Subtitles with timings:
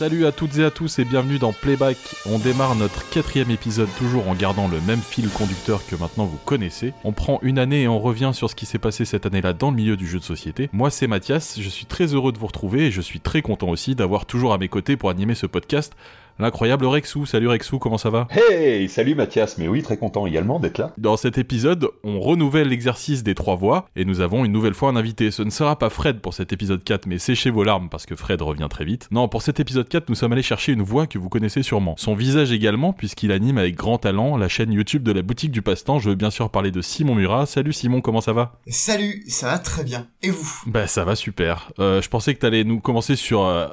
[0.00, 1.98] Salut à toutes et à tous et bienvenue dans Playback.
[2.24, 6.38] On démarre notre quatrième épisode toujours en gardant le même fil conducteur que maintenant vous
[6.46, 6.94] connaissez.
[7.04, 9.68] On prend une année et on revient sur ce qui s'est passé cette année-là dans
[9.68, 10.70] le milieu du jeu de société.
[10.72, 13.68] Moi c'est Mathias, je suis très heureux de vous retrouver et je suis très content
[13.68, 15.92] aussi d'avoir toujours à mes côtés pour animer ce podcast
[16.40, 17.26] l'incroyable Rexou.
[17.26, 18.26] Salut Rexou, comment ça va?
[18.30, 20.92] Hey, salut Mathias, mais oui, très content également d'être là.
[20.98, 24.90] Dans cet épisode, on renouvelle l'exercice des trois voix et nous avons une nouvelle fois
[24.90, 25.30] un invité.
[25.30, 28.16] Ce ne sera pas Fred pour cet épisode 4, mais séchez vos larmes parce que
[28.16, 29.08] Fred revient très vite.
[29.10, 31.94] Non, pour cet épisode 4, nous sommes allés chercher une voix que vous connaissez sûrement.
[31.98, 35.62] Son visage également, puisqu'il anime avec grand talent la chaîne YouTube de la boutique du
[35.62, 35.98] passe-temps.
[35.98, 37.46] Je veux bien sûr parler de Simon Murat.
[37.46, 38.58] Salut Simon, comment ça va?
[38.66, 40.06] Salut, ça va très bien.
[40.22, 40.62] Et vous?
[40.66, 41.72] Bah ça va super.
[41.78, 43.68] Euh, je pensais que t'allais nous commencer sur euh,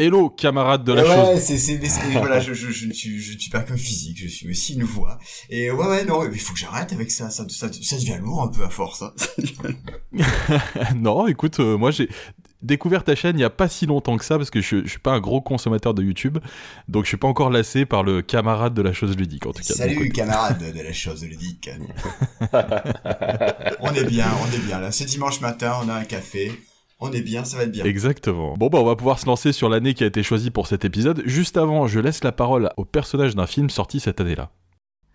[0.00, 1.28] Hello, camarade de la ouais, chose.
[1.28, 4.18] Ouais, c'est, c'est, voilà, je, je, je, ne suis, je ne suis pas qu'un physique,
[4.18, 5.18] je suis aussi une voix.
[5.50, 8.42] Et ouais, ouais, non, il faut que j'arrête avec ça, ça, ça, ça devient lourd
[8.42, 9.02] un peu à force.
[9.02, 9.12] Hein.
[10.96, 12.08] non, écoute, euh, moi j'ai
[12.62, 14.88] découvert ta chaîne il y a pas si longtemps que ça parce que je, je
[14.88, 16.38] suis pas un gros consommateur de YouTube,
[16.88, 19.62] donc je suis pas encore lassé par le camarade de la chose ludique en tout
[19.62, 19.74] cas.
[19.74, 21.68] Salut camarade de la chose ludique.
[23.80, 24.92] on est bien, on est bien là.
[24.92, 26.52] C'est dimanche matin, on a un café.
[27.00, 27.84] On est bien, ça va être bien.
[27.84, 28.54] Exactement.
[28.56, 30.84] Bon bah on va pouvoir se lancer sur l'année qui a été choisie pour cet
[30.84, 31.22] épisode.
[31.24, 34.50] Juste avant, je laisse la parole au personnage d'un film sorti cette année-là.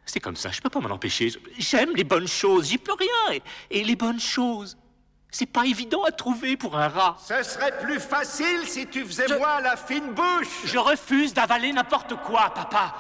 [0.08, 1.32] C'est comme ça, je peux pas m'en empêcher.
[1.58, 3.40] J'aime les bonnes choses, j'y peux rien.
[3.72, 4.78] Et, et les bonnes choses,
[5.32, 7.18] c'est pas évident à trouver pour un rat.
[7.20, 9.36] Ce serait plus facile si tu faisais je...
[9.36, 10.48] moins la fine bouche.
[10.66, 12.96] Je refuse d'avaler n'importe quoi, papa.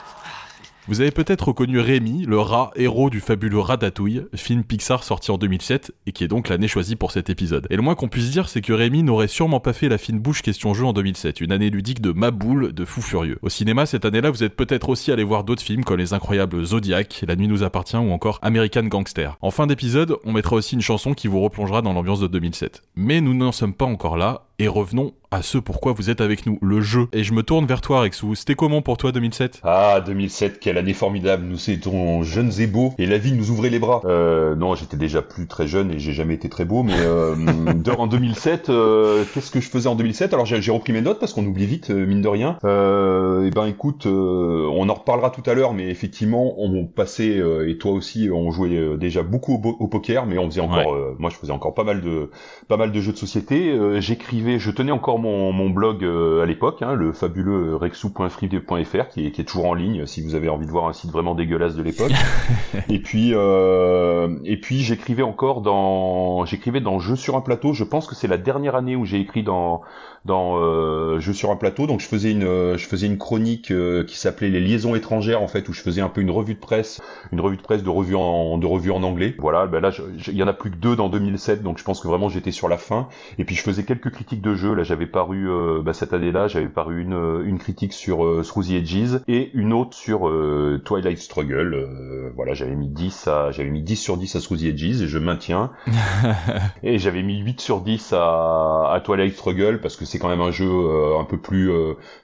[0.87, 5.39] Vous avez peut-être reconnu Rémi, le rat héros du fabuleux Ratatouille, film Pixar sorti en
[5.39, 7.65] 2007 et qui est donc l'année choisie pour cet épisode.
[7.71, 10.19] Et le moins qu'on puisse dire, c'est que Rémi n'aurait sûrement pas fait la fine
[10.19, 13.39] bouche question jeu en 2007, une année ludique de Maboule, de fou furieux.
[13.41, 16.63] Au cinéma, cette année-là, vous êtes peut-être aussi allé voir d'autres films comme Les Incroyables
[16.63, 19.39] Zodiac, La Nuit nous appartient ou encore American Gangster.
[19.41, 22.83] En fin d'épisode, on mettra aussi une chanson qui vous replongera dans l'ambiance de 2007.
[22.95, 26.45] Mais nous n'en sommes pas encore là, et revenons à ce pourquoi vous êtes avec
[26.45, 27.07] nous, le jeu.
[27.11, 28.35] Et je me tourne vers toi, Rexou.
[28.35, 31.43] C'était comment pour toi 2007 Ah, 2007, quelle année formidable.
[31.45, 34.01] Nous étions jeunes et beaux, et la vie nous ouvrait les bras.
[34.05, 37.35] Euh, non, j'étais déjà plus très jeune et j'ai jamais été très beau, mais euh,
[37.97, 41.33] en 2007, euh, qu'est-ce que je faisais en 2007 Alors j'ai repris mes notes parce
[41.33, 42.57] qu'on oublie vite, euh, mine de rien.
[42.63, 47.91] et ben écoute, on en reparlera tout à l'heure, mais effectivement, on passait et toi
[47.91, 51.15] aussi, on jouait déjà beaucoup au, au, poker, mais on faisait encore, ouais.
[51.19, 52.29] moi je faisais encore pas mal de,
[52.69, 53.77] pas mal de jeux de société.
[53.99, 59.27] J'écrivais, je tenais encore mon, mon blog euh, à l'époque, hein, le fabuleux rexou.free.fr qui
[59.27, 61.35] est, qui est toujours en ligne si vous avez envie de voir un site vraiment
[61.35, 62.11] dégueulasse de l'époque.
[62.89, 67.73] et puis euh, et puis j'écrivais encore dans j'écrivais dans Jeux sur un plateau.
[67.73, 69.81] Je pense que c'est la dernière année où j'ai écrit dans
[70.25, 71.87] dans euh, Jeux sur un plateau.
[71.87, 75.47] Donc je faisais une je faisais une chronique euh, qui s'appelait les liaisons étrangères en
[75.47, 77.89] fait où je faisais un peu une revue de presse, une revue de presse de
[77.89, 79.35] revue en de revue en anglais.
[79.37, 79.91] Voilà, ben là
[80.27, 82.51] il y en a plus que deux dans 2007 donc je pense que vraiment j'étais
[82.51, 83.07] sur la fin.
[83.37, 84.73] Et puis je faisais quelques critiques de jeux.
[84.73, 88.67] Là j'avais paru euh, bah, cette année-là j'avais paru une une critique sur euh, Through
[88.67, 91.73] the Edges et une autre sur euh, Twilight Struggle.
[91.73, 95.01] Euh, voilà j'avais mis 10 à j'avais mis 10 sur 10 à Through the Edges
[95.01, 95.71] et je maintiens.
[96.83, 100.41] et j'avais mis 8 sur 10 à, à Twilight Struggle parce que c'est quand même
[100.41, 101.71] un jeu euh, un peu plus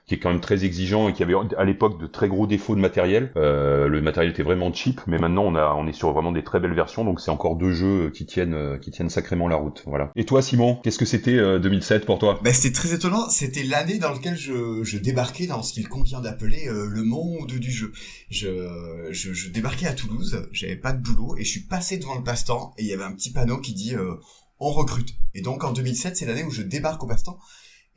[0.06, 2.74] qui est quand même très exigeant et qui avait à l'époque de très gros défauts
[2.74, 3.32] de matériel.
[3.36, 6.44] Euh, le matériel était vraiment cheap, mais maintenant on a on est sur vraiment des
[6.44, 9.82] très belles versions, donc c'est encore deux jeux qui tiennent qui tiennent sacrément la route.
[9.86, 10.10] Voilà.
[10.16, 12.38] Et toi Simon, qu'est-ce que c'était euh, 2007 pour toi?
[12.42, 13.28] Bah, c'était très étonnant.
[13.30, 17.70] C'était l'année dans laquelle je, débarquais dans ce qu'il convient d'appeler euh, le monde du
[17.70, 17.92] jeu.
[18.30, 22.22] Je, je, débarquais à Toulouse, j'avais pas de boulot et je suis passé devant le
[22.22, 24.14] passe-temps et il y avait un petit panneau qui dit euh,
[24.58, 25.14] on recrute.
[25.34, 27.38] Et donc en 2007, c'est l'année où je débarque au passe-temps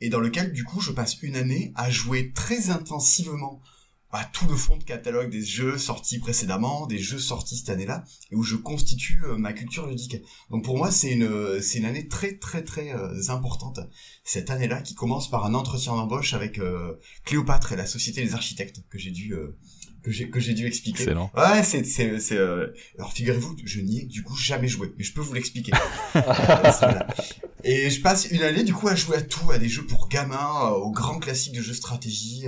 [0.00, 3.62] et dans lequel du coup je passe une année à jouer très intensivement
[4.12, 8.04] à tout le fond de catalogue des jeux sortis précédemment, des jeux sortis cette année-là,
[8.30, 10.16] et où je constitue euh, ma culture ludique.
[10.50, 13.80] Donc pour moi, c'est une c'est une année très très très euh, importante
[14.24, 18.34] cette année-là qui commence par un entretien d'embauche avec euh, Cléopâtre et la Société des
[18.34, 19.34] Architectes que j'ai dû
[20.02, 21.02] que j'ai que j'ai dû expliquer.
[21.02, 21.30] Excellent.
[21.36, 25.12] Ouais, c'est c'est c'est alors figurez-vous, je n'y ai du coup jamais joué, mais je
[25.12, 25.72] peux vous l'expliquer.
[27.68, 30.08] Et je passe une année du coup à jouer à tout, à des jeux pour
[30.08, 32.46] gamins, aux grands classiques de jeux stratégie,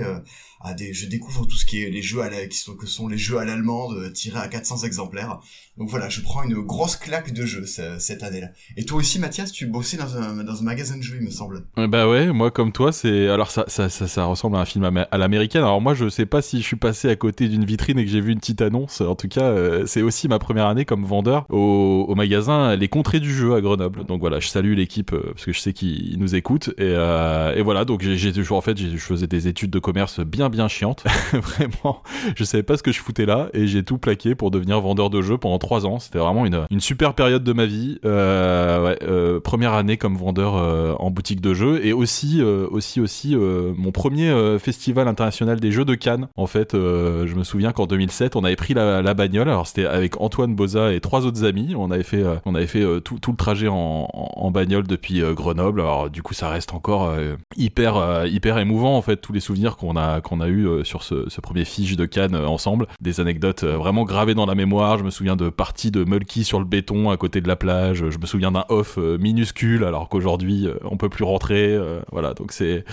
[0.59, 2.85] à des je découvre tout ce qui est les jeux à la, qui sont que
[2.85, 5.39] sont les jeux à l'allemande tirés à 400 exemplaires.
[5.77, 8.49] Donc voilà, je prends une grosse claque de jeux cette année-là.
[8.75, 11.31] Et toi aussi Mathias, tu bossais dans un dans un magasin de jeux, il me
[11.31, 11.65] semble.
[11.77, 15.17] Bah ouais, moi comme toi, c'est alors ça ça, ça ressemble à un film à,
[15.17, 15.63] l'américaine.
[15.63, 18.11] Alors moi, je sais pas si je suis passé à côté d'une vitrine et que
[18.11, 19.01] j'ai vu une petite annonce.
[19.01, 22.87] En tout cas, euh, c'est aussi ma première année comme vendeur au, au magasin Les
[22.87, 24.05] Contrées du jeu à Grenoble.
[24.05, 27.55] Donc voilà, je salue l'équipe euh, parce que je sais qu'il nous écoute et, euh,
[27.55, 30.67] et voilà donc j'ai toujours en fait je faisais des études de commerce bien bien
[30.67, 31.03] chiantes
[31.33, 32.01] vraiment
[32.35, 35.09] je savais pas ce que je foutais là et j'ai tout plaqué pour devenir vendeur
[35.09, 35.99] de jeux pendant trois ans.
[35.99, 37.99] C'était vraiment une, une super période de ma vie.
[38.05, 42.99] Euh, ouais, euh, première année comme vendeur euh, en boutique de jeux et aussi aussi
[43.01, 46.27] aussi mon premier festival international des jeux de Cannes.
[46.35, 49.49] En fait je me souviens qu'en 2007 on avait pris la, la bagnole.
[49.49, 51.75] Alors c'était avec Antoine Boza et trois autres amis.
[51.77, 55.21] On avait fait on avait fait tout, tout le trajet en, en, en bagnole depuis
[55.33, 55.81] Grenoble.
[55.81, 57.13] Alors du coup ça reste encore
[57.55, 61.03] hyper hyper émouvant en fait tous les souvenirs qu'on a qu'on a eu euh, sur
[61.03, 62.87] ce, premier fiche de Cannes euh, ensemble.
[63.01, 64.97] Des anecdotes euh, vraiment gravées dans la mémoire.
[64.97, 68.09] Je me souviens de parties de Mulky sur le béton à côté de la plage.
[68.09, 71.77] Je me souviens d'un off minuscule alors qu'aujourd'hui on peut plus rentrer
[72.11, 72.33] voilà.
[72.33, 72.83] Donc c'est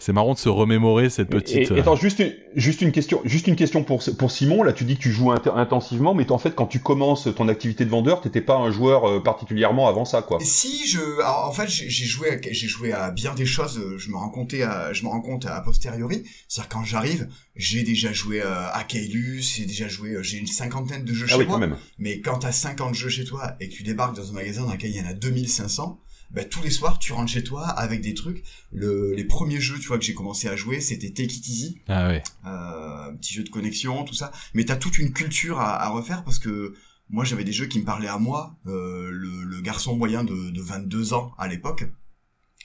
[0.00, 3.20] c'est marrant de se remémorer cette petite Et, et attends, juste, une- juste une question,
[3.24, 4.62] juste une question pour, pour Simon.
[4.64, 7.46] Là, tu dis que tu joues int- intensivement, mais en fait, quand tu commences ton
[7.48, 10.38] activité de vendeur, t'étais pas un joueur euh, particulièrement avant ça, quoi.
[10.40, 13.78] Si je, alors, en fait, j'ai j'ai joué, à, j'ai joué à bien des choses.
[13.78, 16.24] euh, Je me rends compte à, je me rends compte à posteriori.
[16.48, 20.46] C'est-à-dire quand j'arrive, j'ai déjà joué euh, à Kailus, j'ai déjà joué, euh, j'ai une
[20.46, 21.54] cinquantaine de jeux Ah chez oui, moi.
[21.56, 21.76] quand même.
[21.98, 24.72] Mais quand t'as 50 jeux chez toi et que tu débarques dans un magasin dans
[24.72, 25.98] lequel il y en a 2500,
[26.30, 28.44] bah, tous les soirs, tu rentres chez toi avec des trucs.
[28.72, 31.80] Le, les premiers jeux, tu vois, que j'ai commencé à jouer, c'était Take It Easy,
[31.88, 34.30] ah ouais euh, un petit jeu de connexion, tout ça.
[34.54, 36.74] Mais t'as toute une culture à, à refaire parce que
[37.08, 40.50] moi, j'avais des jeux qui me parlaient à moi, euh, le, le garçon moyen de,
[40.50, 41.84] de 22 ans à l'époque.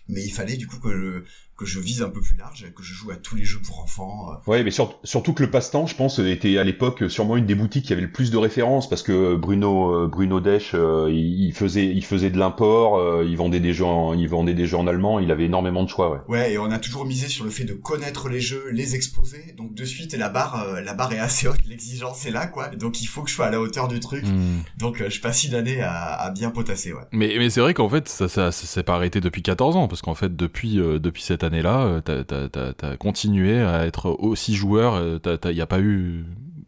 [0.07, 1.23] Mais il fallait du coup que je,
[1.57, 3.79] que je vise un peu plus large, que je joue à tous les jeux pour
[3.81, 4.27] enfants.
[4.31, 4.51] euh.
[4.51, 7.55] Ouais, mais sur- surtout que le passe-temps, je pense, était à l'époque sûrement une des
[7.55, 11.53] boutiques qui avait le plus de références parce que Bruno euh, Bruno Desch, euh, il,
[11.53, 14.77] faisait il faisait de l'import, euh, il vendait des jeux en, il vendait des jeux
[14.77, 16.19] en allemand, il avait énormément de choix, ouais.
[16.27, 19.53] Ouais, et on a toujours misé sur le fait de connaître les jeux, les exposer.
[19.57, 22.67] Donc de suite, la barre, euh, la barre est assez haute, l'exigence est là, quoi.
[22.75, 24.25] Donc il faut que je sois à la hauteur du truc.
[24.25, 24.59] Hmm.
[24.77, 27.03] Donc euh, je passe une année à, à bien potasser, ouais.
[27.13, 29.87] Mais, mais c'est vrai qu'en fait, ça, ça, ça s'est pas arrêté depuis 14 ans,
[29.87, 34.95] parce qu'en fait, depuis, euh, depuis cette année-là, euh, t'as, continué à être aussi joueur,
[34.95, 36.25] euh, t'as, t'as, y a pas eu,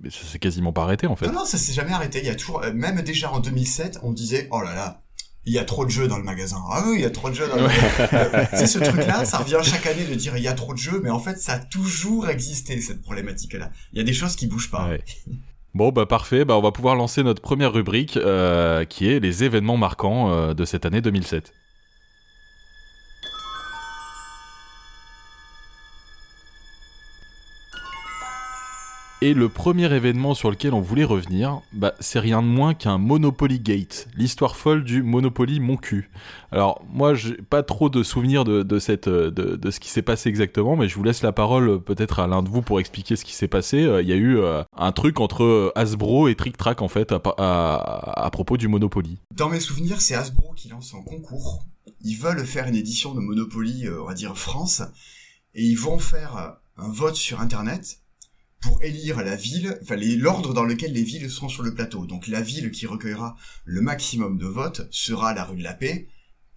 [0.10, 1.28] ça s'est quasiment pas arrêté, en fait.
[1.28, 2.20] Non, non, ça s'est jamais arrêté.
[2.20, 5.02] Il y a toujours, euh, même déjà en 2007, on disait, oh là là,
[5.46, 6.58] il y a trop de jeux dans le magasin.
[6.72, 8.48] Ah oui, il y a trop de jeux dans le magasin.
[8.54, 11.02] c'est ce truc-là, ça revient chaque année de dire il y a trop de jeux,
[11.04, 13.72] mais en fait, ça a toujours existé, cette problématique-là.
[13.94, 14.88] Il y a des choses qui bougent pas.
[14.90, 15.04] Ouais.
[15.78, 19.44] Bon, bah parfait, bah on va pouvoir lancer notre première rubrique, euh, qui est les
[19.44, 21.54] événements marquants euh, de cette année 2007.
[29.20, 33.00] Et le premier événement sur lequel on voulait revenir, bah, c'est rien de moins qu'un
[33.00, 36.12] Monopoly Gate, l'histoire folle du Monopoly Mon cul.
[36.52, 40.88] Alors moi, j'ai pas trop de souvenirs de, euh, ce qui s'est passé exactement, mais
[40.88, 43.34] je vous laisse la parole euh, peut-être à l'un de vous pour expliquer ce qui
[43.34, 43.82] s'est passé.
[43.82, 44.40] Euh, Il y a eu
[44.76, 49.18] un truc entre Hasbro et Trick Track en fait à, propos du Monopoly.
[49.36, 51.66] Dans mes souvenirs, c'est Hasbro qui lance un concours.
[52.02, 54.84] Ils veulent faire une édition de Monopoly, on va dire France,
[55.56, 58.00] et ils vont faire un vote sur Internet
[58.62, 62.06] pour élire la ville, enfin l'ordre dans lequel les villes seront sur le plateau.
[62.06, 66.08] Donc la ville qui recueillera le maximum de votes sera la rue de la Paix,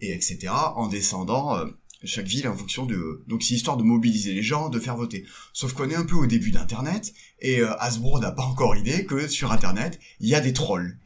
[0.00, 0.48] et etc.
[0.48, 1.66] en descendant euh,
[2.04, 3.22] chaque ville en fonction de...
[3.26, 5.26] Donc c'est histoire de mobiliser les gens, de faire voter.
[5.52, 9.04] Sauf qu'on est un peu au début d'Internet, et euh, Hasbro n'a pas encore idée
[9.04, 10.98] que sur Internet, il y a des trolls.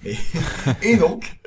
[0.83, 1.41] Et, donc,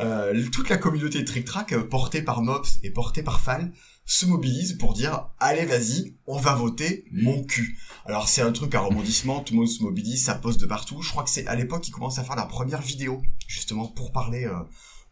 [0.00, 3.72] euh, toute la communauté de Trick euh, portée par Mops et portée par Fall,
[4.06, 7.78] se mobilise pour dire allez vas-y, on va voter mon cul.
[8.04, 11.00] Alors c'est un truc à rebondissement, tout le monde se mobilise, ça poste de partout.
[11.02, 14.12] Je crois que c'est à l'époque qu'ils commencent à faire la première vidéo justement pour
[14.12, 14.60] parler, euh,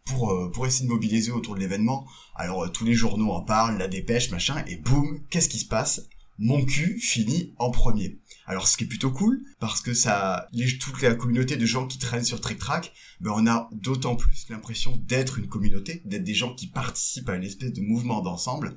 [0.05, 2.05] pour euh, pour essayer de mobiliser autour de l'événement.
[2.35, 5.67] Alors euh, tous les journaux en parlent, la dépêche, machin, et boum, qu'est-ce qui se
[5.67, 6.01] passe?
[6.39, 8.19] Mon cul finit en premier.
[8.45, 11.87] Alors ce qui est plutôt cool, parce que ça, les, toute la communauté de gens
[11.87, 16.23] qui traînent sur Trick Track, ben on a d'autant plus l'impression d'être une communauté, d'être
[16.23, 18.75] des gens qui participent à une espèce de mouvement d'ensemble.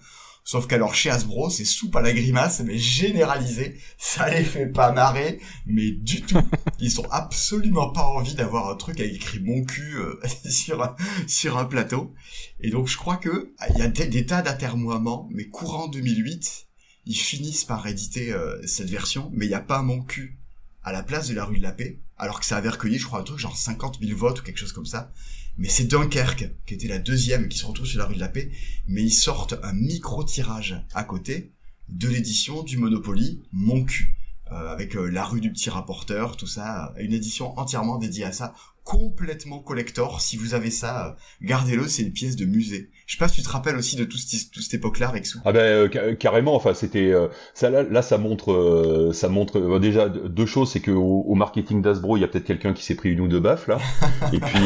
[0.49, 3.81] Sauf qu'alors chez Hasbro, c'est soupe à la grimace, mais généralisé.
[3.99, 6.39] Ça les fait pas marrer, mais du tout.
[6.79, 10.95] Ils ont absolument pas envie d'avoir un truc avec écrit mon cul euh, sur, un,
[11.27, 12.15] sur un plateau.
[12.61, 16.66] Et donc je crois que il y a des, des tas d'atermoiements, mais courant 2008,
[17.07, 20.39] ils finissent par éditer euh, cette version, mais il n'y a pas mon cul
[20.83, 23.07] à la place de la rue de la Paix, alors que ça avait recueilli, je
[23.07, 25.13] crois, un truc genre 50 000 votes ou quelque chose comme ça.
[25.59, 28.29] Mais c'est Dunkerque, qui était la deuxième, qui se retrouve sur la rue de la
[28.29, 28.51] Paix,
[28.87, 31.53] mais ils sortent un micro-tirage à côté
[31.89, 34.15] de l'édition du Monopoly Mon cul,
[34.53, 38.33] euh, avec euh, la rue du petit rapporteur, tout ça, une édition entièrement dédiée à
[38.33, 40.21] ça, complètement collector.
[40.21, 41.13] Si vous avez ça, euh,
[41.47, 42.91] gardez-le, c'est une pièce de musée.
[43.07, 45.39] Je sais pas si tu te rappelles aussi de tout cette, toute cette époque-là, Rexou.
[45.45, 46.57] Ah ben euh, carrément.
[46.57, 50.81] Enfin, c'était euh, ça là, là, ça montre, euh, ça montre déjà deux choses, c'est
[50.81, 53.39] que au, marketing d'Asbro, il y a peut-être quelqu'un qui s'est pris une ou deux
[53.39, 53.79] baffes là.
[54.33, 54.59] et puis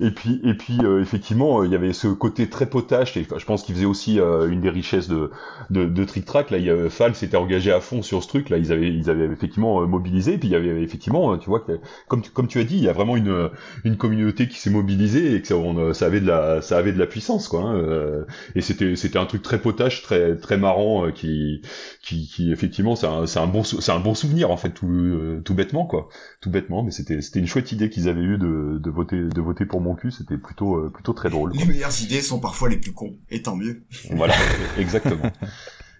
[0.00, 3.16] et puis et puis effectivement, il y avait ce côté très potache.
[3.16, 5.30] Et je pense qu'il faisait aussi une des richesses de
[5.70, 6.50] de, de Trick Track.
[6.50, 8.50] Là, il y a, Fall s'était engagé à fond sur ce truc.
[8.50, 10.34] Là, ils avaient ils avaient effectivement mobilisé.
[10.34, 11.64] Et puis il y avait effectivement, tu vois,
[12.06, 13.48] comme tu, comme tu as dit, il y a vraiment une
[13.84, 16.92] une communauté qui s'est mobilisée et que ça, on, ça avait de la ça avait
[16.97, 17.62] de la puissance quoi.
[17.62, 18.24] Hein, euh,
[18.54, 21.62] et c'était c'était un truc très potache, très très marrant euh, qui,
[22.02, 24.88] qui qui effectivement c'est un c'est un bon c'est un bon souvenir en fait tout
[24.88, 26.08] euh, tout bêtement quoi,
[26.40, 26.82] tout bêtement.
[26.82, 29.80] Mais c'était c'était une chouette idée qu'ils avaient eu de de voter de voter pour
[29.80, 30.10] mon cul.
[30.10, 31.52] C'était plutôt plutôt très drôle.
[31.54, 33.84] Les meilleures idées sont parfois les plus cons et tant mieux.
[34.10, 34.34] Voilà
[34.78, 35.30] exactement.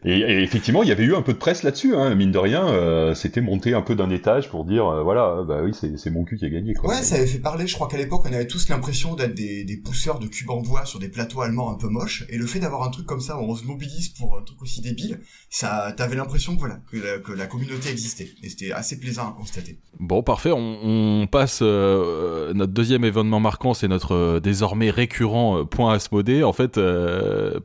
[0.05, 2.69] Et, effectivement, il y avait eu un peu de presse là-dessus, hein, mine de rien.
[2.69, 6.25] Euh, c'était monté un peu d'un étage pour dire, euh, voilà, bah oui, c'est mon
[6.25, 6.75] cul qui a gagné.
[6.75, 6.90] Quoi.
[6.90, 7.67] Ouais, ça avait fait parler.
[7.67, 10.61] Je crois qu'à l'époque, on avait tous l'impression d'être des, des, pousseurs de cubes en
[10.61, 12.25] bois sur des plateaux allemands un peu moches.
[12.28, 14.62] Et le fait d'avoir un truc comme ça, où on se mobilise pour un truc
[14.62, 15.19] aussi débile,
[15.50, 18.28] ça, t'avais l'impression que voilà, que la, que la, communauté existait.
[18.45, 19.78] Et c'était assez plaisant à constater.
[19.99, 20.52] Bon, parfait.
[20.52, 26.45] On, on passe euh, notre deuxième événement marquant, c'est notre euh, désormais récurrent point Asmodée.
[26.45, 26.78] En fait,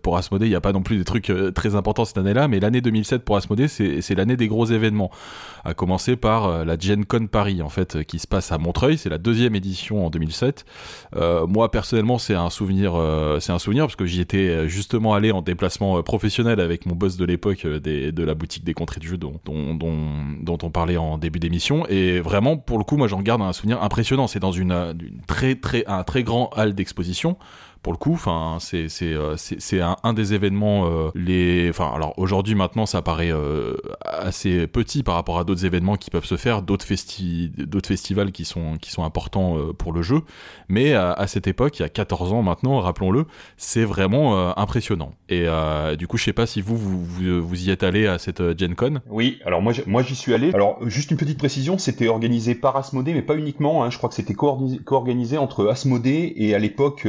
[0.02, 2.60] pour Asmodée, il n'y a pas non plus des trucs très importants cette année-là, mais
[2.60, 5.12] l'année 2007 pour Asmodée, c'est l'année des gros événements.
[5.66, 8.98] À commencer par euh, la Gen Con Paris, en fait, qui se passe à Montreuil.
[8.98, 10.66] C'est la deuxième édition en 2007.
[11.16, 15.14] Euh, moi, personnellement, c'est un souvenir, euh, c'est un souvenir parce que j'y étais justement
[15.14, 19.06] allé en déplacement professionnel avec mon boss de l'époque de la boutique des contrées de
[19.06, 19.76] jeux dont, dont,
[20.42, 21.86] dont, on parlait en début d'émission.
[21.88, 24.28] Et vraiment, pour le coup, moi, j'en garde un souvenir impressionnant.
[24.28, 24.94] C'est dans une
[25.28, 27.38] très, très, un très grand hall d'exposition
[27.84, 28.14] pour le coup.
[28.14, 31.70] Enfin, c'est c'est euh, c'est un, des événements euh, les.
[31.70, 33.76] Enfin, alors aujourd'hui maintenant ça paraît euh,
[34.06, 38.32] assez petit par rapport à d'autres événements qui peuvent se faire, d'autres festi d'autres festivals
[38.32, 40.22] qui sont qui sont importants pour le jeu.
[40.70, 43.26] Mais à, cette époque, il y a 14 ans maintenant, rappelons-le,
[43.58, 45.12] c'est vraiment impressionnant.
[45.30, 45.46] Et
[45.98, 48.76] du coup, je sais pas si vous vous, vous, y êtes allé à cette Gen
[48.76, 49.02] Con.
[49.10, 50.52] Oui, alors moi moi j'y suis allé.
[50.54, 53.84] Alors juste une petite précision, c'était organisé par Asmodée, mais pas uniquement.
[53.84, 57.06] Hein, je crois que c'était co-organisé entre Asmodée et à l'époque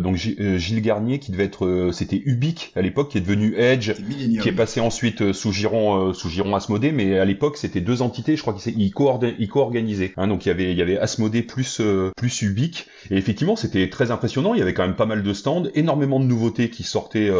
[0.00, 3.54] donc euh, Gilles Garnier qui devait être euh, c'était Ubique à l'époque qui est devenu
[3.56, 3.92] Edge
[4.40, 8.02] qui est passé ensuite euh, sous Giron sous Giron Asmodée mais à l'époque c'était deux
[8.02, 11.80] entités je crois qu'ils co-organisaient hein, donc il y avait il y avait Asmodée plus
[12.16, 15.32] plus Ubique et effectivement c'était très impressionnant il y avait quand même pas mal de
[15.32, 17.30] stands énormément de nouveautés qui sortaient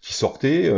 [0.00, 0.70] qui sortaient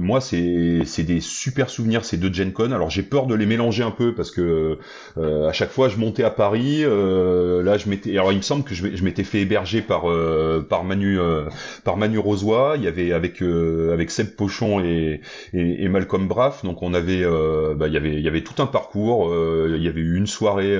[0.00, 3.46] moi c'est c'est des super souvenirs ces deux Gen Con alors j'ai peur de les
[3.46, 4.78] mélanger un peu parce que
[5.16, 8.74] à chaque fois je montais à Paris là je m'étais alors il me semble que
[8.74, 10.35] je, je m'étais fait héberger par euh,
[10.68, 11.44] par Manu euh,
[11.84, 12.76] par Manu Rosoy.
[12.76, 15.20] Il y avait avec euh, avec Seb Pochon et,
[15.52, 16.64] et, Malcolm Braff.
[16.64, 17.24] Donc on avait
[17.76, 19.34] bah, il y avait il y avait tout un parcours.
[19.68, 20.76] il y avait eu une soirée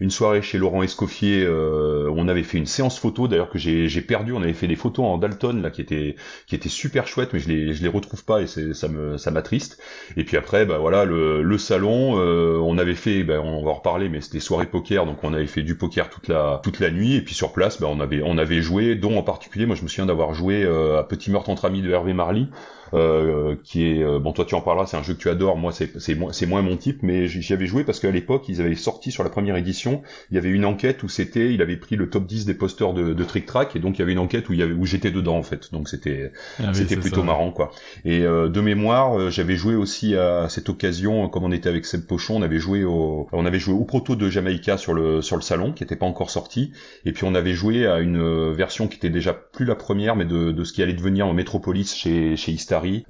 [0.00, 1.46] une soirée chez Laurent Escoffier.
[1.48, 4.32] on avait fait une séance photo d'ailleurs que j'ai j'ai perdu.
[4.32, 7.38] On avait fait des photos en Dalton là qui étaient qui étaient super chouettes, mais
[7.38, 9.80] je les je les retrouve pas et c'est ça me ça m'attriste.
[10.16, 12.14] Et puis après bah voilà le, le salon.
[12.16, 15.46] on avait fait bah, on va en reparler, mais c'était soirée poker donc on avait
[15.46, 18.22] fait du poker toute la toute la nuit et puis sur place bah, on avait
[18.22, 21.30] on avait joué dont en particulier, moi je me souviens d'avoir joué euh, à Petit
[21.30, 22.48] meurtre entre amis de Hervé Marly,
[22.96, 25.58] euh, qui est euh, bon toi tu en parleras c'est un jeu que tu adores.
[25.58, 28.60] Moi c'est c'est c'est moins mon type mais j'y avais joué parce qu'à l'époque ils
[28.62, 31.76] avaient sorti sur la première édition il y avait une enquête où c'était il avait
[31.76, 34.12] pris le top 10 des posters de, de Trick Track et donc il y avait
[34.12, 35.72] une enquête où il y avait où j'étais dedans en fait.
[35.72, 37.70] Donc c'était ah c'était plutôt marrant quoi.
[38.04, 42.06] Et euh, de mémoire j'avais joué aussi à cette occasion comme on était avec Seb
[42.06, 45.36] Pochon on avait joué au on avait joué au proto de Jamaïca sur le sur
[45.36, 46.72] le salon qui était pas encore sorti.
[47.04, 50.24] Et puis on avait joué à une version qui était déjà plus la première mais
[50.24, 52.52] de, de ce qui allait devenir en Metropolis chez chez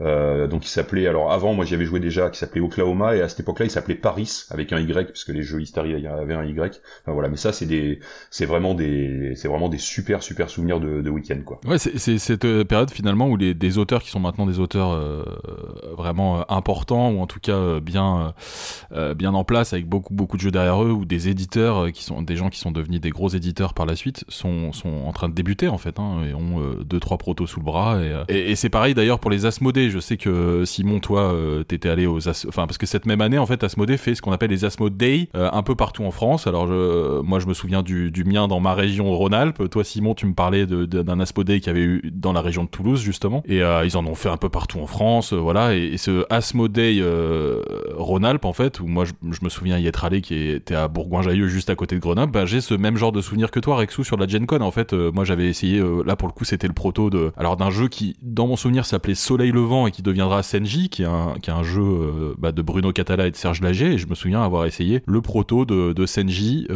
[0.00, 3.22] euh, donc il s'appelait, alors avant moi j'y avais joué déjà, qui s'appelait Oklahoma, et
[3.22, 6.44] à cette époque-là il s'appelait Paris, avec un Y, puisque les jeux Istari avaient un
[6.44, 6.80] Y.
[7.06, 11.08] Voilà, mais ça c'est des, c'est vraiment des, c'est vraiment des super super souvenirs de,
[11.08, 11.60] week-end quoi.
[11.66, 14.90] Ouais, c'est cette euh, période finalement où les, des auteurs qui sont maintenant des auteurs
[14.90, 15.22] euh,
[15.96, 18.34] vraiment importants, ou en tout cas bien,
[19.16, 22.22] bien en place, avec beaucoup beaucoup de jeux derrière eux, ou des éditeurs qui sont
[22.22, 25.28] des gens qui sont devenus des gros éditeurs par la suite, sont, sont en train
[25.28, 28.56] de débuter en fait, hein, et ont deux trois protos sous le bras, et, et,
[28.56, 29.88] c'est pareil d'ailleurs pour les Asmodée.
[29.88, 33.38] Je sais que Simon, toi, euh, t'étais allé aux enfin parce que cette même année,
[33.38, 36.46] en fait, Asmodée fait ce qu'on appelle les Asmodée euh, un peu partout en France.
[36.46, 39.70] Alors je, moi, je me souviens du, mien dans ma région Rhône-Alpes.
[39.70, 43.00] Toi, Simon, tu me parlais d'un Asmodée qui avait eu dans la région de Toulouse
[43.00, 43.42] justement.
[43.46, 45.74] Et euh, ils en ont fait un peu partout en France, voilà.
[45.74, 47.02] Et, ce Asmodée
[47.94, 51.48] Rhône-Alpes en fait, où moi je, me souviens y être allé, qui était à Bourgoin-Jailleux,
[51.48, 52.30] juste à côté de Grenoble.
[52.30, 54.60] Bah, j'ai ce même genre de souvenir que toi, Rexou, sur la Gen Con.
[54.60, 57.70] En fait, moi j'avais essayé, là pour le coup, c'était le proto de, alors d'un
[57.70, 61.62] jeu qui, dans mon souvenir, s'appelait Soleil Levant et qui deviendra Senji, qui est un,
[61.62, 63.92] jeu bah, de Bruno Catala et de Serge Lager.
[63.92, 66.66] Et je me souviens avoir essayé le proto de, de Senji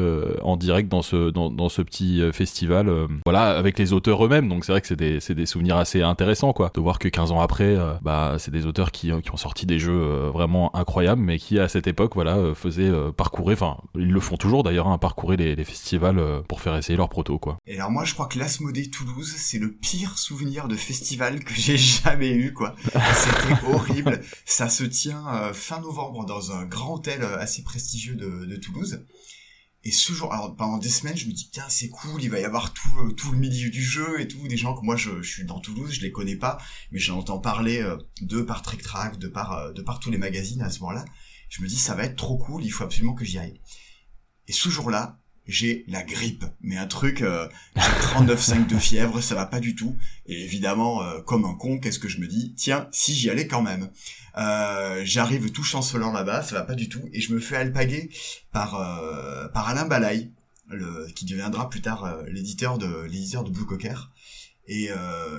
[0.42, 2.90] en direct dans ce, petit festival,
[3.24, 4.48] voilà, avec les auteurs eux-mêmes.
[4.48, 7.40] Donc c'est vrai que c'est des, souvenirs assez intéressants, quoi, de voir que 15 ans
[7.40, 11.58] après, bah c'est des auteurs qui, qui, ont sorti des jeux vraiment incroyables, mais qui
[11.58, 15.54] à cette époque, voilà, faisaient parcourir, enfin, ils le font toujours d'ailleurs, hein, parcourir les,
[15.54, 17.58] les festivals pour faire essayer leur proto, quoi.
[17.66, 21.54] Et alors moi, je crois que l'Asmodée Toulouse, c'est le pire souvenir de festival que
[21.54, 22.52] j'ai jamais eu,
[22.84, 24.20] C'était horrible.
[24.44, 29.04] Ça se tient fin novembre dans un grand hôtel assez prestigieux de, Toulouse.
[29.82, 32.38] Et ce jour, alors pendant des semaines, je me dis tiens c'est cool, il va
[32.38, 34.94] y avoir tout euh, tout le milieu du jeu et tout, des gens que moi
[34.94, 36.58] je, suis dans Toulouse, je les connais pas,
[36.90, 40.18] mais j'entends parler euh, de par Trick Track, de par euh, de par tous les
[40.18, 41.06] magazines à ce moment-là.
[41.48, 43.58] Je me dis ça va être trop cool, il faut absolument que j'y aille.
[44.48, 45.18] Et ce jour-là,
[45.50, 49.74] j'ai la grippe, mais un truc, euh, j'ai 39,5 de fièvre, ça va pas du
[49.74, 49.96] tout.
[50.26, 53.62] Et évidemment, comme un con, qu'est-ce que je me dis Tiens, si j'y allais quand
[53.62, 53.90] même.
[54.36, 58.10] Euh, j'arrive tout chancelant là-bas, ça va pas du tout, et je me fais alpaguer
[58.52, 60.30] par euh, par Alain Balay,
[61.16, 64.10] qui deviendra plus tard euh, l'éditeur de l'éditeur de Blue Cocker.
[64.68, 64.88] Et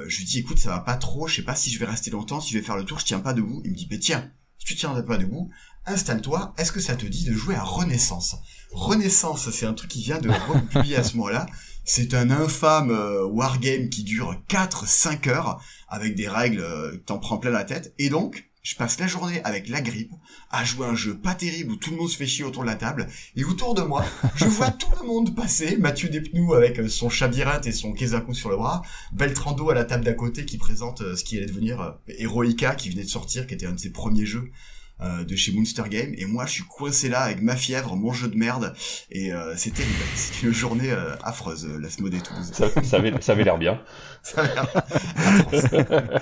[0.07, 2.11] je lui dis écoute ça va pas trop, je sais pas si je vais rester
[2.11, 3.61] longtemps, si je vais faire le tour, je tiens pas debout.
[3.63, 5.49] Il me dit mais tiens, si tu tiens pas debout,
[5.85, 6.53] installe-toi.
[6.57, 8.37] Est-ce que ça te dit de jouer à Renaissance?
[8.71, 11.45] Renaissance, c'est un truc qui vient de republier à ce moment-là.
[11.83, 12.91] C'est un infâme
[13.31, 17.93] wargame qui dure 4-5 heures avec des règles, t'en prends plein la tête.
[17.97, 20.13] Et donc, je passe la journée avec la grippe
[20.51, 22.67] à jouer un jeu pas terrible où tout le monde se fait chier autour de
[22.67, 26.79] la table et autour de moi je vois tout le monde passer Mathieu Despnous avec
[26.79, 28.83] euh, son chabirinte et son Kezaku sur le bras
[29.13, 32.75] Beltrando à la table d'à côté qui présente euh, ce qui allait devenir euh, Heroica
[32.75, 34.51] qui venait de sortir qui était un de ses premiers jeux
[35.01, 36.13] de chez Monster Game.
[36.17, 38.73] Et moi je suis coincé là avec ma fièvre mon jeu de merde.
[39.09, 39.83] Et c'était
[40.15, 40.93] c'était une journée
[41.23, 42.51] affreuse la Smodé Toulouse.
[42.53, 43.81] Ça, ça avait ça avait l'air bien.
[44.23, 46.21] Ça avait l'air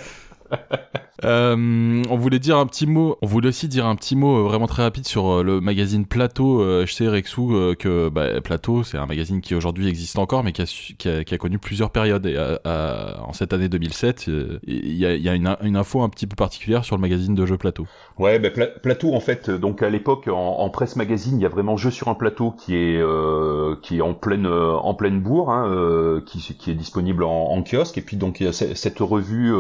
[1.26, 3.18] Euh, on voulait dire un petit mot.
[3.22, 6.06] On voulait aussi dire un petit mot euh, vraiment très rapide sur euh, le magazine
[6.06, 6.64] Plateau.
[6.86, 10.62] je sais Rexou que bah, Plateau, c'est un magazine qui aujourd'hui existe encore, mais qui
[10.62, 10.66] a,
[10.98, 12.26] qui a, qui a connu plusieurs périodes.
[12.26, 14.28] Et en cette année 2007,
[14.64, 17.36] il y a, y a une, une, info un petit peu particulière sur le magazine
[17.36, 17.86] de jeux Plateau.
[18.18, 18.50] Ouais, bah,
[18.82, 19.50] Plateau en fait.
[19.50, 22.76] Donc à l'époque, en, presse magazine, il y a vraiment Jeu sur un plateau qui
[22.76, 23.02] est
[23.82, 27.98] qui est en pleine en pleine bourre, hein, qui, qui est disponible en, en, kiosque.
[27.98, 29.54] Et puis donc il y a cette revue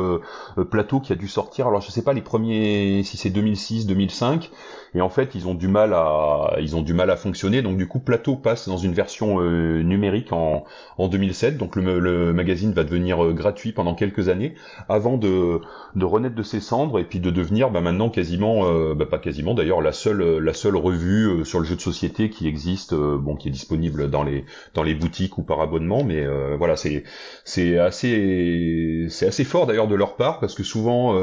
[0.69, 4.51] Plateau qui a dû sortir alors je sais pas les premiers si c'est 2006, 2005
[4.95, 7.61] et en fait ils ont du mal à ils ont du mal à fonctionner.
[7.61, 10.63] Donc du coup Plateau passe dans une version euh, numérique en,
[10.97, 14.55] en 2007 donc le, magazine va devenir euh, gratuit pendant quelques années
[14.87, 15.61] avant de,
[15.95, 19.19] de renaître de ses cendres et puis de devenir bah, maintenant quasiment euh, bah, pas
[19.19, 23.35] quasiment d'ailleurs la seule la seule revue sur le jeu de société qui existe bon
[23.35, 26.03] qui est disponible dans les dans les boutiques ou par abonnement.
[26.03, 26.25] Mais
[26.57, 27.03] voilà c'est
[27.43, 31.15] c'est assez c'est assez fort d'ailleurs de leur part parce que souvent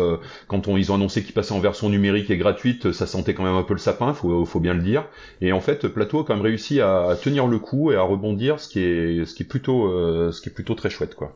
[0.48, 3.44] quand on, ils ont annoncé qu'ils passaient en version numérique et gratuite ça sentait quand
[3.44, 5.04] même un peu le sapin, faut, faut bien le dire.
[5.40, 8.60] Et en fait, Plateau a quand même réussi à, tenir le coup et à rebondir,
[8.60, 11.34] ce qui est, ce qui est plutôt, euh, ce qui est plutôt très chouette, quoi.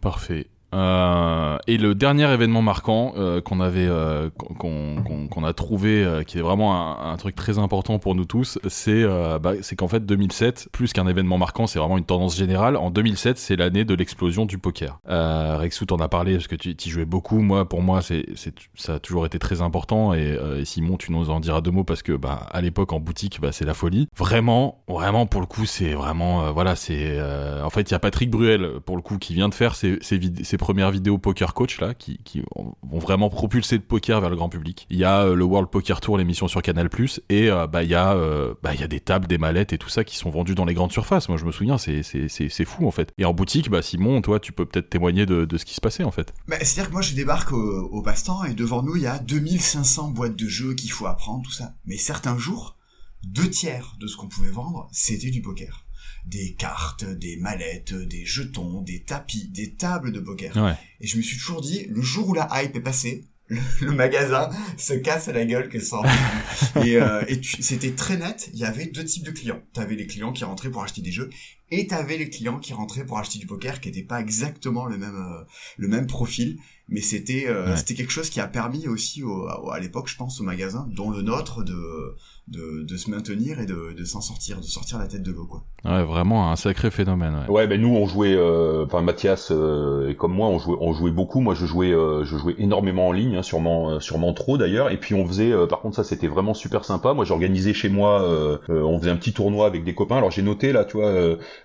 [0.00, 0.46] Parfait.
[0.74, 6.38] Euh, et le dernier événement marquant euh, qu'on avait, euh, qu'on a trouvé, euh, qui
[6.38, 10.06] est vraiment un, un, truc très important pour nous tous, c'est euh, bah, qu'en fait
[10.06, 12.76] 2007, plus qu'un événement marquant, c'est vraiment une tendance générale.
[12.76, 15.00] En 2007, c'est l'année de l'explosion du poker.
[15.06, 17.40] Rexou t'en a parlé parce que tu y jouais beaucoup.
[17.40, 18.26] Moi, pour moi, c'est
[18.74, 20.14] ça a toujours été très important.
[20.14, 23.00] Et, et, Simon, tu nous en diras deux mots parce que bah, à l'époque en
[23.00, 24.08] boutique, bah, c'est la folie.
[24.16, 27.20] Vraiment, vraiment pour le coup, c'est vraiment voilà, c'est
[27.62, 29.98] en fait il y a Patrick Bruel pour le coup qui vient de faire ses,
[30.00, 34.30] ses, ses premières vidéos poker coach là, qui, qui vont vraiment propulser le poker vers
[34.30, 34.86] le grand public.
[34.90, 36.88] Il y a euh, le World Poker Tour, l'émission sur Canal+,
[37.30, 39.72] et euh, bah il y a euh, bah il y a des tables, des mallettes
[39.72, 41.28] et tout ça qui sont vendus dans les grandes surfaces.
[41.28, 43.12] Moi je me souviens, c'est c'est c'est fou en fait.
[43.18, 45.80] Et en boutique, bah Simon, toi tu peux peut-être témoigner de, de ce qui se
[45.80, 46.32] passait en fait.
[46.46, 49.18] Bah, c'est-à-dire que moi je débarque au, au passe-temps et devant nous il y a
[49.18, 51.74] 2500 boîtes de jeux qu'il faut apprendre tout ça.
[51.86, 52.76] Mais certains jours,
[53.24, 55.86] deux tiers de ce qu'on pouvait vendre, c'était du poker
[56.26, 60.76] des cartes, des mallettes, des jetons, des tapis, des tables de poker.
[61.00, 63.24] Et je me suis toujours dit, le jour où la hype est passée,
[63.80, 66.02] le, magasin se casse à la gueule que ça.
[66.84, 68.48] et, euh, et c'était très net.
[68.52, 69.60] Il y avait deux types de clients.
[69.74, 71.30] Tu avais les clients qui rentraient pour acheter des jeux
[71.70, 74.98] et t'avais les clients qui rentraient pour acheter du poker qui n'étaient pas exactement le
[74.98, 75.44] même euh,
[75.78, 79.74] le même profil mais c'était euh, c'était quelque chose qui a permis aussi au, à,
[79.76, 82.16] à l'époque je pense au magasin dont le nôtre de
[82.50, 85.46] de, de se maintenir et de, de s'en sortir, de sortir la tête de l'eau,
[85.46, 85.62] quoi.
[85.84, 87.44] Ouais, vraiment un sacré phénomène.
[87.48, 90.76] Ouais, ouais ben nous on jouait, euh, enfin Mathias euh, et comme moi on jouait,
[90.80, 91.40] on jouait beaucoup.
[91.40, 94.90] Moi je jouais, euh, je jouais énormément en ligne, hein, sûrement, sûrement trop d'ailleurs.
[94.90, 97.14] Et puis on faisait, par contre ça c'était vraiment super sympa.
[97.14, 98.28] Moi j'organisais chez moi,
[98.68, 100.16] on faisait un petit tournoi avec des copains.
[100.16, 101.12] Alors j'ai noté là, tu vois,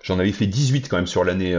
[0.02, 1.56] j'en avais fait 18 quand même sur l'année,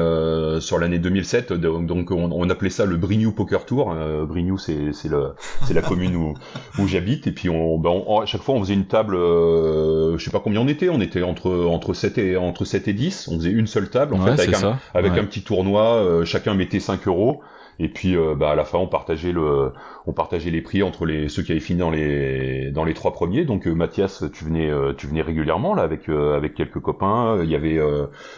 [0.59, 1.53] sur l'année 2007.
[1.53, 3.93] Donc on, on, appelait ça le Brignou Poker Tour.
[4.27, 5.33] Brignou c'est c'est le,
[5.65, 6.33] c'est la commune où
[6.79, 7.27] où j'habite.
[7.27, 10.31] Et puis on, ben on, à chaque fois on faisait une table euh, je sais
[10.31, 13.37] pas combien on était, on était entre entre 7 et entre 7 et 10, on
[13.37, 16.79] faisait une seule table en fait avec, un, avec un petit tournoi, euh, chacun mettait
[16.79, 17.41] 5 euros
[17.79, 19.71] et puis euh, bah, à la fin on partageait le
[20.05, 23.13] on partageait les prix entre les ceux qui avaient fini dans les dans les trois
[23.13, 23.45] premiers.
[23.45, 27.39] Donc euh, Mathias, tu venais euh, tu venais régulièrement là avec avec quelques copains.
[27.43, 27.79] Il y avait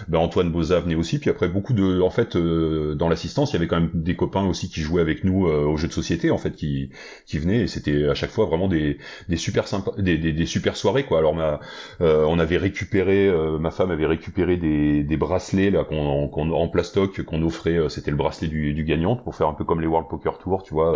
[0.08, 1.20] ben, Antoine Boza venait aussi.
[1.20, 4.46] Puis après beaucoup de en fait dans l'assistance, il y avait quand même des copains
[4.46, 6.90] aussi qui jouaient avec nous aux jeux de société en fait qui
[7.26, 8.98] qui venaient et c'était à chaque fois vraiment des
[9.30, 11.20] des super sympa des, des, des super soirées quoi.
[11.20, 11.60] Alors ma
[12.00, 17.22] on avait récupéré ma femme avait récupéré des des bracelets là qu'on qu'on en plastoc
[17.24, 17.78] qu'on offrait.
[17.90, 20.64] C'était le bracelet du, du gagnant pour faire un peu comme les World Poker Tour,
[20.64, 20.94] tu vois.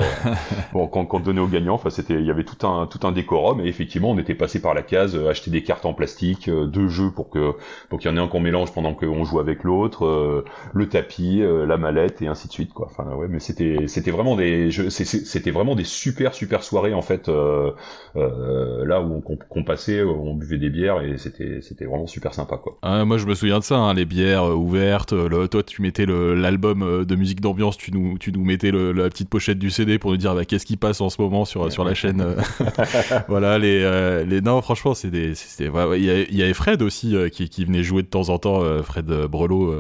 [0.73, 1.75] bon, qu'on qu donnait aux gagnants.
[1.75, 3.61] Enfin, c'était, il y avait tout un tout un décorum.
[3.61, 6.65] Et effectivement, on était passé par la case euh, acheter des cartes en plastique, euh,
[6.65, 7.53] deux jeux pour que
[7.89, 10.43] pour qu'il y en ait un qu'on mélange pendant qu'on joue avec l'autre, euh,
[10.73, 12.73] le tapis, la mallette et ainsi de suite.
[12.73, 12.87] Quoi.
[12.89, 17.27] Enfin, ouais, mais c'était c'était vraiment des c'était vraiment des super super soirées en fait.
[17.27, 22.79] là où qu'on passait, on buvait des bières et c'était c'était vraiment super sympa quoi.
[22.81, 25.13] Ah, moi, je me souviens de ça, hein, les bières ouvertes.
[25.13, 29.09] Le, toi, tu mettais l'album de musique d'ambiance, tu nous tu nous mettais le, la
[29.09, 31.69] petite pochette du CD pour nous dire bah, qu'est-ce qui passe en ce moment sur
[31.69, 32.21] sur la chaîne.
[32.21, 32.35] Euh,
[33.27, 37.49] voilà les euh, les non franchement c'est des il y, avait Fred aussi euh, qui,
[37.49, 39.75] qui venait jouer de temps en temps Fred Brelot.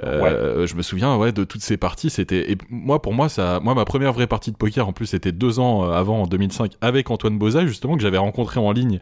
[0.00, 3.74] Je me souviens ouais de toutes ces parties c'était et moi pour moi ça moi
[3.74, 7.10] ma première vraie partie de poker en plus c'était deux ans avant en 2005 avec
[7.10, 9.00] Antoine Boza justement que j'avais rencontré en ligne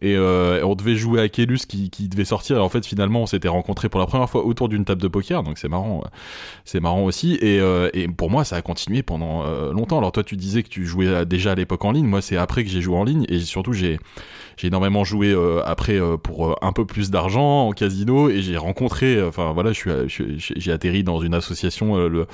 [0.00, 2.56] et euh, on devait jouer à Kelus qui, qui devait sortir.
[2.56, 5.08] Et en fait finalement on s'était rencontrés pour la première fois autour d'une table de
[5.08, 5.42] poker.
[5.42, 6.02] Donc c'est marrant
[6.64, 7.34] c'est marrant aussi.
[7.40, 9.98] Et, euh, et pour moi ça a continué pendant euh, longtemps.
[9.98, 12.06] Alors toi tu disais que tu jouais déjà à l'époque en ligne.
[12.06, 13.24] Moi c'est après que j'ai joué en ligne.
[13.28, 13.98] Et surtout j'ai
[14.58, 18.28] j'ai énormément joué euh, après euh, pour euh, un peu plus d'argent en casino.
[18.28, 22.26] Et j'ai rencontré, enfin voilà, je suis, j'ai atterri dans une association, le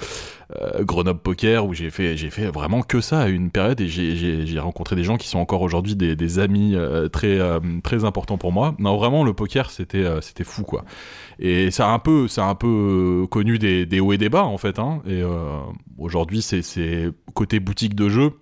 [0.80, 4.58] Grenoble Poker, où j'ai fait, j'ai fait vraiment que ça à une période et j'ai
[4.58, 6.76] rencontré des gens qui sont encore aujourd'hui des, des, amis
[7.12, 7.38] très
[7.82, 8.74] très importants pour moi.
[8.78, 10.84] Non, vraiment le poker c'était c'était fou quoi.
[11.38, 14.44] Et ça a un peu, ça un peu connu des, des hauts et des bas
[14.44, 14.78] en fait.
[14.78, 15.02] Hein.
[15.06, 15.22] Et
[15.98, 18.32] aujourd'hui c'est côté boutique de jeux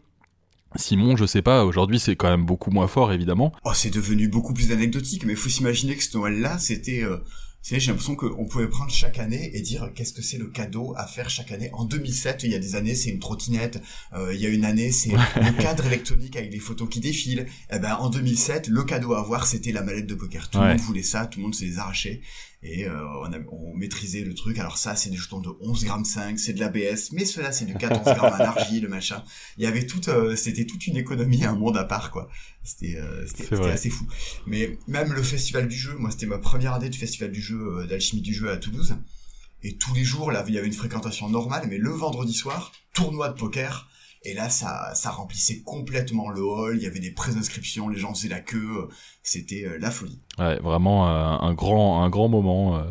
[0.76, 3.52] Simon, je sais pas, aujourd'hui c'est quand même beaucoup moins fort évidemment.
[3.64, 7.02] Oh, c'est devenu beaucoup plus anecdotique, mais faut s'imaginer que ce Noël-là, c'était...
[7.02, 7.18] Euh,
[7.62, 11.06] j'ai l'impression qu'on pouvait prendre chaque année et dire qu'est-ce que c'est le cadeau à
[11.06, 11.70] faire chaque année?
[11.72, 13.80] En 2007, il y a des années, c'est une trottinette.
[14.12, 17.46] Euh, il y a une année, c'est le cadre électronique avec les photos qui défilent.
[17.70, 20.50] Et eh ben, en 2007, le cadeau à avoir, c'était la mallette de poker.
[20.50, 22.20] Tout le monde voulait ça, tout le monde se les arrachait
[22.62, 24.58] et euh, on, a, on maîtrisait le truc.
[24.58, 27.64] Alors ça, c'est des jetons de 11 grammes 5, c'est de l'ABS, mais cela c'est
[27.64, 29.22] du 14 grammes à le machin.
[29.58, 32.28] Il y avait tout, euh, c'était toute une économie, un monde à part quoi.
[32.62, 34.06] C'était euh, c'était assez fou.
[34.46, 37.86] Mais même le festival du jeu, moi c'était ma première année de festival du jeu
[37.88, 38.96] d'alchimie du jeu à Toulouse.
[39.64, 42.72] Et tous les jours, là, il y avait une fréquentation normale, mais le vendredi soir,
[42.94, 43.88] tournoi de poker,
[44.24, 46.76] et là, ça, ça remplissait complètement le hall.
[46.76, 48.88] Il y avait des préinscriptions, les gens faisaient la queue.
[49.22, 50.22] C'était euh, la folie.
[50.38, 52.82] Ouais, vraiment euh, un grand, un grand moment.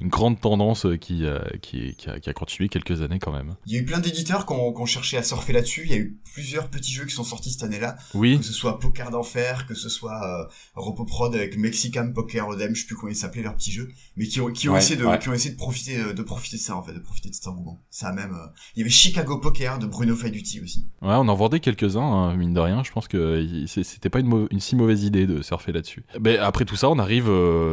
[0.00, 3.32] Une grande tendance euh, qui, euh, qui, qui, a, qui, a, continué quelques années quand
[3.32, 3.54] même.
[3.66, 5.82] Il y a eu plein d'éditeurs qui ont, cherché à surfer là-dessus.
[5.84, 7.96] Il y a eu plusieurs petits jeux qui sont sortis cette année-là.
[8.14, 8.38] Oui.
[8.38, 12.80] Que ce soit Poker d'enfer, que ce soit euh, RopoProd avec Mexican Poker Odem, je
[12.80, 15.16] sais plus comment ils s'appelaient leurs petits jeux, mais qui ont, qui ont essayé de,
[15.18, 17.34] qui ont essayé de profiter, euh, de profiter de ça en fait, de profiter de
[17.34, 17.84] cet engouement.
[17.90, 18.34] Ça a même.
[18.74, 20.86] il y avait Chicago Poker de Bruno Faiduti aussi.
[21.02, 22.82] Ouais, on en vendait quelques-uns, hein, mine de rien.
[22.82, 26.04] Je pense que c'était pas une, une, si mauvaise idée de surfer là-dessus.
[26.20, 27.26] Mais après tout ça, on arrive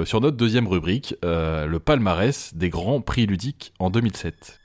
[0.05, 2.16] sur notre deuxième rubrique, le palmarès
[2.53, 4.59] des grands prix ludique en 2007.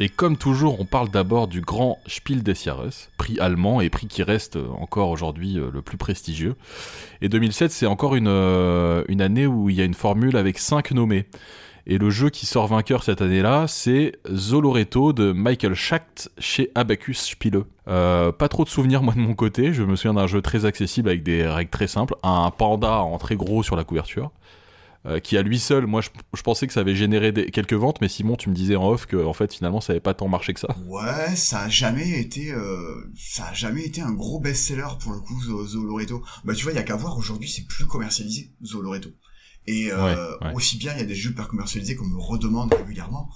[0.00, 4.06] Et comme toujours, on parle d'abord du grand Spiel des Jahres, prix allemand et prix
[4.06, 6.54] qui reste encore aujourd'hui euh, le plus prestigieux.
[7.22, 10.58] Et 2007, c'est encore une, euh, une année où il y a une formule avec
[10.58, 11.26] 5 nommés.
[11.90, 17.18] Et le jeu qui sort vainqueur cette année-là, c'est Zoloreto de Michael Schacht chez Abacus
[17.18, 17.62] Spiele.
[17.88, 20.66] Euh, pas trop de souvenirs moi de mon côté, je me souviens d'un jeu très
[20.66, 24.30] accessible avec des règles très simples, un panda en très gros sur la couverture.
[25.06, 28.08] euh, qui à lui seul, moi je, pensais que ça avait généré quelques ventes, mais
[28.08, 30.54] Simon, tu me disais en off que en fait finalement ça avait pas tant marché
[30.54, 30.76] que ça.
[30.86, 33.10] Ouais, ça a jamais été, euh,
[33.54, 36.22] jamais été un gros best-seller pour le coup Zo- Zooloreto.
[36.44, 39.10] Bah tu vois, il y a qu'à voir aujourd'hui, c'est plus commercialisé Zooloreto.
[39.68, 40.54] Et euh, Ouais, ouais.
[40.54, 43.28] aussi bien il y a des jeux hyper commercialisés qu'on me redemande régulièrement.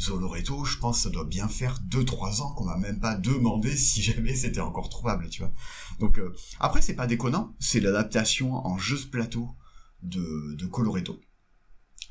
[0.00, 3.76] Zooloreto, je pense que ça doit bien faire 2-3 ans qu'on m'a même pas demandé
[3.88, 5.52] si jamais c'était encore trouvable, tu vois.
[5.98, 9.48] Donc euh, après c'est pas déconnant, c'est l'adaptation en jeu de plateau
[10.02, 11.18] de, de Coloretto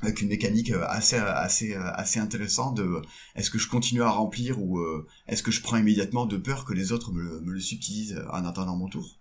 [0.00, 3.02] avec une mécanique euh, assez assez euh, assez intéressante de
[3.34, 6.64] est-ce que je continue à remplir ou euh, est-ce que je prends immédiatement de peur
[6.64, 9.18] que les autres me me le subtilisent en attendant mon tour?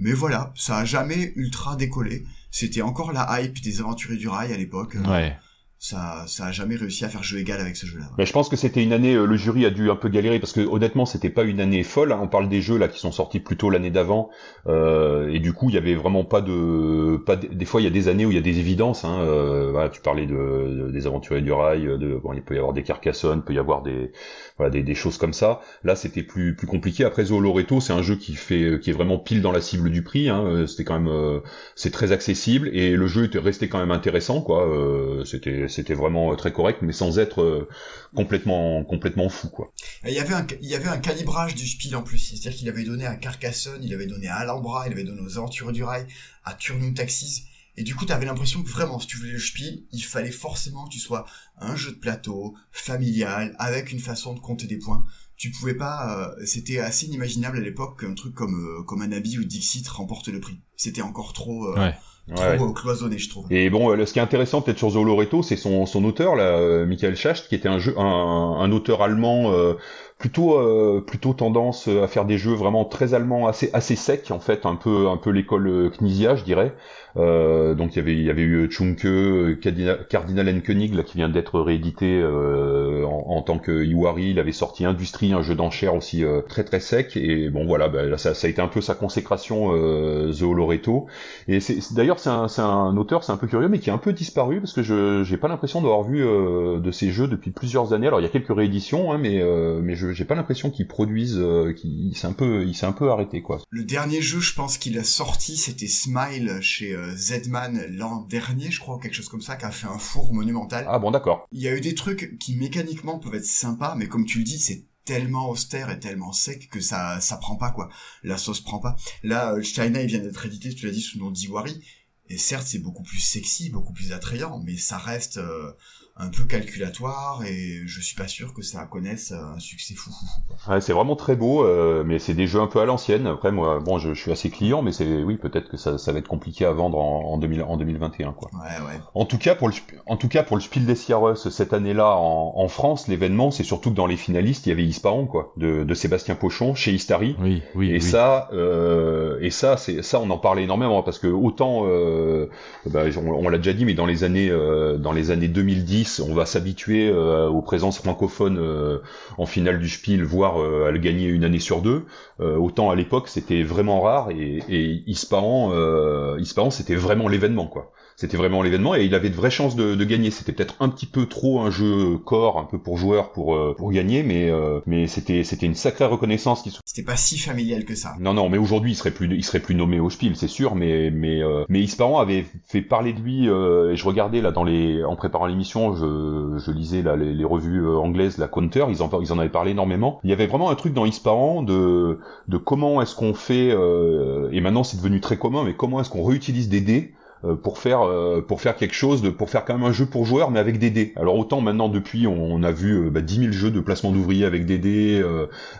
[0.00, 4.52] Mais voilà ça a jamais ultra décollé c'était encore la hype des aventuriers du rail
[4.52, 5.36] à l'époque Ouais.
[5.82, 8.32] Ça ça a jamais réussi à faire jeu égal avec ce jeu là Mais je
[8.34, 10.60] pense que c'était une année, euh, le jury a dû un peu galérer parce que
[10.60, 12.12] honnêtement, c'était pas une année folle.
[12.12, 12.20] hein.
[12.22, 14.28] On parle des jeux là qui sont sortis plutôt l'année d'avant,
[14.66, 17.84] euh, et du coup, il y avait vraiment pas de, pas de- des fois, il
[17.84, 19.04] y a des années où il y a des évidences.
[19.06, 22.54] Hein, euh, voilà, tu parlais de, de- des aventuriers du rail, de, bon, il peut
[22.54, 24.12] y avoir des Carcassonne, peut y avoir des,
[24.58, 25.60] voilà, des, choses comme ça.
[25.84, 27.04] Là, c'était plus plus compliqué.
[27.04, 30.02] Après, Zooloreto, c'est un jeu qui fait, qui est vraiment pile dans la cible du
[30.02, 30.28] prix.
[30.28, 30.44] Hein.
[30.44, 31.40] Euh, C'était quand même, euh,
[31.74, 34.66] c'est très accessible et le jeu était resté quand même intéressant, quoi.
[34.68, 37.68] Euh, c'était c'était vraiment euh, très correct, mais sans être euh,
[38.14, 39.72] complètement complètement fou, quoi.
[40.04, 42.68] Il y avait un il y avait un calibrage du spiel en plus c'est-à-dire qu'il
[42.68, 45.84] avait donné à Carcassonne il avait donné à Alhambra il avait donné aux aventuriers du
[45.84, 46.06] rail
[46.44, 47.44] à Turnum Taxis
[47.76, 50.84] et du coup t'avais l'impression que vraiment si tu voulais le spiel il fallait forcément
[50.86, 51.24] que tu sois
[51.58, 55.04] un jeu de plateau familial avec une façon de compter des points
[55.36, 59.38] tu pouvais pas euh, c'était assez inimaginable à l'époque qu'un truc comme euh, comme Anabi
[59.38, 61.94] ou Dixit remporte le prix c'était encore trop euh, Ouais.
[62.34, 62.58] Trop Ouais.
[62.70, 65.56] euh, cloisonné je trouve Et bon, euh, ce qui est intéressant peut-être sur Zooloreto, c'est
[65.56, 69.52] son, son auteur, là, euh, Michael Schacht, qui était un, jeu, un, un auteur allemand
[69.52, 69.74] euh,
[70.18, 74.38] plutôt euh, plutôt tendance à faire des jeux vraiment très allemands, assez assez secs en
[74.40, 76.74] fait, un peu un peu l'école euh, Knizia, je dirais.
[77.16, 81.02] Euh, donc il y avait il y avait eu Chunke, euh, Cardinal, Cardinal Koenig là
[81.02, 85.42] qui vient d'être réédité euh, en, en tant que Iwari, il avait sorti Industrie, un
[85.42, 88.50] jeu d'enchères aussi euh, très très sec et bon voilà, bah, là, ça, ça a
[88.50, 91.06] été un peu sa consécration euh, Zooloreto.
[91.48, 93.98] Et c'est d'ailleurs c'est un, un auteur, c'est un peu curieux, mais qui est un
[93.98, 97.50] peu disparu parce que je j'ai pas l'impression d'avoir vu euh, de ces jeux depuis
[97.50, 98.06] plusieurs années.
[98.06, 100.86] Alors il y a quelques rééditions, hein, mais euh, mais je j'ai pas l'impression qu'ils
[100.88, 103.58] produisent, euh, qu'il il s'est un peu il s'est un peu arrêté quoi.
[103.70, 108.70] Le dernier jeu, je pense qu'il a sorti, c'était Smile chez euh, Zedman l'an dernier,
[108.70, 110.86] je crois, quelque chose comme ça, qui a fait un four monumental.
[110.88, 111.46] Ah bon d'accord.
[111.52, 114.44] Il y a eu des trucs qui mécaniquement peuvent être sympas, mais comme tu le
[114.44, 117.88] dis, c'est tellement austère et tellement sec que ça ça prend pas quoi.
[118.22, 118.96] La sauce prend pas.
[119.22, 121.82] Là, euh, China, il vient d'être édité, tu l'as dit, sous le nom d'Iwari.
[122.28, 125.72] Et certes, c'est beaucoup plus sexy, beaucoup plus attrayant, mais ça reste euh,
[126.20, 130.10] un peu calculatoire et je suis pas sûr que ça connaisse un succès fou.
[130.10, 130.74] fou, fou, quoi.
[130.74, 133.26] Ouais, c'est vraiment très beau, euh, mais c'est des jeux un peu à l'ancienne.
[133.26, 136.12] Après moi, bon, je, je suis assez client, mais c'est oui peut-être que ça, ça
[136.12, 138.50] va être compliqué à vendre en, en, 2000, en 2021 quoi.
[138.54, 139.00] Ouais, ouais.
[139.14, 139.74] En tout cas pour le
[140.06, 143.64] en tout cas pour le Spiel des Jahres cette année-là en, en France, l'événement c'est
[143.64, 146.92] surtout que dans les finalistes il y avait Ispahan quoi, de, de Sébastien Pochon chez
[146.92, 147.36] Istari.
[147.40, 147.90] Oui, oui.
[147.90, 148.00] Et oui.
[148.02, 152.48] ça, euh, et ça, c'est ça, on en parlait énormément parce que autant, euh,
[152.86, 156.09] bah, on, on l'a déjà dit, mais dans les années, euh, dans les années 2010,
[156.18, 158.98] on va s'habituer euh, aux présences francophones euh,
[159.38, 162.06] en finale du Spiel, voire euh, à le gagner une année sur deux.
[162.40, 167.66] Euh, autant à l'époque, c'était vraiment rare et, et Ispahan, euh, Ispahan, c'était vraiment l'événement
[167.66, 167.92] quoi.
[168.16, 170.30] C'était vraiment l'événement et il avait de vraies chances de, de gagner.
[170.30, 173.74] C'était peut-être un petit peu trop un jeu corps, un peu pour joueurs pour euh,
[173.76, 177.84] pour gagner, mais euh, mais c'était c'était une sacrée reconnaissance qui C'était pas si familial
[177.86, 178.12] que ça.
[178.20, 180.74] non, non, mais aujourd'hui, il serait plus, il serait plus nommé au Spiel, c'est sûr,
[180.74, 184.50] mais, mais, euh, mais Ispahan avait fait parler de lui, euh, et je regardais, là,
[184.50, 188.84] dans les, en préparant l'émission, je, je lisais, là, les, les revues anglaises, la Counter,
[188.90, 190.20] ils en, ils en avaient parlé énormément.
[190.24, 192.18] Il y avait vraiment un truc dans Ispahan de,
[192.48, 196.10] de comment est-ce qu'on fait, euh, et maintenant c'est devenu très commun, mais comment est-ce
[196.10, 197.12] qu'on réutilise des dés,
[197.44, 200.04] euh, pour faire euh, pour faire quelque chose de pour faire quand même un jeu
[200.04, 201.14] pour joueurs mais avec des dés.
[201.16, 204.66] Alors autant maintenant depuis on, a vu bah, 10 000 jeux de placement d'ouvriers avec
[204.66, 205.24] des dés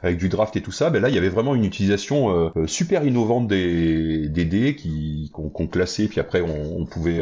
[0.02, 3.04] avec du draft et tout ça, ben là il y avait vraiment une utilisation super
[3.04, 7.20] innovante des, dés qui qu'on classait puis après on, pouvait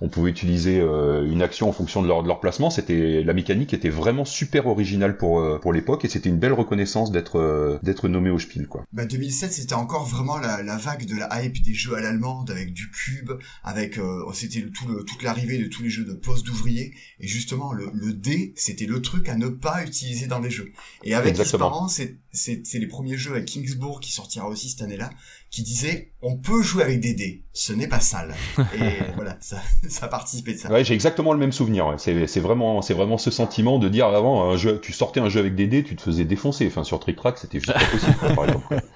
[0.00, 2.70] on pouvait utiliser euh, une action en fonction de leur, de leur placement.
[2.70, 6.52] C'était la mécanique était vraiment super originale pour euh, pour l'époque et c'était une belle
[6.52, 8.84] reconnaissance d'être euh, d'être nommé au Spiel quoi.
[8.92, 12.50] Bah 2007 c'était encore vraiment la, la vague de la hype des jeux à l'allemande
[12.50, 13.32] avec du cube,
[13.62, 17.26] avec euh, c'était tout le, toute l'arrivée de tous les jeux de poste d'ouvriers et
[17.26, 20.72] justement le, le dé c'était le truc à ne pas utiliser dans les jeux.
[21.04, 21.88] Et avec Exactement.
[21.88, 25.10] C'est c'est les premiers jeux avec Kingsbourg qui sortira aussi cette année-là
[25.50, 28.34] qui disaient on peut jouer avec des dés, ce n'est pas sale.
[28.74, 29.56] Et voilà ça
[29.88, 30.70] ça a participé de ça.
[30.70, 31.86] Ouais, j'ai exactement le même souvenir.
[31.88, 31.96] ouais.
[31.98, 35.28] C'est c'est vraiment c'est vraiment ce sentiment de dire avant un jeu tu sortais un
[35.28, 36.66] jeu avec des dés, tu te faisais défoncer.
[36.68, 38.80] Enfin sur Trick Track, c'était juste pas possible par exemple.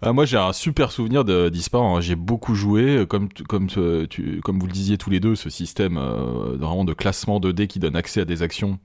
[0.00, 1.82] Ah, moi, j'ai un super souvenir de d'Ispar.
[1.82, 2.00] hein.
[2.00, 5.34] J'ai beaucoup joué, comme t- comme euh, tu, comme vous le disiez tous les deux,
[5.34, 8.78] ce système euh, vraiment de classement de dés qui donne accès à des actions.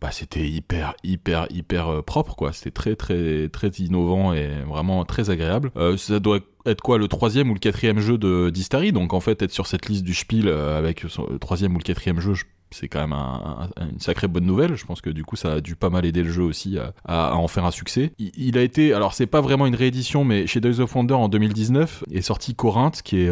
[0.00, 2.52] Bah, c'était hyper, hyper, hyper euh, propre, quoi.
[2.52, 5.72] C'était très, très, très innovant et vraiment très agréable.
[5.76, 9.18] Euh, ça doit être quoi, le troisième ou le quatrième jeu de d'Istari Donc, en
[9.20, 12.34] fait, être sur cette liste du Spiel euh, avec le troisième ou le quatrième jeu,
[12.34, 14.76] je- c'est quand même un- un- une sacrée bonne nouvelle.
[14.76, 17.34] Je pense que du coup, ça a dû pas mal aider le jeu aussi à,
[17.34, 18.12] en faire un succès.
[18.18, 21.28] Il, a été, alors c'est pas vraiment une réédition, mais chez Days of Wonder en
[21.28, 23.30] 2019 est sorti Corinthe, qui est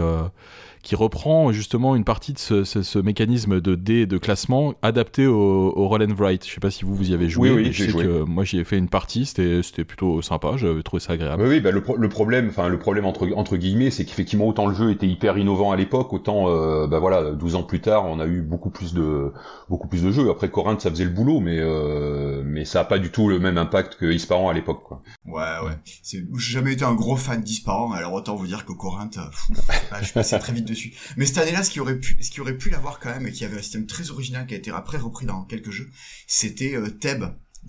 [0.87, 5.27] qui reprend justement une partie de ce, ce- ce mécanisme de dés de classement adapté
[5.27, 6.47] au, au Roll and Write.
[6.47, 8.05] Je sais pas si vous vous y avez joué, Oui, j'ai sais joué.
[8.05, 11.43] que moi j'y ai fait une partie, c'était c'était plutôt sympa, j'avais trouvé ça agréable.
[11.43, 14.47] Oui, oui, bah le, pro- le problème, enfin le problème entre entre guillemets, c'est qu'effectivement
[14.47, 17.81] autant le jeu était hyper innovant à l'époque, autant euh, bah voilà, 12 ans plus
[17.81, 19.33] tard, on a eu beaucoup plus de
[19.69, 20.31] beaucoup plus de jeux.
[20.31, 23.41] Après Corinthe, ça faisait le boulot, mais euh, mais ça a pas du tout le
[23.41, 25.03] même impact que Isparan à l'époque, quoi.
[25.27, 25.73] Ouais, ouais.
[26.05, 29.29] C'est, j'ai jamais été un gros fan d'Isparan, alors autant vous dire que Corinthe, euh,
[29.29, 29.67] pff,
[30.01, 30.76] je suis passé très vite dessus.
[31.17, 33.33] Mais cette année-là, ce qui aurait pu, ce qui aurait pu l'avoir quand même, et
[33.33, 35.91] qui avait un système très original qui a été après repris dans quelques jeux,
[36.27, 36.89] c'était euh,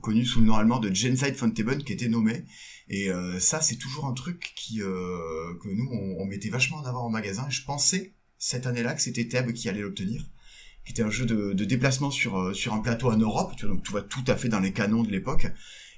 [0.02, 2.46] connu sous le nom allemand de Genside von Theben, qui était nommé.
[2.90, 7.06] Et euh, ça, c'est toujours un truc euh, que nous, on, mettait vachement en avant
[7.06, 7.46] en magasin.
[7.48, 10.26] Et je pensais cette année-là que c'était Theb qui allait l'obtenir
[10.88, 13.54] qui était un jeu de, déplacement sur euh, sur un plateau en Europe.
[13.58, 15.48] Tu donc tu vois tout à fait dans les canons de l'époque.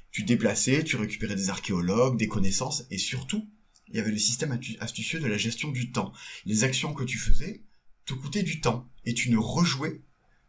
[0.09, 3.47] Tu déplaçais, tu récupérais des archéologues, des connaissances, et surtout,
[3.91, 6.13] il y avait le système astucieux de la gestion du temps.
[6.45, 7.63] Les actions que tu faisais
[8.05, 10.01] te coûtaient du temps, et tu ne rejouais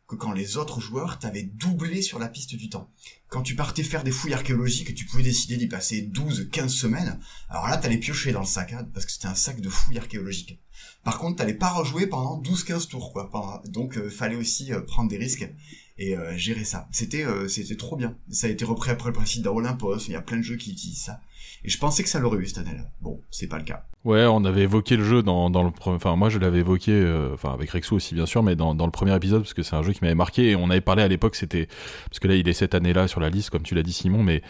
[0.07, 2.91] que quand les autres joueurs t'avaient doublé sur la piste du temps.
[3.29, 7.21] Quand tu partais faire des fouilles archéologiques tu pouvais décider d'y passer 12, 15 semaines,
[7.49, 9.99] alors là t'allais piocher dans le sac, hein, parce que c'était un sac de fouilles
[9.99, 10.59] archéologiques.
[11.05, 13.63] Par contre, t'allais pas rejouer pendant 12-15 tours, quoi.
[13.67, 15.49] Donc, euh, fallait aussi euh, prendre des risques
[15.97, 16.89] et euh, gérer ça.
[16.93, 18.17] C'était, c'était trop bien.
[18.31, 19.99] Ça a été repris après le principe d'Olympos.
[20.09, 21.21] Il y a plein de jeux qui utilisent ça.
[21.65, 22.85] Et je pensais que ça l'aurait eu cette année-là.
[23.01, 23.85] Bon, c'est pas le cas.
[24.03, 25.97] Ouais, on avait évoqué le jeu dans, dans le premier.
[25.97, 28.87] Enfin, moi, je l'avais évoqué, euh, enfin, avec Rexo aussi, bien sûr, mais dans, dans
[28.87, 30.53] le premier épisode, parce que c'est un jeu qui m'avait marqué.
[30.53, 31.69] Et on avait parlé à l'époque, c'était.
[32.09, 34.23] Parce que là, il est cette année-là sur la liste, comme tu l'as dit, Simon,
[34.23, 34.41] mais.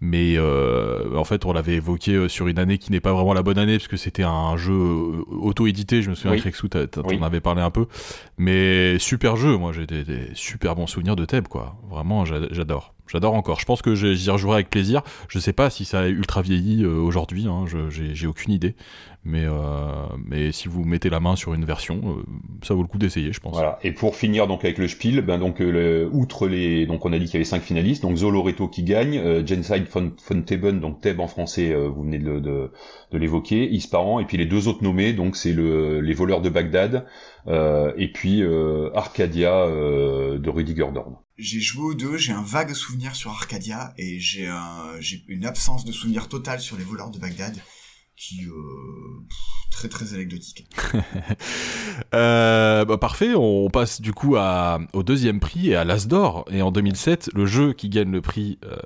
[0.00, 3.34] Mais euh, en fait, on l'avait évoqué euh, sur une année qui n'est pas vraiment
[3.34, 4.74] la bonne année, parce que c'était un jeu
[5.28, 6.02] auto-édité.
[6.02, 6.38] Je me souviens Oui.
[6.38, 7.18] que Rexo, t'en Oui.
[7.20, 7.86] avais parlé un peu.
[8.38, 11.76] Mais super jeu, moi, j'ai des, des super bons souvenirs de Theb, quoi.
[11.90, 12.94] Vraiment, j'a- j'adore.
[13.10, 13.58] J'adore encore.
[13.60, 15.02] Je pense que j'y rejouerai avec plaisir.
[15.28, 18.74] Je sais pas si ça a ultra vieilli euh, aujourd'hui, hein, j'ai aucune idée.
[19.22, 19.52] Mais, euh,
[20.24, 22.22] mais si vous mettez la main sur une version, euh,
[22.62, 23.52] ça vaut le coup d'essayer, je pense.
[23.52, 23.78] Voilà.
[23.82, 27.12] Et pour finir donc avec le Spiel, ben donc euh, le- outre les donc on
[27.12, 30.40] a dit qu'il y avait cinq finalistes, donc Zoloreto qui gagne, euh, Genside von, von
[30.40, 32.70] Theben, donc Theb en français, euh, vous venez de, de,
[33.12, 36.48] de l'évoquer, Isparan, et puis les deux autres nommés, donc c'est le les voleurs de
[36.48, 37.04] Bagdad,
[37.46, 41.16] et puis euh, Arcadia euh, de Rudiger Dorn.
[41.38, 45.46] J'ai joué aux deux, j'ai un vague souvenir sur Arcadia et j'ai un, j'ai une
[45.46, 47.56] absence de souvenir total sur les voleurs de Bagdad
[48.20, 48.52] qui, euh,
[49.26, 49.38] pff,
[49.70, 50.66] très très anecdotique.
[52.14, 56.44] Euh, bah, parfait, on passe du coup à, au deuxième prix et à l'As d'Or.
[56.50, 58.76] Et en 2007, le jeu qui gagne le prix euh,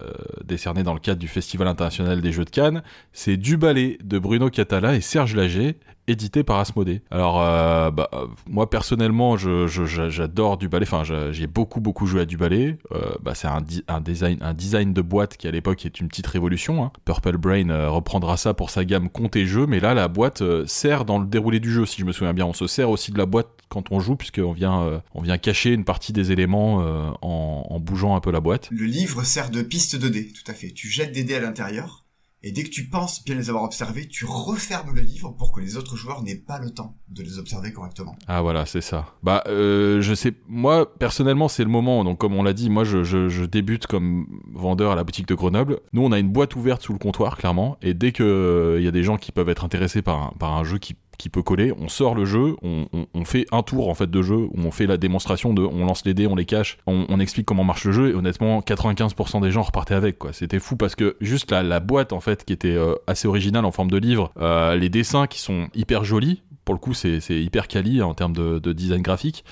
[0.44, 4.18] décerné dans le cadre du Festival international des jeux de Cannes, c'est Du Ballet de
[4.18, 7.02] Bruno Catala et Serge Lager, édité par Asmodée.
[7.10, 10.86] Alors, euh, bah, euh, moi personnellement, j'adore Du Ballet.
[10.86, 12.78] Enfin, j'ai beaucoup beaucoup joué à Du Ballet.
[12.92, 13.62] Euh, bah, c'est un,
[14.00, 16.84] design un design de boîte qui à l'époque est une petite révolution.
[16.84, 16.92] hein.
[17.04, 21.04] Purple Brain reprendra ça pour sa gamme compte et jeu, mais là la boîte sert
[21.04, 22.46] dans le déroulé du jeu, si je me souviens bien.
[22.46, 25.72] On se sert aussi de la boîte quand on joue, puisqu'on vient on vient cacher
[25.72, 26.76] une partie des éléments
[27.22, 28.68] en, en bougeant un peu la boîte.
[28.70, 30.70] Le livre sert de piste de dés, tout à fait.
[30.70, 32.03] Tu jettes des dés à l'intérieur,
[32.46, 35.62] et dès que tu penses bien les avoir observés, tu refermes le livre pour que
[35.62, 38.14] les autres joueurs n'aient pas le temps de les observer correctement.
[38.28, 39.06] Ah voilà, c'est ça.
[39.22, 42.04] Bah, euh, je sais, moi personnellement, c'est le moment.
[42.04, 45.34] Donc, comme on l'a dit, moi, je, je, débute comme vendeur à la boutique de
[45.34, 45.80] Grenoble.
[45.94, 47.78] Nous, on a une boîte ouverte sous le comptoir, clairement.
[47.80, 50.52] Et dès que il y a des gens qui peuvent être intéressés par un, par
[50.52, 53.94] un jeu qui qui peut coller, on sort le jeu, on, fait un tour en
[53.94, 56.44] fait de jeu, où on fait la démonstration de, on lance les dés, on les
[56.44, 60.32] cache, on, explique comment marche le jeu, et honnêtement, 95% des gens repartaient avec quoi.
[60.32, 63.70] C'était fou parce que juste la, boîte en fait qui était euh, assez originale en
[63.70, 67.68] forme de livre, euh, les dessins qui sont hyper jolis, pour le coup c'est hyper
[67.68, 69.44] quali en termes de, de design graphique.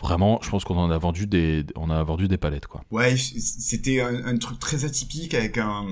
[0.00, 2.84] Vraiment, je pense qu'on en a vendu des, on a vendu des palettes quoi.
[2.92, 5.86] Ouais, c'était un, truc très atypique avec un.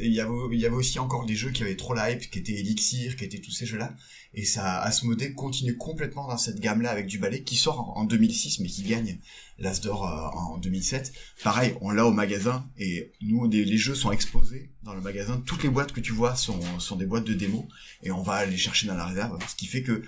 [0.00, 2.30] Il y avait, il y avait aussi encore des jeux qui avaient trop la hype,
[2.30, 3.94] qui étaient Elixir, qui étaient tous ces jeux-là.
[4.36, 8.04] Et ça, Asmodée continue complètement dans cette gamme-là avec du ballet qui sort en en
[8.04, 9.18] 2006, mais qui gagne
[9.58, 11.12] l'As d'or euh, en 2007.
[11.42, 15.42] Pareil, on l'a au magasin et nous, les jeux sont exposés dans le magasin.
[15.46, 17.68] Toutes les boîtes que tu vois sont, sont des boîtes de démo
[18.02, 19.38] et on va les chercher dans la réserve.
[19.48, 20.02] Ce qui fait que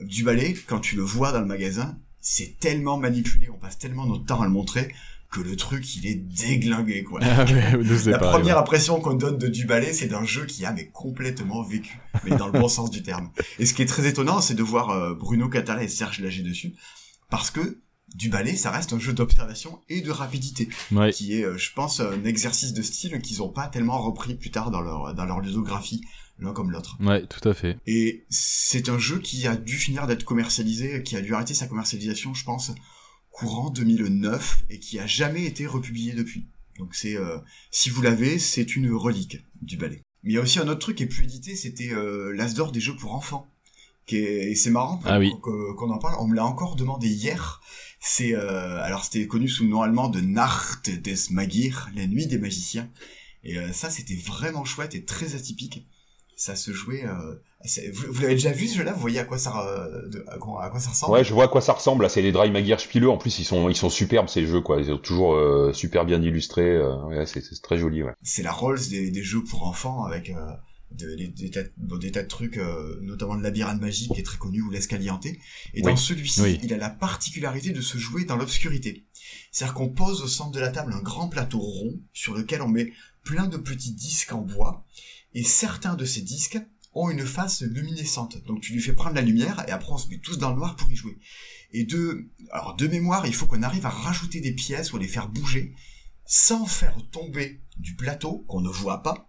[0.00, 4.06] du ballet, quand tu le vois dans le magasin, c'est tellement manipulé, on passe tellement
[4.06, 4.94] notre temps à le montrer
[5.34, 7.18] que le truc il est déglingué quoi.
[7.22, 8.60] Ah ouais, La première ouais.
[8.62, 12.36] impression qu'on donne de du ballet, c'est d'un jeu qui a mais complètement vécu, mais
[12.36, 13.30] dans le bon sens du terme.
[13.58, 16.42] Et ce qui est très étonnant, c'est de voir euh, Bruno Catala et Serge Lager
[16.42, 16.74] dessus,
[17.30, 17.80] parce que
[18.14, 21.10] du ballet, ça reste un jeu d'observation et de rapidité, Ouais.
[21.10, 24.52] qui est, euh, je pense, un exercice de style qu'ils ont pas tellement repris plus
[24.52, 26.00] tard dans leur dans leur ludographie,
[26.38, 26.96] l'un comme l'autre.
[27.00, 27.76] Ouais, tout à fait.
[27.88, 31.66] Et c'est un jeu qui a dû finir d'être commercialisé, qui a dû arrêter sa
[31.66, 32.70] commercialisation, je pense,
[33.34, 36.46] courant 2009, et qui a jamais été republié depuis.
[36.78, 37.38] Donc c'est, euh,
[37.72, 40.02] si vous l'avez, c'est une relique du ballet.
[40.22, 42.54] Mais il y a aussi un autre truc qui est plus édité, c'était euh, l'As
[42.54, 43.50] d'or des jeux pour enfants.
[44.06, 45.32] Qui est, et c'est marrant Ah oui.
[45.40, 46.16] qu'on en parle.
[46.20, 47.60] On me l'a encore demandé hier.
[48.00, 52.26] C'est euh, alors c'était connu sous le nom allemand de Nacht des Magier, la nuit
[52.26, 52.88] des magiciens.
[53.44, 55.86] Et euh, ça c'était vraiment chouette et très atypique.
[56.36, 57.04] Ça se jouait.
[57.92, 58.92] Vous vous l'avez déjà vu ce jeu-là?
[58.92, 61.12] Vous voyez à quoi ça euh, de- à quoi, à quoi ça ressemble?
[61.14, 62.02] Ouais, je vois à quoi ça ressemble.
[62.02, 63.06] Là, c'est les Dry Magier Spiele.
[63.08, 64.80] En plus, ils sont, ils sont superbes ces jeux, quoi.
[64.80, 66.68] Ils sont toujours euh, super bien illustrés.
[66.76, 68.12] euh, ouais, c'est, très joli, ouais.
[68.22, 70.34] c'est la Rolls des, des jeux pour enfants avec euh,
[70.92, 74.20] de- des, des, tas, bon, des tas de trucs, euh, notamment le labyrinthe magique qui
[74.20, 75.38] est très connu ou l'escalianté.
[75.72, 76.60] Et dans celui-ci, Oui.
[76.62, 79.06] il a la particularité de se jouer dans l'obscurité.
[79.50, 82.68] C'est-à-dire qu'on pose au centre de la table un grand plateau rond sur lequel on
[82.68, 82.92] met
[83.24, 84.84] plein de petits disques en bois
[85.32, 86.58] et certains de ces disques
[86.94, 88.44] ont une face luminescente.
[88.46, 90.56] Donc tu lui fais prendre la lumière et après on se met tous dans le
[90.56, 91.18] noir pour y jouer.
[91.72, 92.30] Et de,
[92.86, 95.74] mémoire, il faut qu'on arrive à rajouter des pièces ou à les faire bouger
[96.24, 99.28] sans faire tomber du plateau qu'on ne voit pas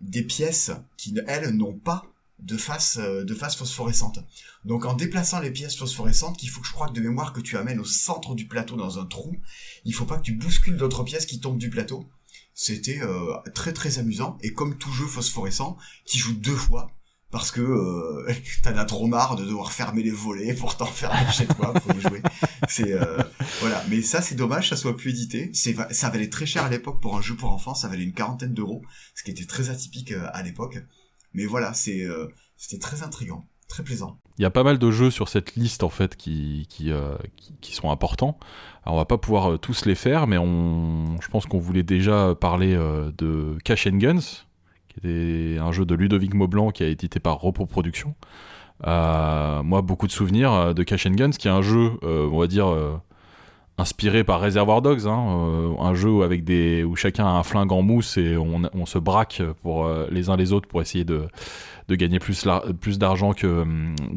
[0.00, 2.04] des pièces qui elles n'ont pas
[2.38, 4.20] de face euh, de face phosphorescente.
[4.64, 7.40] Donc en déplaçant les pièces phosphorescentes, qu'il faut que je crois que de mémoire que
[7.40, 9.36] tu amènes au centre du plateau dans un trou,
[9.84, 12.08] il faut pas que tu bouscules d'autres pièces qui tombent du plateau.
[12.62, 16.90] C'était euh, très très amusant et comme tout jeu phosphorescent, qui joue deux fois
[17.30, 21.46] parce que euh, t'en as trop marre de devoir fermer les volets pour t'enfermer chez
[21.46, 22.20] toi pour y jouer.
[22.68, 23.16] C'est euh,
[23.60, 25.50] voilà, mais ça c'est dommage, ça soit plus édité.
[25.54, 28.52] Ça valait très cher à l'époque pour un jeu pour enfants, ça valait une quarantaine
[28.52, 28.82] d'euros,
[29.14, 30.84] ce qui était très atypique à l'époque.
[31.32, 32.06] Mais voilà, c'est
[32.58, 34.20] c'était très intrigant, très plaisant.
[34.36, 36.92] Il y a pas mal de jeux sur cette liste en fait qui, qui,
[37.62, 38.38] qui sont importants.
[38.84, 41.82] Alors on va pas pouvoir euh, tous les faire, mais on, je pense qu'on voulait
[41.82, 44.44] déjà parler euh, de Cash and Guns,
[44.88, 48.14] qui était un jeu de Ludovic Maublanc qui a édité par Repos Productions.
[48.86, 52.46] Euh, moi, beaucoup de souvenirs de Cash and Guns, qui est un jeu, on va
[52.46, 52.74] dire,
[53.80, 57.72] inspiré par Reservoir Dogs, hein, euh, un jeu avec des, où chacun a un flingue
[57.72, 61.04] en mousse et on, on se braque pour euh, les uns les autres pour essayer
[61.04, 61.22] de,
[61.88, 63.64] de gagner plus, la- plus d'argent que,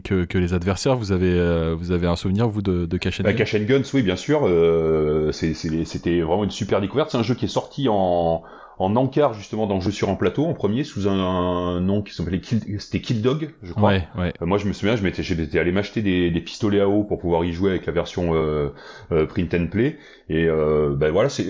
[0.04, 0.96] que, que les adversaires.
[0.96, 3.38] Vous avez, euh, vous avez un souvenir, vous, de, de Cash and Bah, Guns?
[3.38, 4.42] Cash and Guns, oui, bien sûr.
[4.46, 7.10] euh, c'est- c'est- C'était vraiment une super découverte.
[7.12, 8.44] C'est un jeu qui est sorti en,
[8.80, 12.02] en encart, justement, dans le jeu sur un plateau, en premier, sous un, un nom
[12.02, 13.90] qui s'appelait Kill, c'était Kill Dog, je crois.
[13.90, 14.34] Ouais, ouais.
[14.42, 17.04] Euh, Moi, je me souviens, je m'étais, j'étais allé m'acheter des, des pistolets à eau
[17.04, 18.70] pour pouvoir y jouer avec la version euh,
[19.12, 19.98] euh, print and play.
[20.30, 21.46] Et euh, ben voilà, c'est,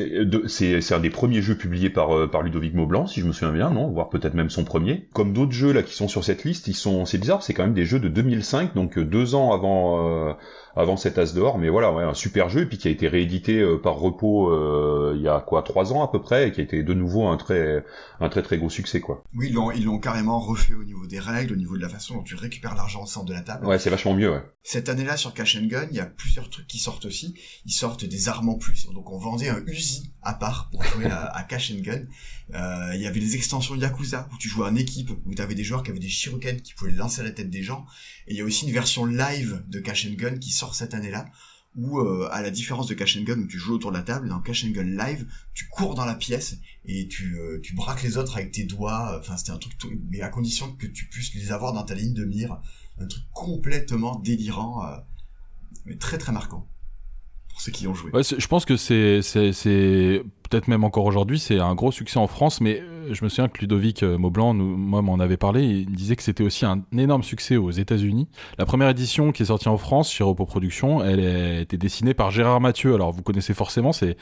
[0.47, 3.53] c'est, c'est un des premiers jeux publiés par par Ludovic Maublanc, si je me souviens
[3.53, 5.07] bien, non, voire peut-être même son premier.
[5.13, 7.63] Comme d'autres jeux là qui sont sur cette liste, ils sont, c'est bizarre, c'est quand
[7.63, 10.33] même des jeux de 2005, donc deux ans avant euh,
[10.75, 11.57] avant cet As d'or.
[11.57, 14.49] Mais voilà, ouais, un super jeu, et puis qui a été réédité euh, par Repos
[14.49, 16.93] euh, il y a quoi trois ans à peu près, et qui a été de
[16.93, 17.83] nouveau un très
[18.19, 19.23] un très très gros succès quoi.
[19.35, 21.89] Oui, ils l'ont ils l'ont carrément refait au niveau des règles, au niveau de la
[21.89, 23.65] façon dont tu récupères l'argent au centre de la table.
[23.65, 24.31] Ouais, c'est vachement mieux.
[24.31, 24.43] Ouais.
[24.63, 27.35] Cette année-là, sur Cash and Gun, il y a plusieurs trucs qui sortent aussi.
[27.65, 28.87] Ils sortent des armes en plus.
[28.93, 32.05] Donc, on vendait un Uzi à part pour jouer à, à Cash and Gun.
[32.53, 35.55] Euh, il y avait les extensions Yakuza où tu jouais en équipe, où tu avais
[35.55, 37.85] des joueurs qui avaient des shurikens qui pouvaient lancer à la tête des gens.
[38.27, 40.93] Et il y a aussi une version live de Cash and Gun qui sort cette
[40.93, 41.25] année-là
[41.75, 44.03] où, euh, à la différence de Cash and Gun où tu joues autour de la
[44.03, 47.73] table, dans Cash and Gun live, tu cours dans la pièce et tu, euh, tu
[47.73, 49.17] braques les autres avec tes doigts.
[49.19, 49.73] Enfin, c'était un truc,
[50.09, 52.59] mais à condition que tu puisses les avoir dans ta ligne de mire.
[52.99, 54.97] Un truc complètement délirant, euh,
[55.85, 56.67] mais très très marquant
[57.49, 58.11] pour ceux qui y ont joué.
[58.11, 60.23] Ouais, je pense que c'est
[60.53, 63.47] peut-être même encore aujourd'hui, c'est un gros succès en France, mais euh, je me souviens
[63.47, 66.83] que Ludovic euh, Maublanc, nous, moi, m'en avait parlé, il disait que c'était aussi un
[66.95, 68.27] énorme succès aux États-Unis.
[68.59, 72.13] La première édition qui est sortie en France chez Repos Productions, elle a été dessinée
[72.13, 72.93] par Gérard Mathieu.
[72.93, 74.15] Alors vous connaissez forcément, c'est,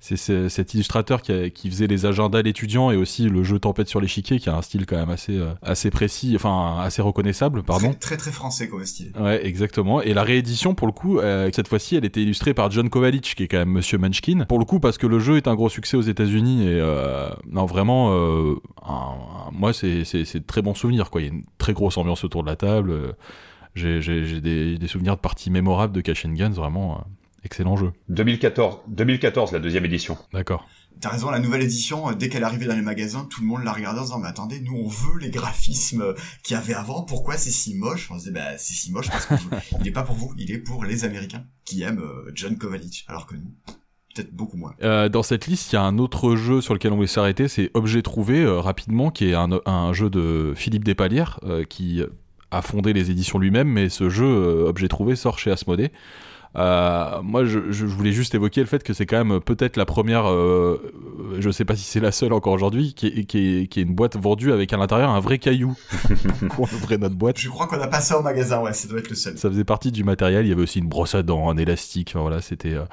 [0.00, 4.00] cet illustrateur qui, a- qui faisait les agendas d'étudiants et aussi le jeu Tempête sur
[4.00, 7.90] l'échiquier, qui a un style quand même assez, euh, assez précis, enfin assez reconnaissable, pardon.
[7.90, 9.12] Très, très très français comme style.
[9.18, 10.02] Ouais, exactement.
[10.02, 13.34] Et la réédition, pour le coup, euh, cette fois-ci, elle était illustrée par John Kovalic,
[13.36, 14.44] qui est quand même Monsieur Munchkin.
[14.48, 17.28] Pour le coup, parce que le jeu est un gros succès aux États-Unis et euh,
[17.50, 18.92] non, vraiment, euh, un-
[19.48, 21.10] un- moi, c'est de très bons souvenirs.
[21.10, 22.90] Quoi, il y a une très grosse ambiance autour de la table.
[22.90, 23.12] euh,
[23.74, 27.02] J'ai des, des souvenirs de parties mémorables de Cash and Guns, vraiment euh,
[27.44, 27.92] excellent jeu.
[28.08, 30.16] 2014, 2014 la deuxième édition.
[30.32, 30.66] D'accord.
[30.98, 33.72] T'as raison, la nouvelle édition, dès qu'elle arrivait dans les magasins, tout le monde la
[33.74, 37.36] regardait en disant, mais attendez, nous on veut les graphismes qu'il y avait avant, pourquoi
[37.36, 38.08] c'est si moche?
[38.10, 40.56] On se disait, bah c'est si moche parce qu'il est pas pour vous, il est
[40.58, 42.02] pour les Américains qui aiment
[42.34, 43.52] John Kovalic, alors que nous,
[44.82, 47.48] Euh, dans cette liste, il y a un autre jeu sur lequel on voulait s'arrêter,
[47.48, 52.02] c'est Objet Trouvé, euh, rapidement, qui est un, un, jeu de Philippe Despalières, euh, qui
[52.50, 55.90] a fondé les éditions lui-même, mais ce jeu, Objet Trouvé, sort chez Asmodée.
[56.56, 59.84] Euh, moi, je, je, voulais juste évoquer le fait que c'est quand même peut-être la
[59.84, 60.80] première, euh,
[61.38, 63.82] je sais pas si c'est la seule encore aujourd'hui, qui est, qui, est, qui est
[63.82, 65.76] une boîte vendue avec à l'intérieur un vrai caillou.
[66.58, 67.38] on ouvrait notre boîte.
[67.38, 69.36] Je crois qu'on a pas ça au magasin, ouais, ça doit être le seul.
[69.36, 70.46] Ça faisait partie du matériel.
[70.46, 72.12] Il y avait aussi une brosse à dents, un élastique.
[72.14, 72.84] Enfin, voilà, c'était, euh,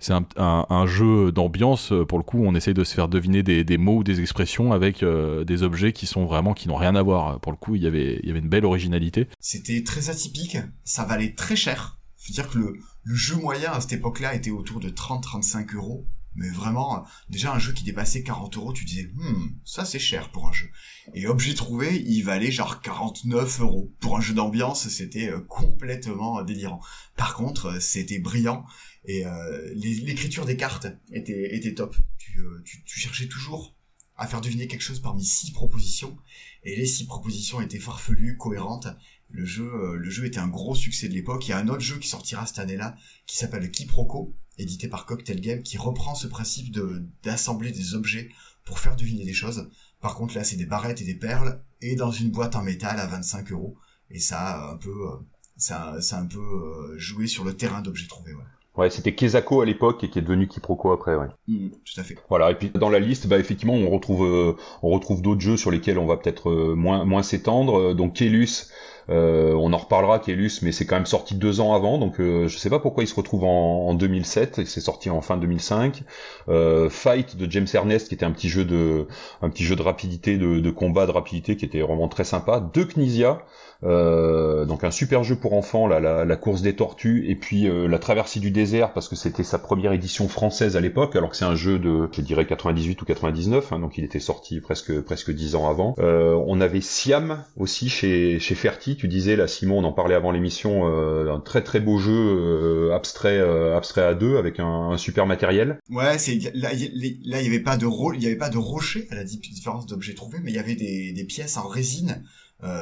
[0.00, 1.92] c'est un, un, un, jeu d'ambiance.
[2.08, 4.72] Pour le coup, on essaye de se faire deviner des, des mots ou des expressions
[4.72, 7.38] avec euh, des objets qui sont vraiment qui n'ont rien à voir.
[7.40, 9.28] Pour le coup, il y avait, il y avait une belle originalité.
[9.38, 10.56] C'était très atypique.
[10.84, 11.98] Ça valait très cher.
[12.16, 12.74] Faut dire que le,
[13.04, 16.06] le jeu moyen à cette époque-là était autour de 30-35 euros.
[16.34, 20.30] Mais vraiment, déjà un jeu qui dépassait 40 euros, tu disais, hmm, ça c'est cher
[20.30, 20.70] pour un jeu.
[21.12, 23.92] Et objet trouvé, il valait genre 49 euros.
[24.00, 26.80] Pour un jeu d'ambiance, c'était euh, complètement délirant.
[27.16, 28.64] Par contre, euh, c'était brillant
[29.04, 31.96] et euh, l'écriture des cartes était, top.
[32.16, 33.74] Tu cherchais toujours
[34.16, 36.16] à faire deviner quelque chose parmi six propositions
[36.64, 38.86] et les six propositions étaient farfelues, cohérentes
[39.32, 41.46] le jeu, euh, le jeu était un gros succès de l'époque.
[41.48, 45.06] Il y a un autre jeu qui sortira cette année-là, qui s'appelle Kiproco, édité par
[45.06, 48.28] Cocktail Game, qui reprend ce principe de d'assembler des objets
[48.64, 49.70] pour faire deviner des choses.
[50.00, 53.00] Par contre, là, c'est des barrettes et des perles, et dans une boîte en métal
[53.00, 53.76] à 25 euros.
[54.10, 55.16] Et ça un peu, euh,
[55.56, 58.34] ça, ça un peu euh, joué sur le terrain d'objets trouvés.
[58.76, 61.26] Ouais, c'était Kezako à l'époque et qui est devenu Kiproco après, ouais.
[61.46, 62.16] Mmh, tout à fait.
[62.30, 65.70] Voilà, et puis dans la liste, bah effectivement, on retrouve on retrouve d'autres jeux sur
[65.70, 67.94] lesquels on va peut-être moins moins s'étendre.
[67.94, 68.70] Donc Kelus,
[69.10, 72.46] euh, on en reparlera Kelus, mais c'est quand même sorti deux ans avant, donc euh,
[72.48, 74.64] je sais pas pourquoi il se retrouve en, en 2007.
[74.64, 76.02] C'est sorti en fin 2005.
[76.48, 79.06] Euh, Fight de James Ernest, qui était un petit jeu de
[79.42, 82.60] un petit jeu de rapidité, de, de combat, de rapidité, qui était vraiment très sympa.
[82.72, 83.42] De Knizia.
[83.84, 87.88] Euh, donc un super jeu pour enfants, la, la, course des tortues et puis euh,
[87.88, 91.36] la traversée du désert parce que c'était sa première édition française à l'époque, alors que
[91.36, 95.00] c'est un jeu de, je dirais 98 ou 99, hein, donc il était sorti presque
[95.00, 95.94] presque dix ans avant.
[95.98, 100.14] Euh, on avait Siam aussi chez chez Ferti, tu disais là Simon, on en parlait
[100.14, 103.40] avant l'émission, un très très beau jeu abstrait
[103.74, 105.78] abstrait à deux avec un, super matériel.
[105.90, 109.08] Ouais, c'est là il y avait pas de rôle, il y avait pas de rocher
[109.10, 112.22] à la différence d'objets trouvés, mais il y avait des, des pièces en résine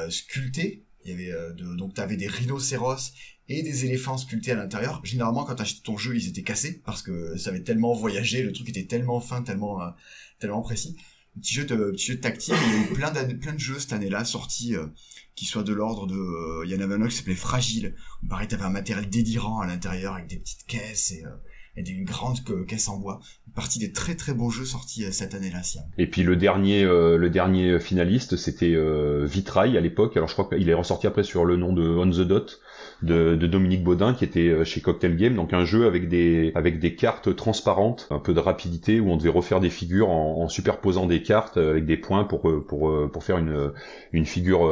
[0.09, 3.13] sculptées il y avait euh, de, donc t'avais des rhinocéros
[3.47, 5.01] et des éléphants sculptés à l'intérieur.
[5.03, 8.51] Généralement, quand t'achetais ton jeu, ils étaient cassés parce que ça avait tellement voyagé, le
[8.51, 9.89] truc était tellement fin, tellement euh,
[10.39, 10.95] tellement précis.
[11.39, 12.53] Petit jeu de petit jeu de tactique.
[12.67, 14.87] Il y a eu plein plein de jeux cette année-là sortis euh,
[15.35, 16.65] qui soient de l'ordre de.
[16.65, 17.95] Il y en avait un autre qui s'appelait Fragile.
[18.23, 21.23] On paraît t'avais un matériel délirant à l'intérieur avec des petites caisses et
[21.77, 23.19] et une grande caisse en bois.
[23.47, 25.83] Une partie des très très beaux jeux sortis euh, cette année-là, Siam.
[25.97, 30.17] Et puis le dernier, euh, le dernier finaliste, c'était euh, Vitrail à l'époque.
[30.17, 32.59] Alors je crois qu'il est ressorti après sur le nom de On the Dot
[33.01, 36.51] de, de, Dominique Baudin qui était euh, chez Cocktail Game, donc un jeu avec des
[36.55, 40.41] avec des cartes transparentes, un peu de rapidité où on devait refaire des figures en,
[40.41, 43.71] en superposant des cartes avec des points pour pour pour faire une
[44.13, 44.69] une figure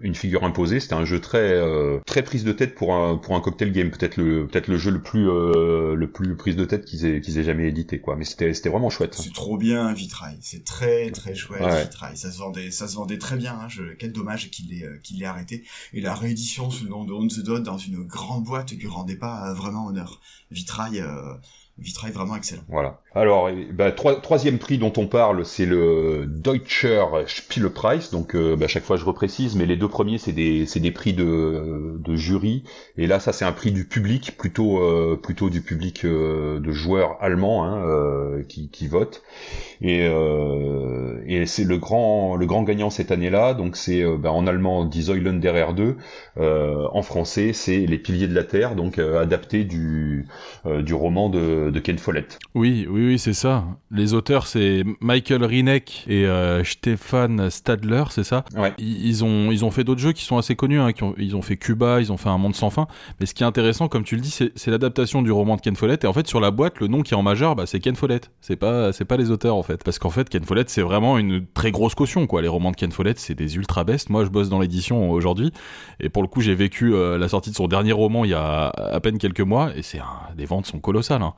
[0.00, 0.80] une figure imposée.
[0.80, 1.60] C'était un jeu très
[2.06, 4.90] très prise de tête pour un pour un Cocktail Game, peut-être le peut-être le jeu
[4.90, 8.16] le plus le plus prise de tête qu'ils aient qu'ils aient jamais édité quoi.
[8.16, 9.14] Mais c'était c'était vraiment chouette.
[9.14, 12.16] C'est trop bien Vitrail, c'est très très chouette Vitrail.
[12.16, 13.54] Ça se vendait ça se vendait très bien.
[13.54, 13.68] Hein.
[13.68, 15.64] Je, quel dommage qu'il ait qu'il ait arrêté.
[15.92, 18.86] Et la réédition sous le nom de On the Dot dans une grande boîte qui
[18.86, 20.20] rendait pas vraiment honneur.
[20.50, 21.34] Vitrail, euh,
[21.78, 22.62] vitrail vraiment excellent.
[22.68, 23.00] Voilà.
[23.16, 28.10] Alors, bah, troisième prix dont on parle, c'est le Deutscher Spielepreis.
[28.12, 31.14] Donc, euh, bah, chaque fois je reprécise, mais les deux premiers c'est des des prix
[31.14, 32.62] de, de jury,
[32.98, 36.72] et là ça c'est un prix du public, plutôt euh, plutôt du public euh, de
[36.72, 39.22] joueurs allemands hein, qui qui votent.
[39.80, 43.54] Et et c'est le grand le grand gagnant cette année-là.
[43.54, 45.96] Donc c'est bah, en allemand Die Säulen der Erde,
[46.36, 50.26] en français c'est Les Piliers de la Terre, donc adapté du
[50.66, 52.38] du roman de de, Ken Follett.
[52.54, 53.64] Oui, oui, oui, c'est ça.
[53.90, 58.44] Les auteurs, c'est Michael Rineck et euh, Stefan Stadler, c'est ça?
[58.56, 58.72] Ouais.
[58.78, 60.80] ils, ont, ils ont fait d'autres jeux qui sont assez connus.
[60.80, 62.86] Hein, qui ont, ils ont fait Cuba, ils ont fait Un Monde sans fin.
[63.18, 65.76] Mais ce qui est intéressant, comme tu le dis, c'est l'adaptation du roman de Ken
[65.76, 66.04] Follett.
[66.04, 67.96] Et en fait, sur la boîte, le nom qui est en majeur, bah, c'est Ken
[67.96, 68.30] Follett.
[68.40, 69.82] C'est pas, pas les auteurs, en fait.
[69.84, 72.42] Parce qu'en fait, Ken Follett, c'est vraiment une très grosse caution, quoi.
[72.42, 74.10] Les romans de Ken Follett, c'est des ultra best.
[74.10, 75.52] Moi, je bosse dans l'édition aujourd'hui.
[76.00, 78.34] Et pour le coup, j'ai vécu euh, la sortie de son dernier roman il y
[78.34, 79.70] a à peine quelques mois.
[79.76, 80.00] Et c'est
[80.36, 81.22] les ventes sont colossales.
[81.22, 81.34] Hein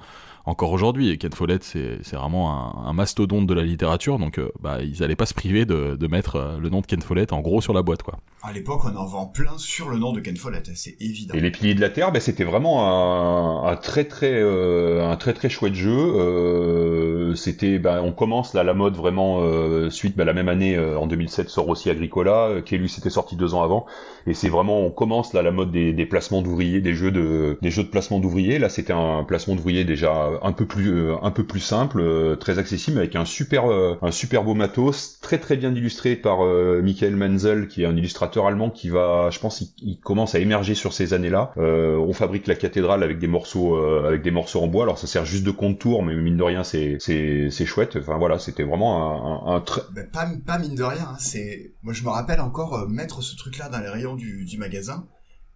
[0.48, 1.10] encore aujourd'hui.
[1.10, 5.14] Et Ken Follett, c'est vraiment un, mastodonte de la littérature, donc euh, bah, ils n'allaient
[5.14, 7.82] pas se priver de, mettre euh, le nom de Ken Follett en gros sur la
[7.82, 8.18] boîte, quoi.
[8.40, 11.34] À l'époque, on en vend plein sur le nom de Ken Follett, c'est évident.
[11.34, 15.16] Et les Piliers de la Terre, ben, c'était vraiment un, un, très très euh, un
[15.16, 15.90] très très chouette jeu.
[15.90, 20.76] Euh, c'était, ben, on commence là la mode vraiment euh, suite, ben, la même année
[20.76, 23.86] euh, en 2007 sort aussi Agricola, euh, qui lui s'était sorti deux ans avant.
[24.28, 27.58] Et c'est vraiment, on commence là la mode des, des placements d'ouvriers, des jeux de
[27.62, 28.58] des jeux de placement d'ouvriers.
[28.58, 32.98] Là, c'était un placement d'ouvriers déjà un peu plus un peu plus simple, très accessible,
[32.98, 33.64] avec un super
[34.02, 36.40] un super beau matos, très très bien illustré par
[36.82, 40.74] Michael Menzel, qui est un illustrateur allemand qui va, je pense, il, commence à émerger
[40.74, 41.52] sur ces années-là.
[41.58, 44.84] Euh, on fabrique la cathédrale avec des morceaux, euh, avec des morceaux en bois.
[44.84, 47.96] Alors ça sert juste de contour, mais mine de rien, c'est c'est c'est chouette.
[47.96, 49.82] Enfin voilà, c'était vraiment un, un, très.
[49.92, 51.08] Ben, pas pas mine de rien.
[51.10, 54.44] Hein, c'est moi je me rappelle encore euh, mettre ce truc-là dans les rayons du,
[54.44, 55.08] du magasin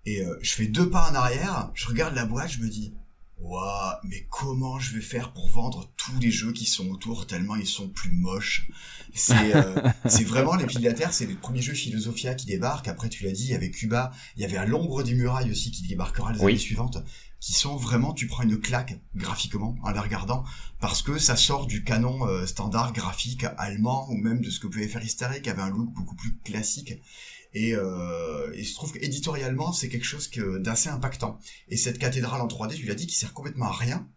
[0.06, 2.94] et je fais deux pas en arrière, je regarde la boîte, je me dis
[3.42, 7.56] Waouh, mais comment je vais faire pour vendre tous les jeux qui sont autour tellement
[7.56, 8.70] ils sont plus moches.
[9.14, 9.74] C'est euh,
[10.06, 12.88] c'est vraiment les piles de la terre, c'est les premiers jeux Philosophia qui débarquent.
[12.88, 15.50] Après, tu l'as dit, il y avait Cuba, il y avait à l'ombre des murailles
[15.50, 16.98] aussi qui débarquera les années suivantes,
[17.42, 20.44] qui sont vraiment, tu prends une claque graphiquement en les regardant
[20.78, 24.68] parce que ça sort du canon euh, standard graphique allemand ou même de ce que
[24.68, 26.94] pouvait faire Hystérique, qui avait un look beaucoup plus classique.
[27.52, 30.30] Et, euh, et je trouve qu'éditorialement, c'est quelque chose
[30.60, 31.40] d'assez impactant.
[31.68, 34.08] Et cette cathédrale en 3D, tu l'as dit, qui sert complètement à rien,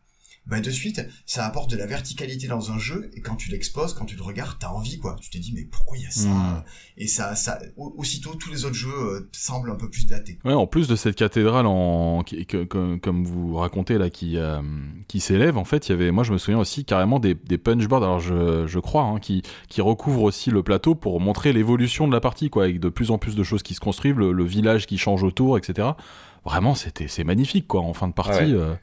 [0.47, 3.93] bah de suite, ça apporte de la verticalité dans un jeu, et quand tu l'exposes,
[3.93, 5.15] quand tu le regardes, t'as envie, quoi.
[5.19, 6.63] Tu te dis, mais pourquoi il y a ça hmm.
[6.97, 10.39] Et ça, ça, aussitôt, tous les autres jeux euh, semblent un peu plus datés.
[10.45, 14.61] Ouais, en plus de cette cathédrale en, qui, que, comme vous racontez là, qui, euh,
[15.07, 17.57] qui s'élève, en fait, il y avait, moi je me souviens aussi carrément des, des
[17.57, 22.07] punchboards, alors je, je crois, hein, qui, qui recouvrent aussi le plateau pour montrer l'évolution
[22.07, 24.45] de la partie, quoi, avec de plus en plus de choses qui se construisent, le,
[24.45, 25.89] village qui change autour, etc.
[26.45, 28.53] Vraiment, c'était, c'est magnifique, quoi, en fin de partie.
[28.53, 28.75] Euh,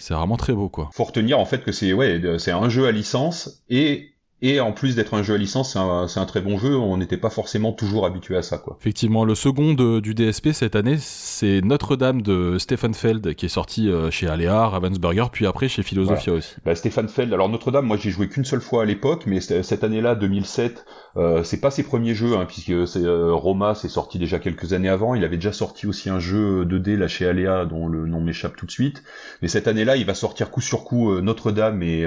[0.00, 0.90] c'est vraiment très beau, quoi.
[0.92, 4.09] Faut retenir en fait que c'est ouais, c'est un jeu à licence et
[4.42, 6.74] et en plus d'être un jeu à licence, c'est un, un, très bon jeu.
[6.74, 8.78] On n'était pas forcément toujours habitué à ça, quoi.
[8.80, 13.88] Effectivement, le second du DSP cette année, c'est Notre-Dame de Stefan Feld, qui est sorti
[13.88, 16.54] euh, chez Alea, Ravensburger, puis après chez Philosophia aussi.
[16.64, 17.34] Bah, Stefan Feld.
[17.34, 20.86] Alors Notre-Dame, moi j'ai joué qu'une seule fois à l'époque, mais cette année-là, 2007,
[21.16, 24.72] euh, c'est pas ses premiers jeux, hein, puisque c'est euh, Roma, c'est sorti déjà quelques
[24.72, 25.14] années avant.
[25.14, 28.56] Il avait déjà sorti aussi un jeu 2D là chez Alea, dont le nom m'échappe
[28.56, 29.02] tout de suite.
[29.42, 32.06] Mais cette année-là, il va sortir coup sur coup euh, Notre-Dame et,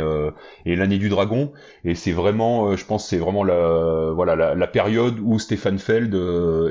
[0.65, 1.51] et l'année du dragon.
[1.83, 6.15] Et c'est vraiment, je pense, c'est vraiment la voilà la, période où Stéphane Feld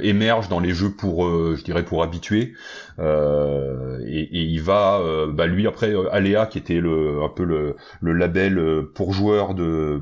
[0.03, 2.55] émerge dans les jeux pour, je dirais, pour habituer.
[2.99, 7.45] Euh, et, il va, euh, bah lui après euh, Alea qui était le un peu
[7.45, 8.61] le, label
[8.95, 10.01] pour joueurs de,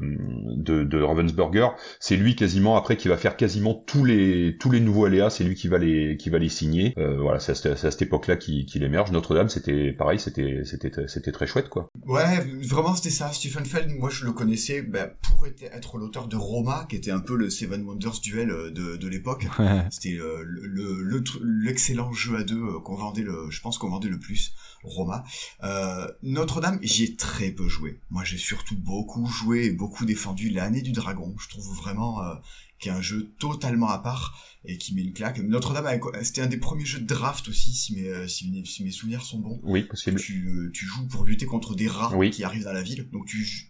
[0.56, 5.06] de, Ravensburger, c'est lui quasiment après qui va faire quasiment tous les tous les nouveaux
[5.06, 6.94] Alea, c'est lui qui va les qui va les signer.
[6.98, 9.12] Euh, voilà, c'est à, cette époque-là qu'il qu émerge.
[9.12, 11.88] Notre-Dame, c'était pareil, c'était c'était c'était très chouette quoi.
[12.06, 13.32] Ouais, vraiment c'était ça.
[13.32, 17.20] Stephen Feld, moi je le connaissais bah, pour être l'auteur de Roma, qui était un
[17.20, 19.46] peu le Seven Wonders duel de, de l'époque.
[19.90, 24.18] C'était le l'excellent le, jeu à deux qu'on vendait le, je pense qu'on vendait le
[24.18, 25.24] plus, Roma.
[25.62, 28.00] Euh, Notre-Dame, j'y ai très peu joué.
[28.10, 31.34] Moi, j'ai surtout beaucoup joué et beaucoup défendu l'année du dragon.
[31.38, 32.34] Je trouve vraiment euh,
[32.78, 35.38] qu'il y a un jeu totalement à part et qui met une claque.
[35.38, 38.50] Notre-Dame, c'était un des premiers jeux de draft aussi, si mes, euh, si
[38.82, 39.60] mes, souvenirs sont bons.
[39.62, 43.08] Oui, que tu, tu joues pour lutter contre des rats qui arrivent dans la ville.
[43.10, 43.69] Donc tu,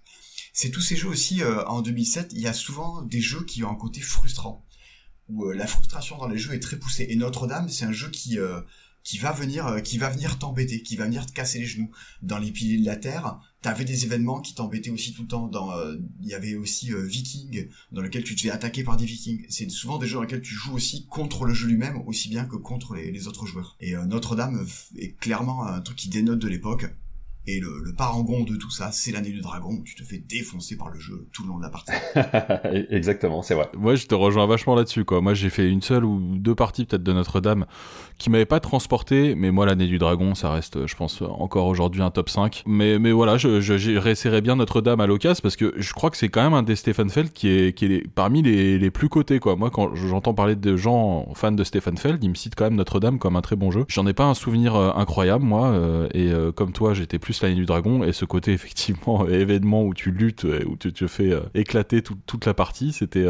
[0.52, 1.42] c'est tous ces jeux aussi.
[1.44, 4.66] en 2007, il y a souvent des jeux qui ont un côté frustrant
[5.28, 7.06] où la frustration dans les jeux est très poussée.
[7.08, 8.38] Et Notre-Dame, c'est un jeu qui
[9.02, 11.90] qui va venir euh, qui va venir t'embêter, qui va venir te casser les genoux.
[12.22, 15.48] Dans les piliers de la terre, t'avais des événements qui t'embêtaient aussi tout le temps.
[15.48, 18.96] Dans euh, il y avait aussi euh, Viking dans lequel tu te fais attaquer par
[18.96, 19.46] des Vikings.
[19.48, 22.44] C'est souvent des jeux dans lesquels tu joues aussi contre le jeu lui-même aussi bien
[22.44, 23.76] que contre les, les autres joueurs.
[23.80, 26.86] Et Notre-Dame est clairement un truc qui dénote de l'époque.
[27.46, 30.18] Et le, le, parangon de tout ça, c'est l'année du dragon où tu te fais
[30.18, 31.92] défoncer par le jeu tout le long de la partie.
[32.90, 33.68] Exactement, c'est vrai.
[33.76, 35.20] Moi, je te rejoins vachement là-dessus, quoi.
[35.20, 37.66] Moi, j'ai fait une seule ou deux parties peut-être de Notre-Dame
[38.20, 42.02] qui m'avait pas transporté, mais moi l'année du dragon, ça reste, je pense, encore aujourd'hui
[42.02, 42.64] un top 5.
[42.66, 46.28] Mais, mais voilà, je, je, bien Notre-Dame à l'occasion parce que je crois que c'est
[46.28, 49.38] quand même un des Stephen Feld qui est, qui est parmi les, les plus cotés,
[49.38, 49.56] quoi.
[49.56, 52.74] Moi, quand j'entends parler de gens fans de Stephen Feld, ils me citent quand même
[52.74, 53.86] Notre-Dame comme un très bon jeu.
[53.88, 57.32] J'en ai pas un souvenir euh, incroyable, moi, euh, et euh, comme toi, j'étais plus
[57.42, 61.32] l'année du dragon, et ce côté, effectivement, événement où tu luttes, où tu te fais
[61.54, 63.26] éclater toute la partie, c'était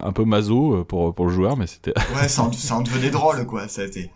[0.00, 1.92] un peu maso pour, pour le joueur, mais c'était.
[2.16, 3.66] ouais, ça en, ça en devenait drôle, quoi.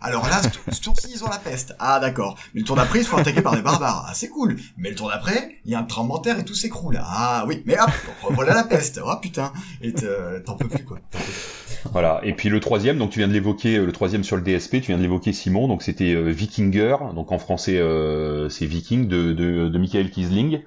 [0.01, 0.41] Alors là,
[0.71, 1.75] ce tour-ci, ils ont la peste.
[1.79, 2.37] Ah, d'accord.
[2.53, 4.05] Mais le tour d'après, ils se font attaquer par des barbares.
[4.07, 4.57] Ah, c'est cool.
[4.77, 6.99] Mais le tour d'après, il y a un tremblement de terre et tout s'écroule.
[7.01, 7.89] Ah oui, mais hop,
[8.31, 8.99] voilà la peste.
[9.03, 9.51] Oh putain.
[9.81, 9.93] Et
[10.45, 10.99] t'en peux plus, quoi.
[11.91, 12.19] Voilà.
[12.23, 14.81] Et puis le troisième, donc tu viens de l'évoquer, euh, le troisième sur le DSP,
[14.81, 18.86] tu viens de l'évoquer Simon, donc c'était euh, Vikinger, donc en français euh, c'est Viking
[18.95, 20.61] de, de, Michael Kisling.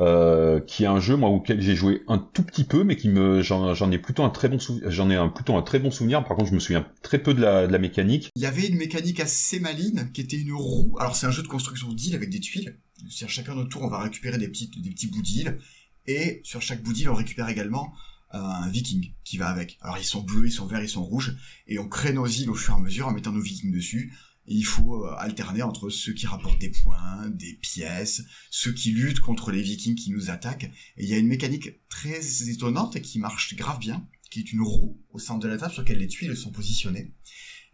[0.00, 3.08] euh, qui est un jeu moi auquel j'ai joué un tout petit peu, mais qui
[3.08, 4.58] me j'en ai plutôt un très bon.
[4.86, 6.24] J'en ai un plutôt un très bon souvenir.
[6.24, 8.30] Par contre, je me souviens très peu de la, mécanique.
[8.36, 10.96] Il y avait une mécanique assez maligne qui était une roue.
[10.98, 12.76] Alors c'est un jeu de construction d'île avec des tuiles.
[13.08, 15.58] Sur chacun notre tour, on va récupérer des des petits bouts d'île
[16.06, 17.92] et sur chaque bout d'île, on récupère également
[18.34, 19.78] euh, un viking qui va avec.
[19.82, 22.50] Alors ils sont bleus, ils sont verts, ils sont rouges, et on crée nos îles
[22.50, 24.12] au fur et à mesure en mettant nos vikings dessus.
[24.46, 29.20] Il faut euh, alterner entre ceux qui rapportent des points, des pièces, ceux qui luttent
[29.20, 30.70] contre les vikings qui nous attaquent.
[30.96, 34.52] Et il y a une mécanique très étonnante et qui marche grave bien, qui est
[34.52, 37.14] une roue au centre de la table sur laquelle les tuiles sont positionnées.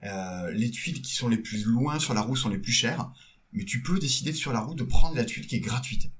[0.05, 3.11] Euh, les tuiles qui sont les plus loin sur la roue sont les plus chères,
[3.53, 6.11] mais tu peux décider sur la roue de prendre la tuile qui est gratuite.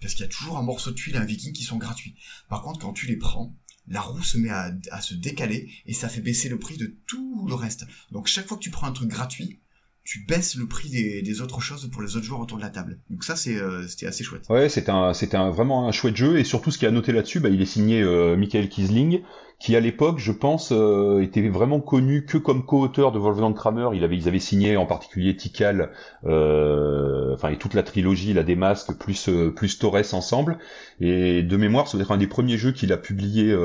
[0.00, 2.14] Parce qu'il y a toujours un morceau de tuile et un viking qui sont gratuits.
[2.50, 5.94] Par contre, quand tu les prends, la roue se met à, à, se décaler et
[5.94, 7.86] ça fait baisser le prix de tout le reste.
[8.10, 9.60] Donc chaque fois que tu prends un truc gratuit,
[10.04, 12.98] tu baisses le prix des, autres choses pour les autres joueurs autour de la table.
[13.10, 14.44] Donc ça, c'est euh, c'était assez chouette.
[14.50, 17.10] Ouais, c'était un, c'était un, vraiment un chouette jeu et surtout ce qui a noté
[17.10, 19.22] là-dessus, bah, il est signé euh, Michael Kisling,
[19.58, 23.88] qui à l'époque, je pense, euh, était vraiment connu que comme co-auteur de Wolfgang Kramer.
[23.94, 25.90] Il avait, ils avaient signé en particulier Tikal,
[26.26, 28.56] euh, enfin et toute la trilogie, la des
[28.98, 30.58] plus plus Torres ensemble.
[31.00, 33.56] Et de mémoire, être un des premiers jeux qu'il a publié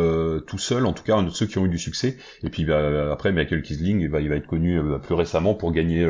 [0.48, 2.18] tout seul, en tout cas un de ceux qui ont eu du succès.
[2.44, 6.08] Et puis bah, après, Michael Kisling, bah, il va être connu plus récemment pour gagner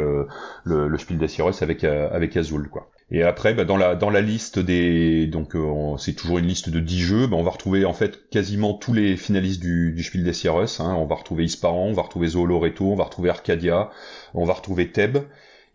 [0.64, 2.90] le, Spiel des Sierras avec avec Azul, quoi.
[3.12, 6.70] Et après, bah, dans la dans la liste des donc euh, c'est toujours une liste
[6.70, 10.03] de 10 jeux, bah, on va retrouver en fait quasiment tous les finalistes du, du
[10.03, 10.78] Spiel des Sierras.
[10.80, 10.93] Hein.
[10.95, 13.89] On va retrouver Isparan, on va retrouver Zooloreto, on va retrouver Arcadia,
[14.36, 15.18] on va retrouver Theb,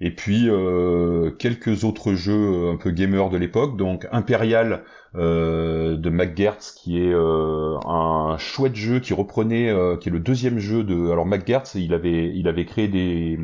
[0.00, 3.76] et puis euh, quelques autres jeux un peu gamers de l'époque.
[3.76, 4.84] Donc Imperial
[5.16, 10.18] euh, de McGertz, qui est euh, un chouette jeu qui reprenait, euh, qui est le
[10.18, 11.10] deuxième jeu de.
[11.10, 13.38] Alors McGertz, il avait il avait créé des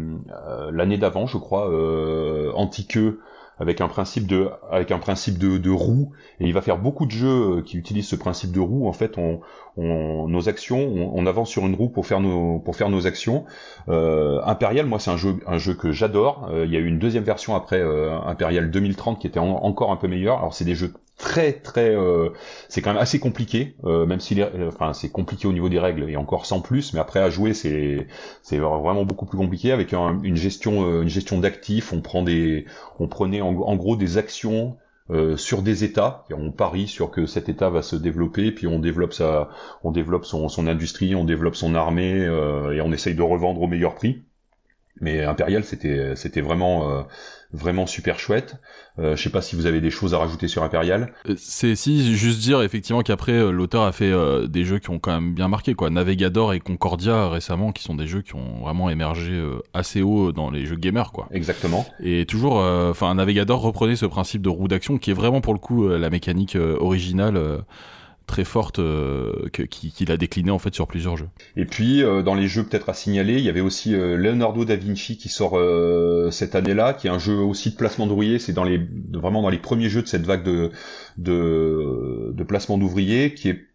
[0.72, 1.70] l'année d'avant, je crois,
[2.55, 3.20] Antiqueux
[3.61, 6.13] avec un principe de avec un principe de, de roue.
[6.41, 8.89] Et il va faire beaucoup de jeux euh, qui utilisent ce principe de roue.
[8.89, 9.41] En fait on,
[9.77, 13.45] on nos actions on, avance sur une roue pour faire nos pour faire nos actions.
[13.89, 16.49] Euh, Imperial moi c'est un jeu un jeu que j'adore.
[16.51, 19.93] Euh, il y a eu une deuxième version après euh, Imperial 2030 qui était encore
[19.93, 22.31] un peu meilleur alors c'est des jeux très très euh,
[22.68, 26.09] c'est quand même assez compliqué euh, même si enfin c'est compliqué au niveau des règles
[26.09, 28.07] et encore sans plus mais après à jouer c'est
[28.43, 32.64] c'est vraiment beaucoup plus compliqué avec une gestion euh, une gestion d'actifs on prend des
[32.99, 34.77] on prenait en, gros des actions
[35.35, 39.12] sur des États, on parie sur que cet État va se développer, puis on développe
[39.12, 39.49] sa,
[39.83, 43.66] on développe son, son industrie, on développe son armée, et on essaye de revendre au
[43.66, 44.23] meilleur prix.
[45.01, 47.05] Mais Imperial, c'était, c'était vraiment,
[47.53, 48.57] vraiment super chouette.
[48.98, 51.12] Euh, je sais pas si vous avez des choses à rajouter sur Imperial.
[51.28, 54.90] Euh, c'est si juste dire effectivement qu'après euh, l'auteur a fait euh, des jeux qui
[54.90, 58.34] ont quand même bien marqué quoi, Navigador et Concordia récemment qui sont des jeux qui
[58.34, 59.42] ont vraiment émergé
[59.74, 61.28] assez haut dans les jeux gamers quoi.
[61.32, 61.86] Exactement.
[62.03, 65.59] Et toujours enfin Navigador reprenait ce principe de roue d'action qui est vraiment pour le
[65.59, 67.62] coup la mécanique originale
[68.31, 71.28] très forte euh, qu'il a décliné en fait sur plusieurs jeux.
[71.57, 74.64] Et puis euh, dans les jeux peut-être à signaler, il y avait aussi euh, Leonardo
[74.64, 75.59] da Vinci qui sort
[76.31, 78.39] cette année-là, qui est un jeu aussi de placement d'ouvriers.
[78.39, 78.81] C'est dans les
[79.12, 80.70] vraiment dans les premiers jeux de cette vague de
[81.18, 83.70] de, de placement d'ouvriers, qui est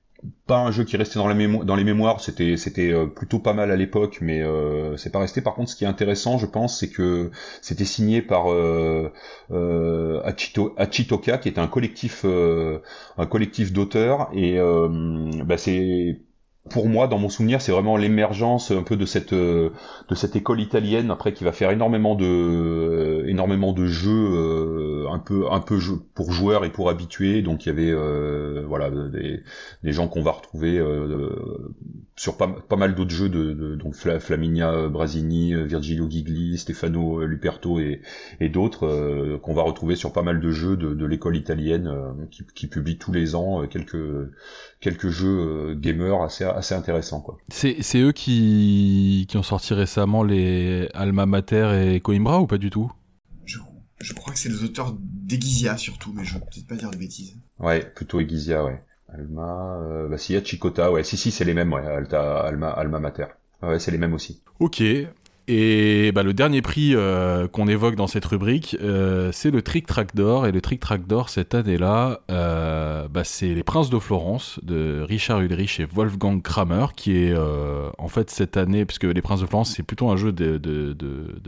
[0.47, 3.53] pas un jeu qui restait dans, la dans les mémoires, c'était c'était euh, plutôt pas
[3.53, 5.41] mal à l'époque, mais euh, c'est pas resté.
[5.41, 9.11] Par contre, ce qui est intéressant, je pense, c'est que c'était signé par euh,
[9.51, 12.80] euh, Achito, Achitoka, qui est un collectif euh,
[13.18, 14.57] un collectif d'auteurs, et
[15.45, 16.20] bah, c'est
[16.70, 19.72] pour moi, dans mon souvenir, c'est vraiment l'émergence un peu de cette de
[20.16, 25.45] cette école italienne après qui va faire énormément de énormément de jeux euh, un peu
[25.51, 25.78] un peu
[26.16, 27.43] pour joueurs et pour habitués.
[27.43, 29.43] Donc il y avait euh, voilà des,
[29.84, 31.30] des gens qu'on va retrouver euh,
[32.16, 38.01] sur pas, mal d'autres jeux de, de, donc Flaminia Brasini, Virgilio Gigli, Stefano Luperto et,
[38.39, 41.91] et d'autres qu'on va retrouver sur pas mal de jeux de, de l'école italienne
[42.32, 43.95] qui, qui publie tous les ans quelques
[44.86, 47.20] quelques jeux euh, gamers assez, assez intéressants.
[47.20, 47.40] Quoi.
[47.50, 52.60] C'est, c'est eux qui, qui ont sorti récemment les Alma Mater et Coimbra ou pas
[52.60, 52.92] du tout?
[53.46, 53.58] Je,
[54.00, 56.98] je, crois que c'est les auteurs d'Egizia surtout, mais je vais peut-être pas dire de
[56.98, 57.36] bêtises.
[57.58, 58.80] Ouais, plutôt Egizia, ouais.
[59.12, 62.42] Alma, euh, bah si, y a Chicota, ouais, si, si, c'est les mêmes, ouais, Alta,
[62.42, 63.26] Alma, Alma Mater.
[63.64, 64.44] Ouais, c'est les mêmes aussi.
[64.60, 64.84] Ok,
[65.48, 69.86] et bah, le dernier prix euh, qu'on évoque dans cette rubrique, euh, c'est le Trick
[69.86, 70.48] Track d'or.
[70.48, 75.06] Et le Trick Track d'or cette année-là, euh, bah, c'est Les Princes de Florence de
[75.08, 77.36] Richard Ulrich et Wolfgang Kramer, qui est
[77.98, 80.60] en fait cette année, puisque Les Princes de Florence c'est plutôt un jeu de,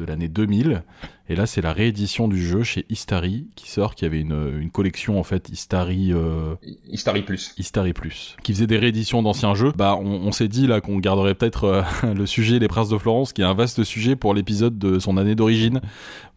[0.06, 0.84] l'année 2000,
[1.30, 4.72] Et là, c'est la réédition du jeu chez Istari qui sort, qui avait une, une
[4.72, 6.14] collection en fait Istari.
[6.14, 6.56] Euh...
[6.90, 7.54] Istari Plus.
[7.58, 9.74] Istari Plus, qui faisait des rééditions d'anciens jeux.
[9.76, 12.98] Bah, on, on s'est dit là qu'on garderait peut-être euh, le sujet Les Princes de
[12.98, 15.82] Florence, qui est un vaste sujet pour l'épisode de son année d'origine,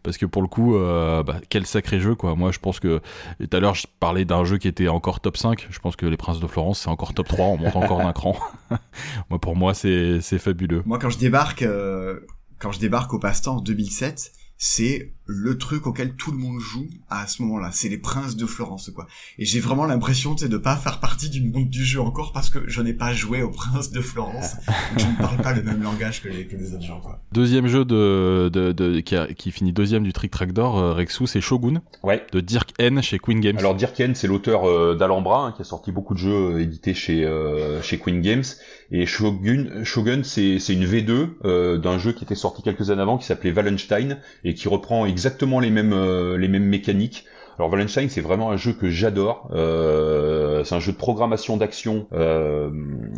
[0.03, 2.35] parce que pour le coup, euh, bah, quel sacré jeu quoi.
[2.35, 2.99] Moi, je pense que
[3.39, 5.67] tout à l'heure, je parlais d'un jeu qui était encore top 5.
[5.69, 7.45] Je pense que Les Princes de Florence, c'est encore top 3.
[7.45, 8.35] On monte encore d'un cran.
[9.29, 10.83] moi, pour moi, c'est c'est fabuleux.
[10.85, 12.19] Moi, quand je débarque, euh,
[12.59, 14.33] quand je débarque au passe-temps en 2007
[14.63, 17.69] c'est le truc auquel tout le monde joue à ce moment-là.
[17.71, 19.07] C'est les princes de Florence, quoi.
[19.39, 22.31] Et j'ai vraiment l'impression, tu sais, de pas faire partie du monde du jeu encore
[22.31, 24.57] parce que je n'ai pas joué aux princes de Florence.
[24.97, 27.23] je ne parle pas le même langage que les, que les autres gens, quoi.
[27.31, 30.93] Deuxième jeu de, de, de qui, a, qui, finit deuxième du Trick Track d'or, euh,
[30.93, 31.81] Rexou, c'est Shogun.
[32.03, 32.23] Ouais.
[32.31, 33.57] De Dirk N chez Queen Games.
[33.57, 36.61] Alors Dirk N, c'est l'auteur euh, d'Alhambra, hein, qui a sorti beaucoup de jeux euh,
[36.61, 38.43] édités chez, euh, chez Queen Games.
[38.91, 43.17] Et Shogun, Shogun c'est une V2 euh, d'un jeu qui était sorti quelques années avant
[43.17, 47.25] qui s'appelait Wallenstein et qui reprend exactement les mêmes euh, les mêmes mécaniques.
[47.57, 49.49] Alors Wallenstein, c'est vraiment un jeu que j'adore.
[49.53, 52.71] Euh, c'est un jeu de programmation d'action, euh,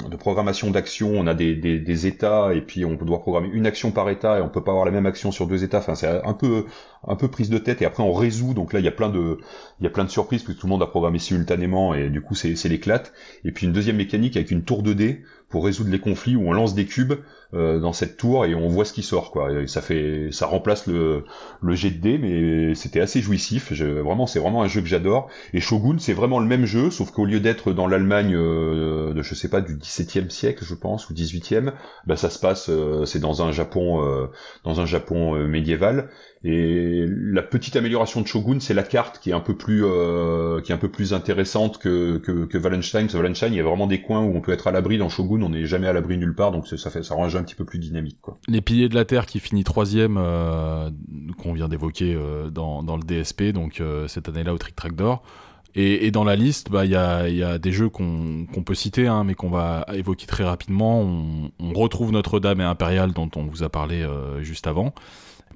[0.09, 1.11] de programmation d'action.
[1.15, 4.41] On a des, des, états et puis on doit programmer une action par état et
[4.41, 5.77] on peut pas avoir la même action sur deux états.
[5.77, 6.65] Enfin, c'est un peu
[7.07, 8.53] un peu prise de tête et après on résout.
[8.53, 9.37] Donc là, il y a plein de
[9.79, 12.21] il y a plein de surprises puisque tout le monde a programmé simultanément et du
[12.21, 13.13] coup c'est c'est l'éclate.
[13.45, 15.21] Et puis une deuxième mécanique avec une tour de dés
[15.53, 17.13] pour résoudre les conflits où on lance des cubes
[17.53, 19.49] euh, dans cette tour et on voit ce qui sort quoi.
[19.67, 21.23] Ça fait ça remplace le
[21.61, 23.71] le jet de dés mais c'était assez jouissif.
[23.71, 25.29] Vraiment c'est vraiment un jeu que j'adore.
[25.53, 29.21] Et Shogun c'est vraiment le même jeu sauf qu'au lieu d'être dans l'Allemagne euh, de
[29.21, 31.73] je sais pas du 17e siècle je pense ou 18e,
[32.07, 34.01] bah ça se passe euh, c'est dans un Japon
[34.63, 36.09] dans un Japon médiéval
[36.45, 39.83] et la petite amélioration de Shogun, c'est la carte qui est un peu plus
[40.63, 43.07] qui est un peu plus intéressante que que, que Wallenstein,
[43.47, 44.97] il y a vraiment des coins où on peut être à l'abri.
[44.97, 47.29] Dans Shogun, on n'est jamais à l'abri nulle part, donc ça fait ça rend un
[47.29, 48.17] jeu un petit peu plus dynamique.
[48.47, 50.89] Les piliers de la terre qui finit troisième, euh,
[51.37, 54.95] qu'on vient d'évoquer euh, dans dans le DSP, donc euh, cette année-là au Trick Track
[54.95, 55.23] d'or.
[55.75, 58.75] Et, dans la liste, bah il y a, y a des jeux qu'on qu'on peut
[58.75, 61.01] citer, hein, mais qu'on va évoquer très rapidement.
[61.01, 64.07] On, on retrouve Notre-Dame et Impérial dont on vous a parlé
[64.41, 64.93] juste avant.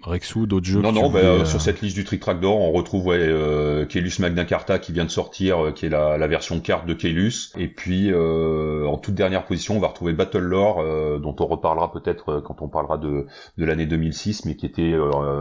[0.02, 1.46] Rexou, d'autres jeux Non, non, bah, euh...
[1.46, 3.86] sur cette liste du Trick Track d'or, on retrouve ouais, euh,
[4.20, 7.52] Magna Carta qui vient de sortir, euh, qui est la, la, version carte de Keylus.
[7.58, 11.46] Et puis, euh, en toute dernière position, on va retrouver Battle Lore, euh, dont on
[11.46, 13.28] reparlera peut-être quand on parlera de,
[13.58, 14.96] de l'année 2006, mais qui était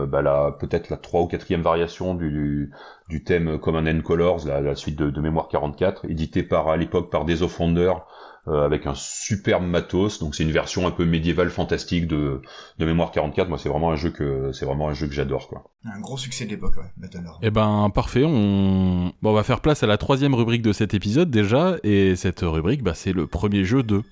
[0.07, 2.71] bah, peut-être la trois ou quatrième variation du,
[3.09, 6.77] du thème Command and Colors, la, la suite de, de, Mémoire 44, édité par à
[6.77, 8.05] l'époque par Des euh,
[8.47, 10.19] avec un superbe matos.
[10.19, 12.41] Donc c'est une version un peu médiévale fantastique de,
[12.79, 13.49] de Mémoire 44.
[13.49, 15.63] Moi c'est vraiment un jeu que c'est vraiment un jeu que j'adore quoi.
[15.85, 17.07] Un gros succès de l'époque, ouais.
[17.41, 18.23] Eh ben parfait.
[18.25, 19.11] On...
[19.21, 22.41] Bon, on va faire place à la troisième rubrique de cet épisode déjà, et cette
[22.41, 24.03] rubrique, bah, c'est le premier jeu de.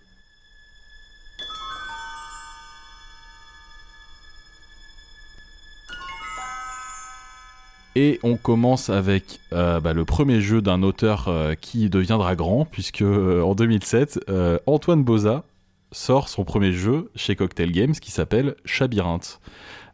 [7.95, 12.65] Et on commence avec euh, bah, le premier jeu d'un auteur euh, qui deviendra grand,
[12.65, 14.19] puisque euh, en 2007,
[14.65, 15.45] Antoine Boza
[15.93, 19.39] sort son premier jeu chez Cocktail Games qui s'appelle Chabyrinthe.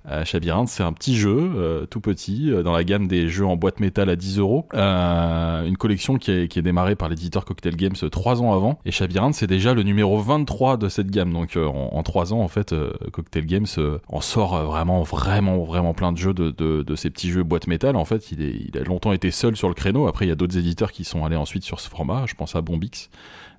[0.10, 3.56] Euh, c'est un petit jeu, euh, tout petit, euh, dans la gamme des jeux en
[3.56, 4.68] boîte métal à 10 euros.
[4.74, 8.80] Une collection qui est, qui est démarrée par l'éditeur Cocktail Games trois ans avant.
[8.86, 11.32] Et Chabyrinthe, c'est déjà le numéro 23 de cette gamme.
[11.32, 12.74] Donc en, trois ans, en fait,
[13.12, 13.68] Cocktail Games
[14.08, 17.68] en sort vraiment, vraiment, vraiment plein de jeux de, de, de, ces petits jeux boîte
[17.68, 17.96] métal.
[17.96, 20.08] En fait, il, est, il a longtemps été seul sur le créneau.
[20.08, 22.26] Après, il y a d'autres éditeurs qui sont allés ensuite sur ce format.
[22.26, 23.10] Je pense à Bombix.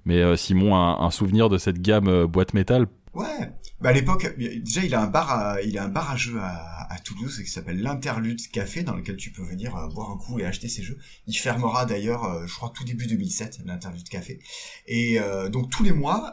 [0.04, 2.86] Mais Simon, un souvenir de cette gamme boîte métal?
[3.14, 3.52] Ouais.
[3.82, 6.38] Bah à l'époque, déjà il a un bar à, il a un bar à jeux
[6.40, 10.38] à, Toulouse qui s'appelle l'Interlude Café dans lequel tu peux venir euh, boire un coup
[10.38, 10.98] et acheter ces jeux.
[11.26, 14.38] Il fermera d'ailleurs, euh, je crois tout début 2007, l'Interlude Café.
[14.86, 16.32] Et euh, donc tous les mois,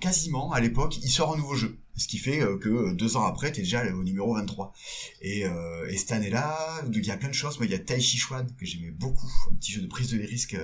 [0.00, 1.78] quasiment à l'époque, il sort un nouveau jeu.
[1.96, 4.72] Ce qui fait que deux ans après, t'es déjà au numéro 23.
[5.22, 6.56] Et, euh, et cette année-là,
[6.92, 7.58] il y a plein de choses.
[7.58, 9.30] Moi, il y a Tai Chi Chuan, que j'aimais beaucoup.
[9.50, 10.56] Un petit jeu de prise de risque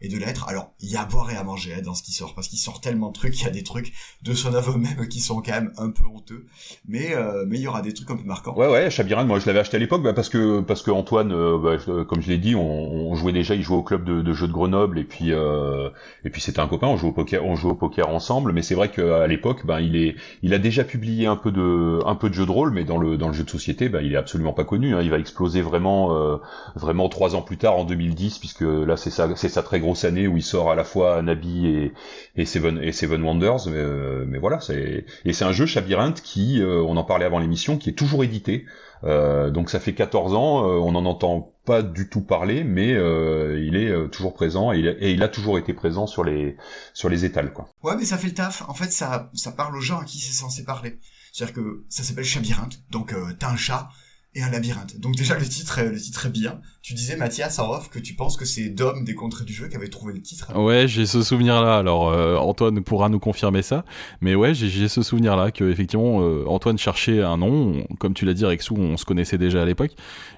[0.00, 0.48] et de lettres.
[0.48, 2.34] Alors, il y a à boire et à manger hein, dans ce qui sort.
[2.34, 3.38] Parce qu'il sort tellement de trucs.
[3.40, 6.04] Il y a des trucs de son œuvre même qui sont quand même un peu
[6.04, 6.46] honteux.
[6.88, 8.54] Mais, euh, mais il y aura des trucs un peu marquants.
[8.56, 11.32] Ouais, ouais, Chabirane, moi je l'avais acheté à l'époque bah, parce que parce que Antoine,
[11.32, 14.46] euh, bah, comme je l'ai dit, on, jouait déjà, il jouait au club de, jeux
[14.46, 15.90] de Grenoble et puis euh,
[16.24, 18.52] et puis c'était un copain, on jouait au poker, on jouait au poker ensemble.
[18.52, 22.00] Mais c'est vrai qu'à l'époque, ben il est, il a déjà publié un peu de
[22.06, 24.00] un peu de jeux de rôle, mais dans le dans le jeu de société, ben
[24.00, 24.94] il est absolument pas connu.
[24.94, 25.02] Hein.
[25.02, 26.36] Il va exploser vraiment euh,
[26.74, 30.04] vraiment trois ans plus tard en 2010, puisque là c'est sa c'est sa très grosse
[30.04, 31.90] année où il sort à la fois Nabi
[32.36, 33.66] et Seven Wonders.
[33.66, 37.24] Mais, euh, mais voilà, c'est et c'est un jeu Chabyrinthe qui, euh, on en parlait
[37.26, 38.64] avant l'émission, qui est toujours édité.
[39.04, 42.92] Euh, donc ça fait 14 ans, euh, on n'en entend pas du tout parler, mais
[42.94, 46.56] euh, il est toujours présent et il, a, toujours été présent sur les
[46.94, 47.68] sur les étals quoi.
[47.84, 48.62] Ouais, mais ça fait le taf.
[48.68, 50.98] En fait, ça ça parle aux gens à qui c'est censé parler.
[51.32, 53.88] C'est-à-dire que ça s'appelle Chabyrinthe, donc t'as un chat
[54.34, 55.00] et un labyrinthe.
[55.00, 56.60] Donc déjà le titre, le titre est bien.
[56.82, 59.66] Tu disais Mathias en off que tu penses que c'est Dom des contrées du jeu
[59.68, 60.56] qui avait trouvé le titre.
[60.56, 61.76] Ouais, j'ai ce souvenir-là.
[61.76, 63.84] Alors euh, Antoine pourra nous confirmer ça,
[64.20, 67.84] mais ouais, j'ai ce souvenir-là que effectivement euh, Antoine cherchait un nom.
[67.98, 69.92] Comme tu l'as dit, Rexou, on se connaissait déjà à l'époque,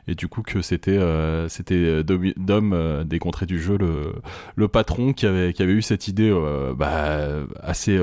[0.09, 4.15] et du coup que c'était euh, c'était Dom des contrées du jeu, le
[4.57, 6.33] le patron qui avait qui avait eu cette idée
[6.77, 7.21] bah,
[7.63, 7.99] assez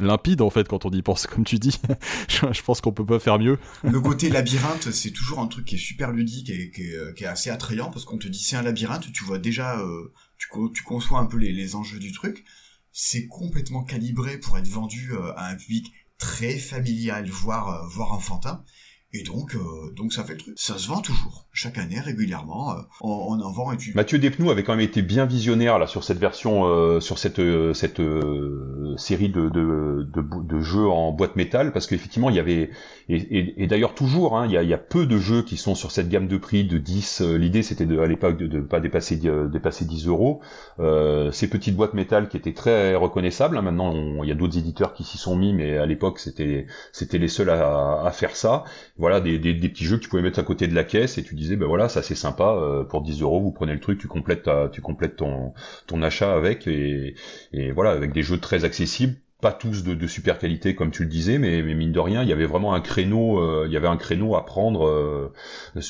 [0.00, 1.78] limpide en fait quand on y pense comme tu dis.
[2.28, 3.58] Je pense qu'on peut pas faire mieux.
[3.82, 7.28] Le côté labyrinthe c'est toujours un truc qui est super ludique et qui est, euh,
[7.30, 10.82] assez attrayant parce qu'on te dit c'est un labyrinthe tu vois déjà euh, tu, tu,
[10.82, 12.44] conçois un peu les, les enjeux du truc.
[12.92, 18.64] C'est complètement calibré pour être vendu euh, à un public très familial voire voire enfantin
[19.12, 20.54] et donc, euh, donc ça fait truc.
[20.56, 22.72] Ça se vend toujours, chaque année, régulièrement.
[22.72, 23.92] Euh, on, en vend et tu...
[23.94, 27.40] Mathieu Despnous avait quand même été bien visionnaire là sur cette version, euh, sur cette
[27.74, 28.00] cette
[28.96, 32.70] série de, de, de, de, jeux en boîte métal, parce qu'effectivement il y avait
[33.16, 35.90] et, et, d'ailleurs toujours, hein, il, y y a peu de jeux qui sont sur
[35.90, 37.22] cette gamme de prix de 10.
[37.22, 40.40] L'idée c'était à l'époque de ne pas dépasser dépasser 10 euros.
[41.32, 43.56] ces petites boîtes métal qui étaient très reconnaissables.
[43.56, 46.66] Hein, maintenant, il y a d'autres éditeurs qui s'y sont mis, mais à l'époque c'était
[46.92, 48.64] c'était les seuls à, à faire ça
[48.96, 51.22] voilà des, des, petits jeux que tu pouvais mettre à côté de la caisse et
[51.22, 53.98] tu disais ben voilà ça c'est sympa euh, pour 10 euros vous prenez le truc
[53.98, 55.54] tu complètes tu complètes ton
[55.86, 57.14] ton achat avec et,
[57.52, 61.08] et voilà avec des jeux très accessibles pas tous de, super qualité comme tu le
[61.08, 63.88] disais, mais, mine de rien, il y avait vraiment un créneau, euh, il y avait
[63.88, 65.32] un créneau à prendre euh,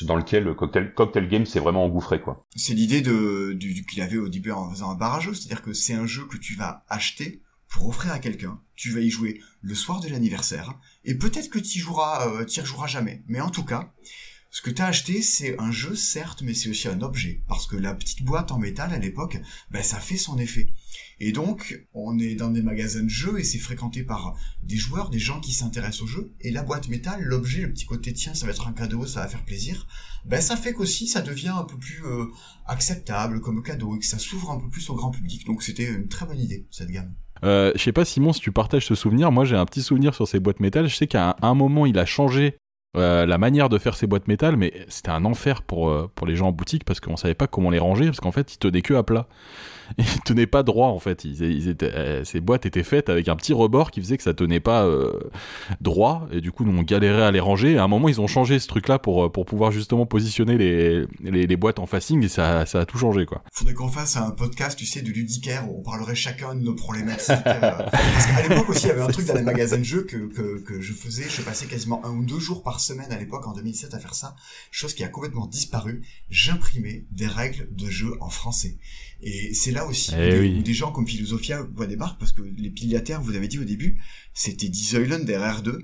[0.02, 2.46] dans lequel Cocktail, Cocktail Game s'est vraiment engouffré quoi.
[2.56, 3.56] C'est l'idée de
[3.88, 6.54] qu'il avait au début en faisant un barrage, c'est-à-dire que c'est un jeu que tu
[6.54, 8.60] vas acheter pour offrir à quelqu'un.
[8.74, 10.74] Tu vas y jouer le soir de l'anniversaire
[11.04, 13.22] et peut-être que tu joueras, euh, y rejoueras jamais.
[13.26, 13.92] Mais en tout cas,
[14.50, 17.42] ce que tu as acheté, c'est un jeu, certes, mais c'est aussi un objet.
[17.48, 19.38] Parce que la petite boîte en métal, à l'époque,
[19.70, 20.72] ben, ça fait son effet.
[21.22, 25.10] Et donc, on est dans des magasins de jeux et c'est fréquenté par des joueurs,
[25.10, 26.32] des gens qui s'intéressent au jeu.
[26.40, 29.20] Et la boîte métal, l'objet, le petit côté tiens, ça va être un cadeau, ça
[29.20, 29.86] va faire plaisir.
[30.24, 32.24] Ben, ça fait qu'aussi, ça devient un peu plus euh,
[32.66, 35.44] acceptable comme cadeau et que ça s'ouvre un peu plus au grand public.
[35.44, 37.12] Donc, c'était une très bonne idée, cette gamme.
[37.44, 39.32] Euh, je sais pas Simon si tu partages ce souvenir.
[39.32, 40.86] Moi j'ai un petit souvenir sur ces boîtes métal.
[40.88, 42.58] Je sais qu'à un, moment il a changé
[42.98, 46.36] euh, la manière de faire ces boîtes métal, mais c'était un enfer pour, pour les
[46.36, 48.82] gens en boutique parce qu'on savait pas comment les ranger parce qu'en fait ils tenaient
[48.82, 49.26] que à plat
[49.98, 51.24] ils tenaient pas droit en fait.
[51.24, 54.84] Euh, ces boîtes étaient faites avec un petit rebord qui faisait que ça tenait pas
[54.84, 55.12] euh,
[55.80, 57.72] droit et du coup nous on galérait à les ranger.
[57.72, 60.06] Et à un moment ils ont changé ce truc là pour, euh, pour pouvoir justement
[60.06, 63.42] positionner les, les, boîtes en facing et ça, a tout changé quoi.
[63.52, 66.74] Faudrait qu'on fasse un podcast tu sais de ludicaire où on parlerait chacun de nos
[66.74, 67.34] problématiques.
[67.44, 70.16] parce qu'à l'époque aussi il y avait un truc dans les magasins de jeux que,
[70.16, 71.26] que, que je faisais.
[71.28, 74.14] Je passais quasiment un ou deux jours par semaine à l'époque en 2007 à faire
[74.14, 74.36] ça.
[74.70, 76.02] Chose qui a complètement disparu.
[76.30, 78.76] J'imprimais des règles de jeu en français.
[79.22, 82.70] Et c'est là aussi eh où, des, gens comme Philosophia voient débarquent parce que les
[82.70, 84.00] piliataires, vous avez dit au début,
[84.34, 85.78] c'était Die Säulen der R2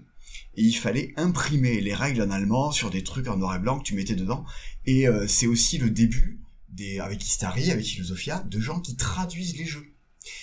[0.56, 3.78] et il fallait imprimer les règles en allemand sur des trucs en noir et blanc
[3.78, 4.44] que tu mettais dedans.
[4.86, 9.56] Et euh, c'est aussi le début des avec Istari, avec Philosophia, de gens qui traduisent
[9.56, 9.86] les jeux.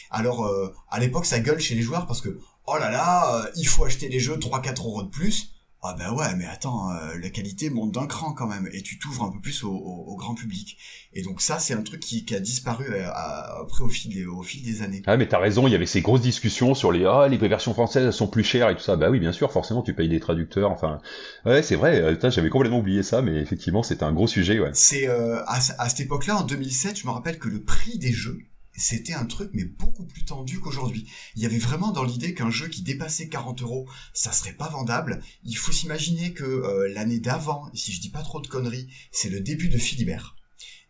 [0.09, 3.51] Alors euh, à l'époque ça gueule chez les joueurs parce que oh là là, euh,
[3.55, 5.53] il faut acheter les jeux 3-4 euros de plus.
[5.85, 8.97] Ah ben ouais, mais attends, euh, la qualité monte d'un cran quand même, et tu
[8.99, 10.77] t'ouvres un peu plus au, grand public.
[11.11, 14.43] Et donc ça, c'est un truc qui, a disparu euh, après au fil, des, au
[14.43, 15.01] fil des années.
[15.05, 17.73] Ah mais t'as raison, il y avait ces grosses discussions sur les ah les versions
[17.73, 18.95] françaises sont plus chères et tout ça.
[18.95, 20.71] Bah oui, bien sûr, forcément tu payes des traducteurs.
[20.71, 20.99] Enfin,
[21.45, 21.99] ouais, c'est vrai.
[21.99, 24.61] Euh, j'avais complètement oublié ça, mais effectivement c'était un gros sujet.
[24.61, 24.69] Ouais.
[24.71, 28.39] C'est à, à cette époque-là, en 2007, je me rappelle que le prix des jeux
[28.75, 31.09] c'était un truc mais beaucoup plus tendu qu'aujourd'hui.
[31.35, 34.69] Il y avait vraiment dans l'idée qu'un jeu qui dépassait 40 euros, ça serait pas
[34.69, 35.21] vendable.
[35.43, 39.29] Il faut s'imaginer que euh, l'année d'avant, si je dis pas trop de conneries, c'est
[39.29, 40.35] le début de Philibert.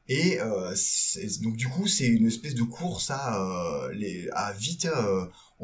[0.09, 0.75] Et euh,
[1.41, 4.87] donc du coup, c'est une espèce de course à, euh, à vite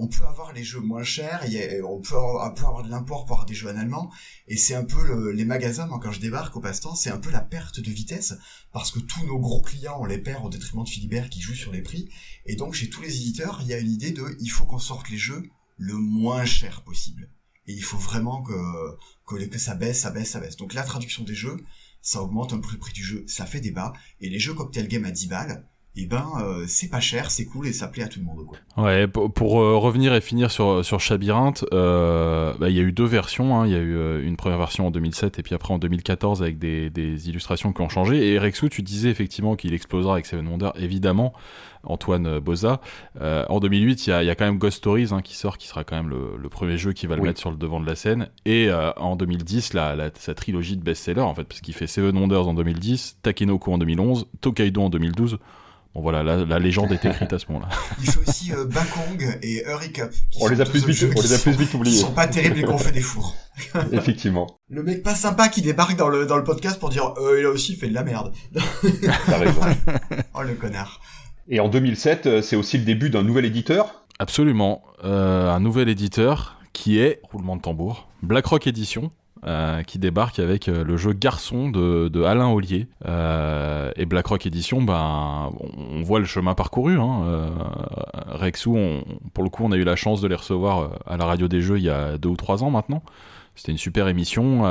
[0.01, 1.45] on peut avoir les jeux moins chers,
[1.85, 4.09] on peut avoir, de l'import pour avoir des jeux en allemand,
[4.47, 7.29] et c'est un peu les magasins, moi quand je débarque au passe-temps, c'est un peu
[7.31, 8.35] la perte de vitesse,
[8.71, 11.53] parce que tous nos gros clients, on les perd au détriment de Philibert qui joue
[11.53, 12.09] sur les prix,
[12.45, 14.79] et donc chez tous les éditeurs, il y a une idée de, il faut qu'on
[14.79, 15.43] sorte les jeux
[15.77, 17.29] le moins cher possible.
[17.67, 18.53] Et il faut vraiment que,
[19.27, 20.55] que, ça baisse, ça baisse, ça baisse.
[20.55, 21.57] Donc la traduction des jeux,
[22.01, 24.87] ça augmente un peu le prix du jeu, ça fait débat, et les jeux Cocktail
[24.87, 27.87] Game à 10 balles, et eh ben euh, c'est pas cher, c'est cool et ça
[27.87, 28.45] plaît à tout le monde.
[28.45, 28.59] Quoi.
[28.77, 32.91] Ouais, pour, euh, revenir et finir sur, sur Chabyrinthe, euh, bah, il y a eu
[32.91, 33.59] deux versions.
[33.59, 33.65] Hein.
[33.65, 36.59] Il y a eu une première version en 2007 et puis après en 2014 avec
[36.59, 38.31] des, des illustrations qui ont changé.
[38.31, 41.33] Et Rexou, tu disais effectivement qu'il explosera avec Seven Wonders, évidemment.
[41.83, 42.81] Antoine Boza.
[43.19, 45.65] en 2008, il y a, y a, quand même Ghost Stories hein, qui sort, qui
[45.65, 47.85] sera quand même le, le premier jeu qui va le mettre sur le devant de
[47.85, 48.27] la scène.
[48.45, 52.17] Et en 2010, la, la, sa trilogie de best-sellers, en fait, parce qu'il fait Seven
[52.17, 55.39] Wonders en 2010, Takenoko en 2011, Tokaido en 2012
[55.99, 57.67] Bon voilà, la, la légende est écrite à ce moment-là.
[58.01, 59.91] Il fait aussi euh, Bakong et Hurry
[60.39, 61.97] On les a plus vite, on qui les a sont- plus vite Qui oubliés.
[61.99, 63.35] sont pas terribles et qu'on fait des fours.
[63.91, 64.47] Effectivement.
[64.69, 67.45] Le mec pas sympa qui débarque dans le, dans le podcast pour dire, euh, il
[67.45, 68.31] a aussi fait de la merde.
[69.25, 69.59] T'as raison.
[70.35, 71.01] Oh, le connard.
[71.49, 74.05] Et en 2007, euh, c'est aussi le début d'un nouvel éditeur?
[74.19, 74.81] Absolument.
[75.03, 79.11] Euh, un nouvel éditeur qui est, roulement de tambour, BlackRock Edition.
[79.45, 84.81] Euh, qui débarque avec euh, le jeu Garçon de, Alain Ollier Euh, et BlackRock Edition
[84.81, 87.23] ben on, voit le chemin parcouru hein.
[87.25, 87.49] Euh,
[88.27, 88.77] Rexou
[89.33, 91.61] pour le coup on a eu la chance de les recevoir à la radio des
[91.61, 93.01] jeux il y a deux ou trois ans maintenant
[93.55, 94.63] c'était une super émission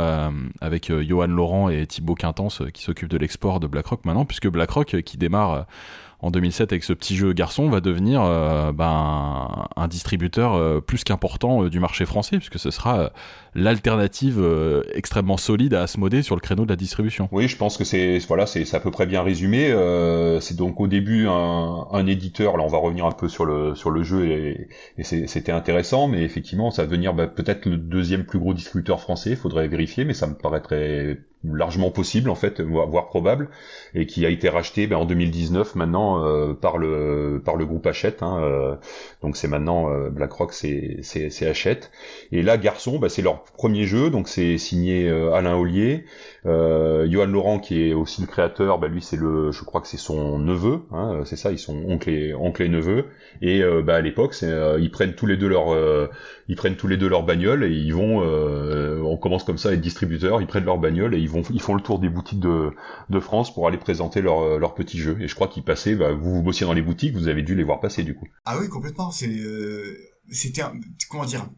[0.63, 5.03] avec Johan Laurent et Thibaut Quintance qui s'occupent de l'export de BlackRock maintenant, puisque BlackRock,
[5.03, 5.67] qui démarre
[6.21, 11.05] en 2007 avec ce petit jeu garçon, va devenir euh, ben, un distributeur euh, plus
[11.05, 13.13] qu'important euh, du marché français, puisque ce sera
[13.55, 14.45] l'alternative
[14.95, 17.29] extrêmement solide à Asmodée sur le créneau de la distribution.
[17.33, 19.75] Oui, je pense que c'est voilà, c'est à peu près bien résumé.
[20.41, 22.57] C'est donc au début un, éditeur.
[22.57, 24.69] Là, on va revenir un peu sur le sur le jeu et,
[25.03, 29.31] c'était intéressant, mais effectivement, ça va devenir bah, peut-être le deuxième plus gros distributeur français.
[29.31, 33.49] Il faudrait vérifier, mais ça me paraîtrait largement possible en fait, voire, probable,
[33.95, 37.87] et qui a été racheté bah, en 2019 maintenant euh, par le par le groupe
[37.87, 38.23] Hachette.
[38.23, 38.75] Hein, euh,
[39.23, 41.91] donc c'est maintenant euh, BlackRock, c'est c'est Hachette.
[42.33, 46.05] Et là, Garçon, bah, c'est leur premier jeu, donc c'est signé euh, Alain Ollier.
[46.47, 49.89] Euh, Johan Laurent, qui est aussi le créateur, bah, lui c'est le, je crois que
[49.89, 53.07] c'est son neveu, hein, c'est ça, ils sont oncle et oncle et neveu.
[53.43, 55.75] Et euh, bah, à l'époque, ils prennent tous les deux leur,
[56.49, 59.69] ils prennent tous les deux leur bagnole et ils vont, euh, on commence comme ça
[59.69, 62.09] à être distributeurs, ils prennent leur bagnole et ils vont, ils font le tour des
[62.09, 62.71] boutiques de,
[63.11, 65.19] de France pour aller présenter leur, leur petit jeu.
[65.21, 67.55] Et je crois qu'ils passaient, bah, vous vous bossiez dans les boutiques, vous avez dû
[67.55, 68.27] les voir passer du coup.
[68.45, 69.11] Ah oui, complètement.
[69.11, 69.97] C'est, euh,
[70.31, 70.63] c'était,
[71.09, 71.49] comment dire.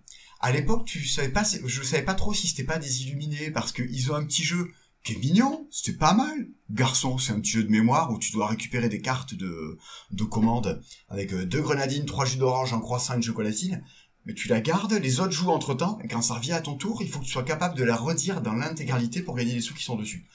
[0.40, 3.72] À l'époque, tu savais pas, je savais pas trop si c'était pas des illuminés parce
[3.72, 4.70] que ils ont un petit jeu
[5.04, 6.48] qui est mignon, c'était pas mal.
[6.70, 9.78] Garçon, c'est un petit jeu de mémoire où tu dois récupérer des cartes de,
[10.10, 13.82] de commande avec euh, deux grenadines, trois jus d'orange, un croissant, une chocolatine.
[14.26, 16.76] Mais tu la gardes, les autres jouent entre temps, et quand ça revient à ton
[16.76, 19.60] tour, il faut que tu sois capable de la redire dans l'intégralité pour gagner les
[19.60, 20.26] sous qui sont dessus.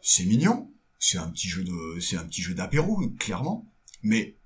[0.00, 3.68] C'est mignon, c'est un petit jeu de, c'est un petit jeu d'apéro, clairement.
[4.02, 4.36] Mais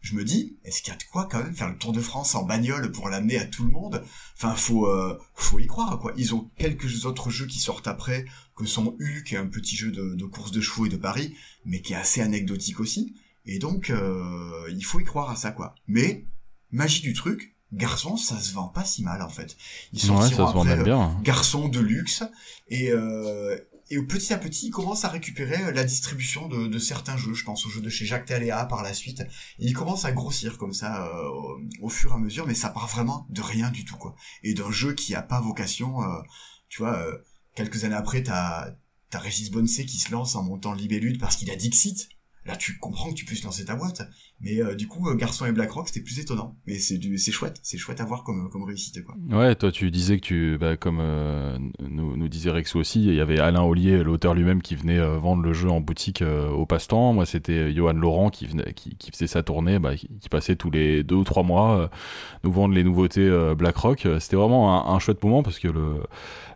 [0.00, 2.00] je me dis, est-ce qu'il y a de quoi quand même faire le Tour de
[2.00, 4.02] France en bagnole pour l'amener à tout le monde?
[4.34, 6.12] Enfin, faut, euh, faut y croire, quoi.
[6.16, 8.24] Ils ont quelques autres jeux qui sortent après,
[8.56, 11.36] que sont U, qui est un petit jeu de, course de chevaux et de paris,
[11.64, 13.14] mais qui est assez anecdotique aussi.
[13.44, 15.74] Et donc, euh, il faut y croire à ça, quoi.
[15.86, 16.24] Mais,
[16.70, 19.56] magie du truc, garçon, ça se vend pas si mal, en fait.
[19.92, 21.20] Ils Ouais, ça se sortiront vend après, même bien.
[21.22, 22.22] garçon de luxe
[22.68, 23.56] et euh,
[23.92, 27.44] et petit à petit il commence à récupérer la distribution de, de certains jeux je
[27.44, 30.58] pense aux jeux de chez Jacques Taléa par la suite et il commence à grossir
[30.58, 33.70] comme ça euh, au, au fur et à mesure mais ça part vraiment de rien
[33.70, 34.14] du tout quoi
[34.44, 36.20] et d'un jeu qui a pas vocation euh,
[36.68, 37.18] tu vois euh,
[37.56, 38.70] quelques années après t'as
[39.10, 42.10] t'as Régis Bonnecé qui se lance en montant Libellude parce qu'il a Dixit
[42.44, 44.02] là tu comprends que tu puisses lancer ta boîte
[44.40, 47.58] mais euh, du coup euh, Garçon et BlackRock c'était plus étonnant mais c'est c'est chouette
[47.62, 50.76] c'est chouette à voir comme comme réussite quoi Ouais, toi tu disais que tu, bah,
[50.76, 54.74] comme euh, nous, nous disait Rexou aussi, il y avait Alain Ollier, l'auteur lui-même, qui
[54.74, 57.12] venait euh, vendre le jeu en boutique euh, au passe-temps.
[57.12, 60.70] Moi, c'était Johan Laurent qui, venait, qui, qui faisait sa tournée, bah, qui, passait tous
[60.70, 61.88] les deux ou trois mois euh,
[62.44, 64.06] nous vendre les nouveautés euh, BlackRock.
[64.06, 66.02] Euh, C'était vraiment un, un chouette moment parce que le,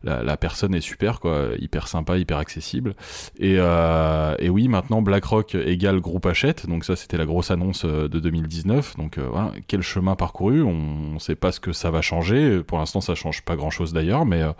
[0.04, 2.94] la, la personne est super, quoi, hyper sympa, hyper accessible.
[3.38, 7.73] Et, euh, et oui, maintenant BlackRock égale groupe Hachette, donc ça c'était la grosse annonce
[7.84, 8.96] euh, de 2019.
[8.96, 12.62] Donc euh, voilà, quel chemin parcouru, on ne sait pas ce que ça va changer.
[12.62, 14.52] Pour l'instant, ça change pas grand-chose d'ailleurs, mais euh,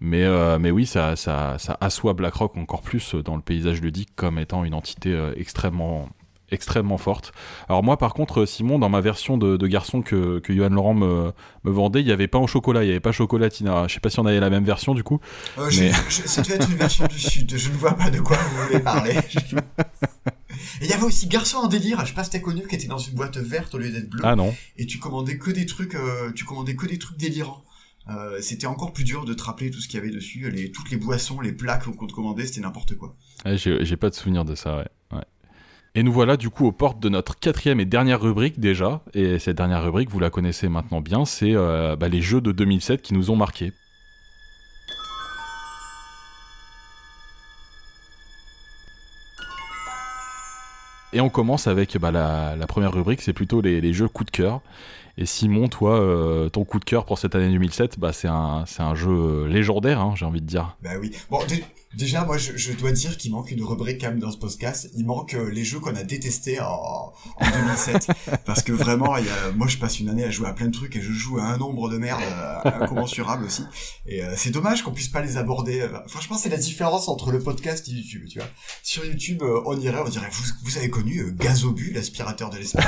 [0.00, 4.10] mais euh, mais oui, ça ça ça assoit BlackRock encore plus dans le paysage ludique
[4.16, 6.08] comme étant une entité extrêmement
[6.50, 7.32] extrêmement forte.
[7.68, 10.94] Alors moi par contre Simon dans ma version de, de garçon que, que Johan Laurent
[10.94, 11.30] me,
[11.64, 13.70] me vendait, il y avait pas au chocolat, il y avait pas chocolatine.
[13.86, 15.20] Je sais pas si on avait la même version du coup.
[15.58, 17.54] Euh, Mais- je, je- ça devait être une version du sud.
[17.54, 19.16] Je ne vois pas de quoi vous voulez parler.
[20.80, 22.00] Et il y avait aussi Garçon en délire.
[22.00, 24.08] Je sais pas si t'as connu, qui était dans une boîte verte au lieu d'être
[24.08, 24.22] bleue.
[24.24, 24.54] Ah non.
[24.76, 27.64] Et tu commandais que des trucs, euh, tu commandais que des trucs délirants.
[28.10, 30.70] Euh, c'était encore plus dur de te rappeler tout ce qu'il y avait dessus, les,
[30.72, 33.14] toutes les boissons, les plats qu'on te commandait, c'était n'importe quoi.
[33.44, 34.88] Ouais, j'ai j'ai pas de souvenir de ça, ouais.
[35.12, 35.24] ouais.
[35.94, 39.02] Et nous voilà du coup aux portes de notre quatrième et dernière rubrique déjà.
[39.12, 42.52] Et cette dernière rubrique, vous la connaissez maintenant bien, c'est euh, bah, les jeux de
[42.52, 43.72] 2007 qui nous ont marqués.
[51.12, 54.60] Et on commence avec bah, la, première rubrique, c'est plutôt les, jeux coup de cœur.
[55.16, 58.64] Et Simon, toi, euh, ton coup de cœur pour cette année 2007, bah, c'est un,
[58.78, 60.76] un jeu légendaire, hein, j'ai envie de dire.
[60.82, 61.12] Bah oui.
[61.94, 64.90] Déjà, moi, je, je dois dire qu'il manque une rubrique quand même dans ce podcast.
[64.96, 68.08] Il manque euh, les jeux qu'on a détestés en, en 2007.
[68.44, 70.66] parce que vraiment, il y a, moi, je passe une année à jouer à plein
[70.66, 73.64] de trucs et je joue à un nombre de merde euh, incommensurable aussi.
[74.06, 75.86] Et euh, c'est dommage qu'on puisse pas les aborder.
[76.06, 78.48] Franchement, c'est la différence entre le podcast et YouTube, tu vois.
[78.82, 82.86] Sur YouTube, on irait, on dirait, vous, vous avez connu Gazobu, l'aspirateur de l'espace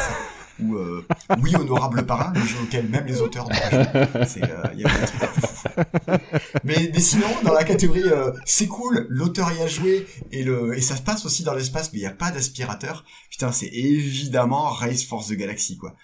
[0.62, 1.06] ou euh,
[1.40, 4.42] Oui, honorable parrain, le jeu auquel même les auteurs n'ont pas joué.
[4.42, 4.90] Euh, y a
[6.64, 10.76] mais, mais sinon, dans la catégorie euh, c'est cool, l'auteur y a joué et le
[10.76, 13.04] et ça se passe aussi dans l'espace, mais il n'y a pas d'aspirateur.
[13.30, 15.94] Putain, c'est évidemment Race Force the Galaxy, quoi.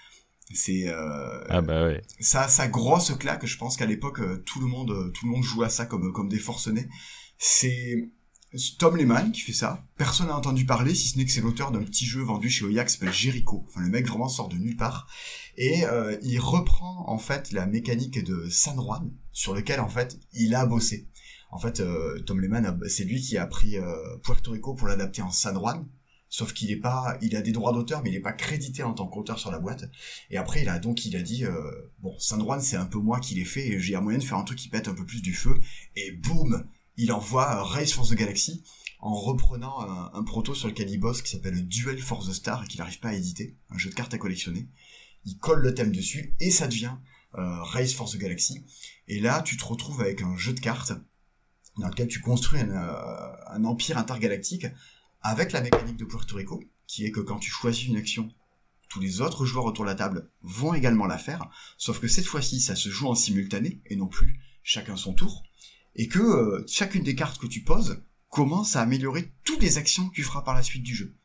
[0.54, 2.02] C'est euh, ah bah ouais.
[2.20, 3.44] ça, ça grosse claque.
[3.46, 6.28] Je pense qu'à l'époque, tout le monde, tout le monde jouait à ça comme comme
[6.28, 6.88] des forcenés.
[7.38, 8.08] C'est
[8.78, 9.84] Tom Lehman qui fait ça.
[9.96, 12.64] Personne n'a entendu parler, si ce n'est que c'est l'auteur d'un petit jeu vendu chez
[12.64, 13.64] Oya qui s'appelle Jericho.
[13.68, 15.08] Enfin, le mec vraiment sort de nulle part.
[15.56, 20.18] Et euh, il reprend en fait la mécanique de San Juan, sur lequel en fait
[20.32, 21.08] il a bossé.
[21.50, 25.22] En fait, euh, Tom Lehman, c'est lui qui a pris euh, Puerto Rico pour l'adapter
[25.22, 25.86] en San Juan.
[26.28, 28.92] Sauf qu'il est pas, il a des droits d'auteur, mais il est pas crédité en
[28.92, 29.84] tant qu'auteur sur la boîte.
[30.30, 31.44] Et après, il a donc, il a dit,
[32.00, 34.24] bon, San Juan, c'est un peu moi qui l'ai fait, et j'ai un moyen de
[34.24, 35.54] faire un truc qui pète un peu plus du feu.
[35.94, 36.66] Et boum,
[36.96, 38.62] il envoie Race Force the Galaxy
[38.98, 39.80] en reprenant
[40.14, 42.98] un, proto sur lequel il bosse qui s'appelle Duel for the Star et qu'il n'arrive
[42.98, 44.68] pas à éditer, un jeu de cartes à collectionner.
[45.24, 46.96] Il colle le thème dessus et ça devient
[47.34, 48.64] euh, Race Force the Galaxy.
[49.06, 50.92] Et là, tu te retrouves avec un jeu de cartes
[51.78, 54.66] dans lequel tu construis un, euh, un empire intergalactique
[55.20, 58.30] avec la mécanique de Puerto Rico, qui est que quand tu choisis une action,
[58.88, 62.26] tous les autres joueurs autour de la table vont également la faire, sauf que cette
[62.26, 65.42] fois-ci, ça se joue en simultané et non plus chacun son tour
[65.96, 70.08] et que euh, chacune des cartes que tu poses commence à améliorer toutes les actions
[70.08, 71.16] que tu feras par la suite du jeu.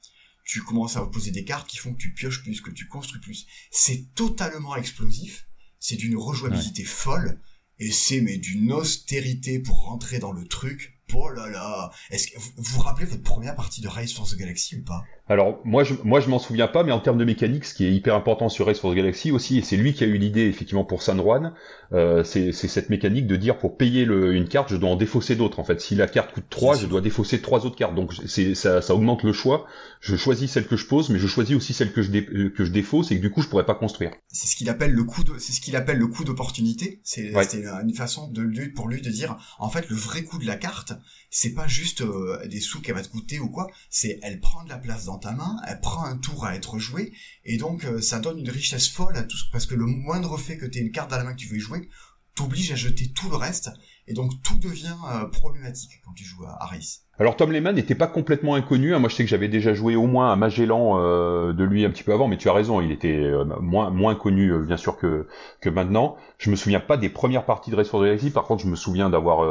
[0.46, 3.22] Tu commences à poser des cartes qui font que tu pioches plus, que tu construis
[3.22, 3.46] plus.
[3.70, 5.48] C'est totalement explosif,
[5.80, 7.40] c'est d'une rejouabilité folle,
[7.80, 12.40] et c'est mais d'une austérité pour rentrer dans le truc Oh là là Est-ce que
[12.40, 15.04] vous vous rappelez votre première partie de Race for the Galaxy ou pas?
[15.32, 17.86] Alors moi je moi je m'en souviens pas, mais en termes de mécanique, ce qui
[17.86, 20.18] est hyper important sur Race for the Galaxy aussi, et c'est lui qui a eu
[20.18, 21.54] l'idée effectivement pour San Juan,
[21.94, 25.38] euh, c'est cette mécanique de dire pour payer le, une carte, je dois en défausser
[25.38, 25.60] d'autres.
[25.60, 27.96] En fait, si la carte coûte 3, je dois défausser trois autres cartes.
[27.96, 29.68] Donc c'est ça, ça augmente le choix.
[30.02, 32.66] Je choisis celle que je pose, mais je choisis aussi celle que je dé, que
[32.66, 34.12] je défausse et que du coup je pourrais pas construire.
[34.28, 37.00] C'est ce qu'il appelle le coup de c'est ce qu'il appelle le coup d'opportunité.
[37.06, 40.46] C'est une façon de lui pour lui de dire en fait le vrai coup de
[40.46, 40.92] la carte
[41.32, 44.64] c'est pas juste euh, des sous qu'elle va te coûter ou quoi, c'est elle prend
[44.66, 47.14] de la place dans ta main, elle prend un tour à être joué,
[47.46, 50.58] et donc euh, ça donne une richesse folle à tout parce que le moindre fait
[50.58, 51.90] que tu aies une carte dans la main que tu veux jouer,
[52.36, 53.72] t'oblige à jeter tout le reste,
[54.08, 57.06] et donc tout devient euh, problématique quand tu joues à, Race.
[57.20, 58.96] Alors Tom Lehman n'était pas complètement inconnu.
[58.96, 59.00] Hein.
[59.00, 61.90] Moi, je sais que j'avais déjà joué au moins à Magellan euh, de lui un
[61.92, 64.78] petit peu avant, mais tu as raison, il était euh, moins moins connu euh, bien
[64.78, 65.28] sûr que
[65.60, 66.16] que maintenant.
[66.38, 68.32] Je me souviens pas des premières parties de Race for the Galaxy.
[68.32, 69.46] Par contre, je me souviens d'avoir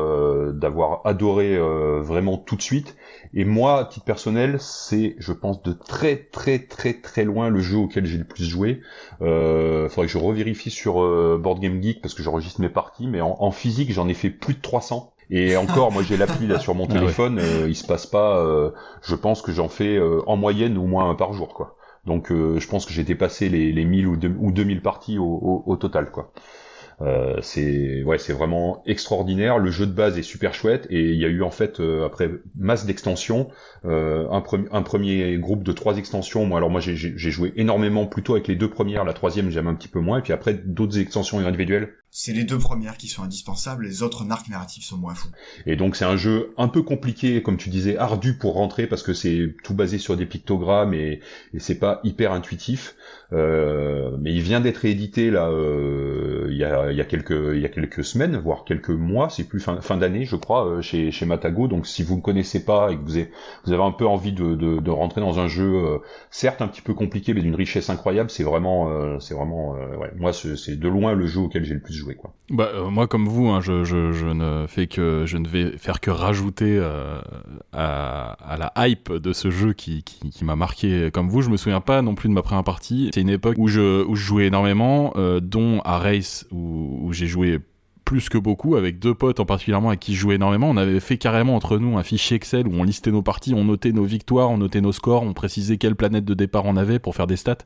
[0.52, 1.56] d'avoir adoré
[2.00, 2.96] vraiment tout de suite.
[3.34, 7.60] Et moi, à titre personnel, c'est, je pense, de très très très très loin le
[7.60, 8.80] jeu auquel j'ai le plus joué.
[9.22, 10.94] Euh, faudrait que je revérifie sur
[11.38, 14.30] Board Game Geek parce que j'enregistre mes parties, mais en, en physique, j'en ai fait
[14.30, 15.12] plus de 300.
[15.30, 18.38] Et encore, moi j'ai l'appli là sur mon ah téléphone, euh, il se passe pas.
[18.38, 18.70] Euh,
[19.02, 21.76] je pense que j'en fais euh, en moyenne au moins un par jour, quoi.
[22.06, 25.62] Donc je pense que j'ai dépassé les, les 1000 ou, ou 2000 parties au, au,
[25.66, 26.32] au total, quoi.
[27.02, 29.58] Euh, c'est ouais, c'est vraiment extraordinaire.
[29.58, 32.04] Le jeu de base est super chouette et il y a eu en fait euh,
[32.04, 33.48] après masse d'extensions,
[33.86, 36.44] euh, un, un, premier groupe de trois extensions.
[36.44, 39.74] Moi alors moi j'ai joué énormément plutôt avec les deux premières, la troisième j'aime un
[39.74, 43.22] petit peu moins et puis après d'autres extensions individuelles c'est les deux premières qui sont
[43.22, 45.28] indispensables, les autres arcs narratifs sont moins fous.
[45.64, 49.04] Et donc c'est un jeu un peu compliqué, comme tu disais, ardu pour rentrer parce
[49.04, 51.20] que c'est tout basé sur des pictogrammes et,
[51.58, 52.96] c'est pas hyper intuitif.
[53.32, 57.60] Euh, mais il vient d'être édité là euh, il, y a, y a, quelques il
[57.60, 60.82] y a quelques semaines, voire quelques mois, c'est plus fin, fin d'année je crois euh,
[60.82, 61.68] chez, chez Matago.
[61.68, 63.30] Donc si vous ne connaissez pas et que vous avez,
[63.64, 65.98] vous avez un peu envie de, de, de rentrer dans un jeu euh,
[66.30, 70.32] certes un petit peu compliqué mais d'une richesse incroyable, c'est vraiment c'est vraiment ouais, moi
[70.32, 71.99] c'est de loin le jeu auquel j'ai le plus
[72.50, 76.10] Bah, euh, moi comme vous, hein, je, ne fais que je ne vais faire que
[76.10, 77.20] rajouter euh,
[77.72, 80.04] à, à, la hype de ce jeu qui,
[80.42, 81.42] m'a marqué comme vous.
[81.42, 83.10] Je me souviens pas non plus de ma première partie.
[83.14, 87.58] C'est une époque où je, jouais énormément, euh, dont à Race où, j'ai joué
[88.04, 90.68] plus que beaucoup avec deux potes en particulièrement avec qui je jouais énormément.
[90.68, 93.64] On avait fait carrément entre nous un fichier Excel où on listait nos parties, on
[93.64, 96.98] notait nos victoires, on notait nos scores, on précisait quelle planète de départ on avait
[96.98, 97.58] pour faire des stats.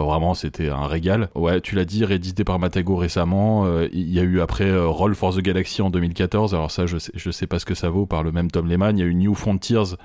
[0.00, 1.28] Vraiment, c'était un régal.
[1.34, 3.66] Ouais, tu l'as dit, réédité par Matago récemment.
[3.66, 6.54] Euh, il y a eu après euh, Roll for the Galaxy en 2014.
[6.54, 8.68] Alors ça, je sais, je sais pas ce que ça vaut par le même Tom
[8.68, 8.96] Lehman.
[8.96, 9.96] Il y a eu New Frontiers,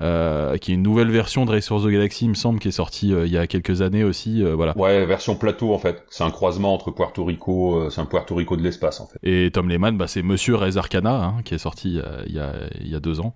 [0.00, 2.68] euh, qui est une nouvelle version de Race for the Galaxy, il me semble, qui
[2.68, 4.42] est sortie il y a quelques années aussi.
[4.42, 4.76] voilà.
[4.76, 6.04] Ouais, version plateau en fait.
[6.10, 9.18] C'est un croisement entre Puerto Rico, c'est un Puerto Rico de l'espace en fait.
[9.22, 12.52] Et Tom Lehman, bah, c'est Monsieur Rez Arcana, hein, qui est sorti il y a,
[12.80, 13.34] il y a deux ans.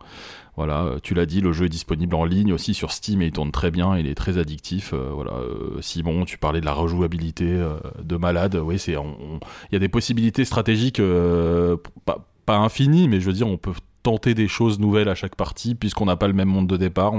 [0.57, 3.27] Voilà, euh, tu l'as dit, le jeu est disponible en ligne aussi sur Steam et
[3.27, 4.93] il tourne très bien, il est très addictif.
[4.93, 7.61] Euh, voilà, euh, Simon, tu parlais de la rejouabilité
[8.03, 8.57] de malade.
[8.57, 11.03] Oui, c'est, il y a des possibilités stratégiques
[12.05, 13.73] pas, infinies, mais je veux dire, on peut
[14.03, 17.15] tenter des choses nouvelles à chaque partie, puisqu'on n'a pas le même monde de départ.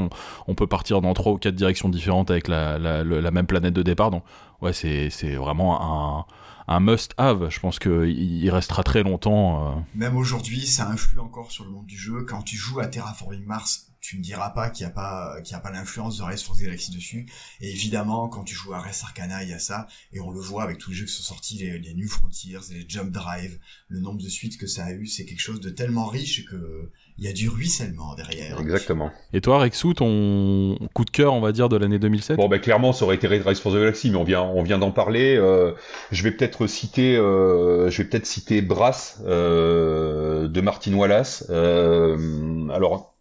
[0.48, 3.82] On, peut partir dans trois ou quatre directions différentes avec la, la, même planète de
[3.82, 4.12] départ.
[4.12, 4.24] Donc,
[4.62, 6.26] ouais, c'est vraiment un,
[6.67, 7.49] un must-have.
[7.49, 9.77] Je pense qu'il restera très longtemps.
[9.77, 9.81] Euh.
[9.93, 12.23] Même aujourd'hui, ça influe encore sur le monde du jeu.
[12.23, 15.53] Quand tu joues à Terraforming Mars, tu ne diras pas qu'il n'y a pas qu'il
[15.53, 17.25] y a pas l'influence de Race for Galaxy dessus.
[17.59, 19.87] Et évidemment, quand tu joues à Race Arcana, il y a ça.
[20.11, 22.59] Et on le voit avec tous les jeux qui sont sortis, les, les New Frontiers,
[22.69, 25.69] les Jump Drive, le nombre de suites que ça a eu, c'est quelque chose de
[25.69, 28.59] tellement riche que il y a du ruissellement derrière.
[28.59, 29.11] Exactement.
[29.33, 32.59] Et toi, Rexou, ton coup de cœur, on va dire, de l'année 2007 Bon, ben
[32.59, 35.35] clairement, ça aurait été Race for the Galaxy, mais on vient, on vient d'en parler.
[35.37, 35.71] Euh,
[36.11, 41.45] je vais peut-être citer, euh, je vais peut-être citer Brass euh, de Martin Wallace.
[41.49, 43.14] Euh, alors.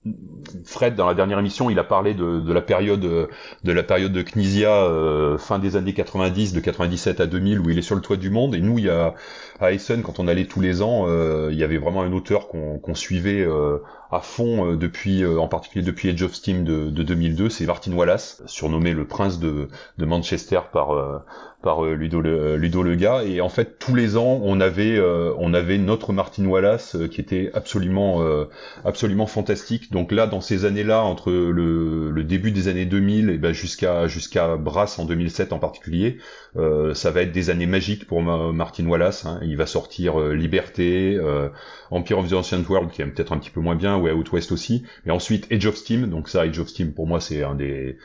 [0.65, 4.23] Fred, dans la dernière émission, il a parlé de, la période de la période de
[4.23, 8.03] Knizia, euh, fin des années 90, de 97 à 2000, où il est sur le
[8.03, 8.55] toit du monde.
[8.55, 9.15] Et nous, il y a
[9.61, 12.49] à Essen, quand on allait tous les ans, euh, il y avait vraiment un auteur
[12.49, 13.79] qu'on suivait euh,
[14.15, 17.93] à fond euh, depuis, en particulier depuis Edge of Steam de, de 2002, c'est Martin
[17.93, 19.69] Wallace, surnommé le prince de,
[19.99, 21.23] Manchester par
[21.63, 23.25] par Ludo, le, Lega.
[23.25, 25.01] Et en fait, tous les ans, on avait
[25.39, 28.23] on avait notre Martin Wallace qui était absolument
[28.85, 29.91] absolument fantastique.
[29.91, 34.57] Donc là, dans ces années-là, entre le, début des années 2000 et ben jusqu'à jusqu'à
[34.57, 36.19] Brass en 2007 en particulier,
[36.55, 39.25] ça va être des années magiques pour Martin Wallace.
[39.25, 41.49] Hein il va sortir euh, Liberté, euh,
[41.91, 44.33] Empire of the Ancient World qui est peut-être un petit peu moins bien, ou Out
[44.33, 46.09] West aussi, et ensuite Age of Steam.
[46.09, 47.97] Donc ça, Age of Steam pour moi c'est un des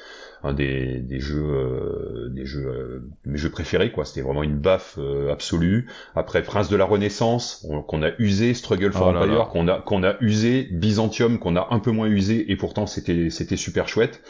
[0.41, 4.05] un des, des jeux euh, des jeux mes jeux préférés quoi.
[4.05, 4.97] C'était vraiment une baffe
[5.31, 5.87] absolue.
[6.15, 10.03] Après Prince de la Renaissance qu'on a usé Struggle for oh Empire qu'on a qu'on
[10.03, 14.21] a usé Byzantium qu'on a un peu moins usé et pourtant c'était c'était super chouette.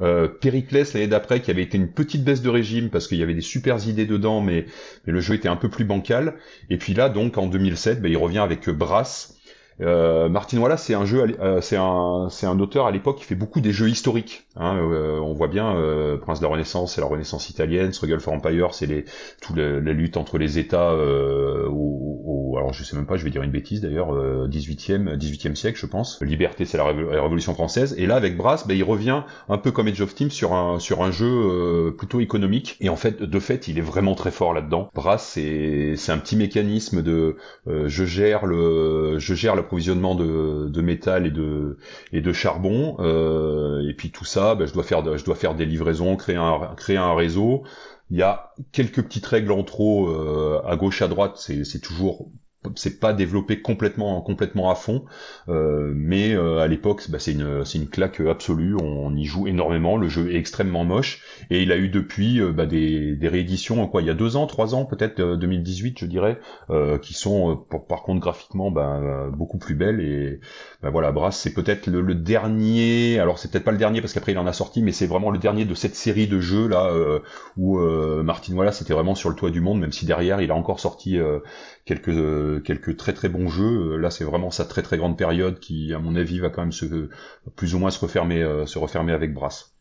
[0.00, 3.22] Euh, Pericles l'année d'après qui avait été une petite baisse de régime parce qu'il y
[3.22, 4.66] avait des super idées dedans mais,
[5.06, 6.34] mais le jeu était un peu plus bancal.
[6.70, 9.35] Et puis là donc en 2007 ben, il revient avec Brass
[9.80, 13.24] euh, Martin Wallace, c'est un jeu, euh, c'est un, c'est un auteur à l'époque qui
[13.24, 14.46] fait beaucoup des jeux historiques.
[14.56, 18.20] Hein, euh, on voit bien euh, Prince de la Renaissance, c'est la Renaissance italienne, Struggle
[18.20, 19.04] for Empire, c'est les,
[19.42, 20.94] tout la, lutte entre les États.
[20.94, 24.14] Au, alors je sais même pas, je vais dire une bêtise d'ailleurs,
[24.48, 26.20] 18e, 18e siècle, je pense.
[26.22, 27.94] Liberté, c'est la, Révolution française.
[27.98, 30.78] Et là, avec Brass, ben, il revient un peu comme Age of Team sur un,
[30.78, 32.76] sur un jeu plutôt économique.
[32.80, 34.90] Et en fait, de fait, il est vraiment très fort là-dedans.
[34.94, 37.36] Brass, c'est, c'est un petit mécanisme de,
[37.66, 41.78] je gère le, je gère le de, de métal et de
[42.12, 42.96] et de charbon.
[43.00, 46.36] Euh, et puis tout ça ben, je dois faire je dois faire des livraisons créer
[46.36, 47.64] un créer un réseau.
[48.10, 51.34] Il y a quelques petites règles en trop euh, à gauche à droite.
[51.36, 52.30] C'est toujours
[52.74, 55.04] c'est pas développé complètement complètement à fond.
[55.48, 58.76] Euh, mais à l'époque bah, c'est une c'est une claque absolue.
[58.76, 59.96] On, y joue énormément.
[59.96, 63.86] Le jeu est extrêmement moche et il a eu depuis euh, bah, des, des rééditions
[63.88, 66.38] quoi il y a deux ans trois ans peut-être 2018 je dirais
[67.02, 67.56] qui sont
[67.88, 70.40] par contre graphiquement bah, beaucoup plus belles et
[70.82, 74.32] bah, voilà Brass c'est peut-être le, dernier alors c'est peut-être pas le dernier parce qu'après
[74.32, 76.92] il en a sorti mais c'est vraiment le dernier de cette série de jeux là
[77.56, 77.78] où
[78.22, 80.80] Martin voilà c'était vraiment sur le toit du monde même si derrière il a encore
[80.80, 81.18] sorti
[81.86, 83.94] quelques quelques très très bons jeux.
[83.94, 86.62] Euh, là, c'est vraiment sa très très grande période qui, à mon avis, va quand
[86.62, 87.08] même se
[87.54, 89.75] plus ou moins se refermer euh, se refermer avec Brass.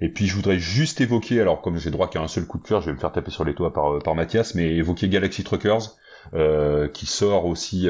[0.00, 2.66] Et puis je voudrais juste évoquer, alors comme j'ai droit qu'à un seul coup de
[2.66, 5.08] cœur, je vais me faire taper sur les toits par, euh, par Mathias, mais évoquer
[5.08, 5.96] Galaxy Truckers,
[6.92, 7.88] qui sort aussi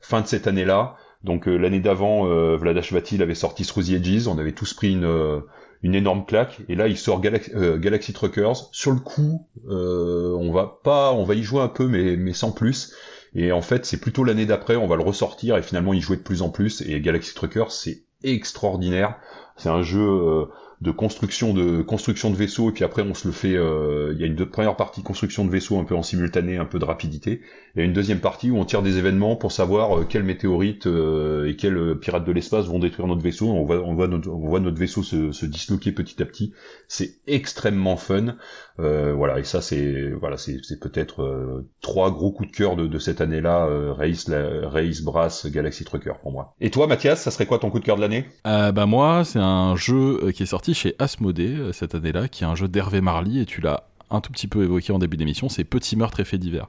[0.00, 0.96] fin de cette année-là.
[1.24, 4.92] Donc l'année d'avant, euh, Vladash Vatil avait sorti Through the Edges, on avait tous pris
[4.92, 5.42] une,
[5.84, 6.60] une énorme claque.
[6.68, 7.20] Et là, il sort
[7.54, 8.70] euh, Galaxy Truckers.
[8.72, 12.32] Sur le coup, euh, on va pas, on va y jouer un peu, mais, mais
[12.32, 12.94] sans plus.
[13.34, 16.16] Et en fait, c'est plutôt l'année d'après, on va le ressortir et finalement y jouer
[16.16, 16.80] de plus en plus.
[16.80, 19.16] Et Galaxy Truckers, c'est extraordinaire.
[19.56, 20.46] C'est un jeu euh,
[20.84, 24.20] de construction de construction de vaisseaux et puis après on se le fait euh, il
[24.20, 26.84] y a une première partie construction de vaisseaux un peu en simultané un peu de
[26.84, 27.40] rapidité
[27.74, 31.48] et une deuxième partie où on tire des événements pour savoir euh, quel météorite euh,
[31.48, 33.48] et quels pirates de l'espace vont détruire notre vaisseau.
[33.48, 36.52] On voit on voit notre, on voit notre vaisseau se, se disloquer petit à petit.
[36.86, 38.36] C'est extrêmement fun.
[38.76, 43.20] Voilà et ça c'est voilà c'est peut-être trois gros coups de cœur de, de cette
[43.20, 43.66] année là
[43.96, 46.54] Race la, Race Brass Galaxy Trucker pour moi.
[46.60, 48.26] Et toi Mathias ça serait quoi ton coup de cœur de l'année?
[48.44, 52.54] Bah moi c'est un jeu qui est sorti chez Asmodée cette année-là, qui est un
[52.54, 55.64] jeu d'Hervé Marly, et tu l'as un tout petit peu évoqué en début d'émission, c'est
[55.64, 56.68] Petit meurtre et divers.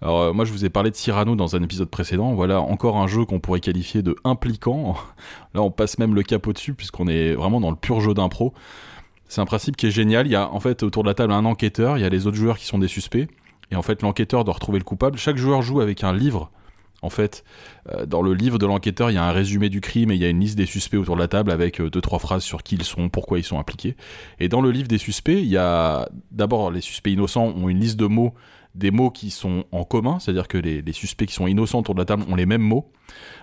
[0.00, 3.06] Alors moi je vous ai parlé de Cyrano dans un épisode précédent, voilà encore un
[3.06, 4.96] jeu qu'on pourrait qualifier de impliquant.
[5.54, 8.54] Là on passe même le cap au-dessus puisqu'on est vraiment dans le pur jeu d'impro.
[9.28, 11.32] C'est un principe qui est génial, il y a en fait autour de la table
[11.32, 13.28] un enquêteur, il y a les autres joueurs qui sont des suspects,
[13.70, 15.18] et en fait l'enquêteur doit retrouver le coupable.
[15.18, 16.50] Chaque joueur joue avec un livre
[17.04, 17.44] en fait,
[17.90, 20.20] euh, dans le livre de l'enquêteur, il y a un résumé du crime et il
[20.20, 22.42] y a une liste des suspects autour de la table avec euh, deux trois phrases
[22.42, 23.94] sur qui ils sont, pourquoi ils sont impliqués.
[24.40, 27.78] Et dans le livre des suspects, il y a d'abord les suspects innocents ont une
[27.78, 28.32] liste de mots,
[28.74, 32.00] des mots qui sont en commun, c'est-à-dire que les, suspects qui sont innocents autour de
[32.00, 32.90] la table ont les mêmes mots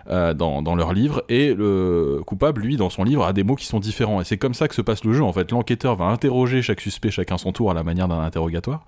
[0.10, 3.66] euh, dans, leur livre et le coupable, lui, dans son livre, a des mots qui
[3.66, 4.20] sont différents.
[4.20, 5.24] Et c'est comme ça que se passe le jeu.
[5.24, 8.86] En fait, l'enquêteur va interroger chaque suspect chacun son tour à la manière d'un interrogatoire.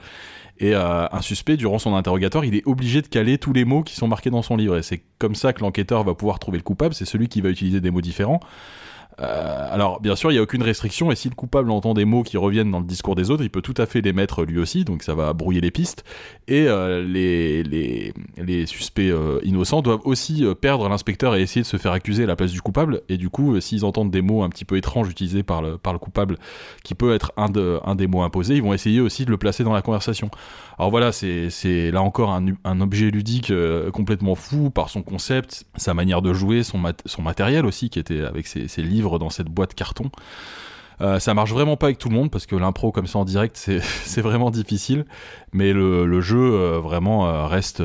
[0.60, 3.84] Et euh, un suspect, durant son interrogatoire, il est obligé de caler tous les mots
[3.84, 4.78] qui sont marqués dans son livre.
[4.78, 6.94] Et c'est comme ça que l'enquêteur va pouvoir trouver le coupable.
[6.94, 8.42] C'est celui qui va utiliser des mots différents.
[9.20, 12.06] Euh, alors, bien sûr, il n'y a aucune restriction, et si le coupable entend des
[12.06, 14.44] mots qui reviennent dans le discours des autres, il peut tout à fait les mettre
[14.44, 16.04] lui aussi, donc ça va brouiller les pistes.
[16.48, 21.92] Et euh, les, suspects euh, innocents doivent aussi perdre l'inspecteur et essayer de se faire
[21.92, 24.66] accuser à la place du coupable, et du coup, s'ils entendent des mots un petit
[24.66, 26.38] peu étranges utilisés par le, coupable,
[26.84, 29.38] qui peut être un, de, un des mots imposés, ils vont essayer aussi de le
[29.38, 30.30] placer dans la conversation.
[30.80, 33.54] Alors voilà, c'est là encore un, objet ludique
[33.94, 36.80] complètement fou par son concept, sa manière de jouer, son,
[37.22, 40.10] matériel aussi, qui était avec ses livres dans cette boîte carton.
[41.02, 43.26] Euh, ça marche vraiment pas avec tout le monde parce que l'impro comme ça en
[43.26, 45.06] direct c'est vraiment difficile.
[45.52, 47.84] Mais le, jeu euh, vraiment euh, reste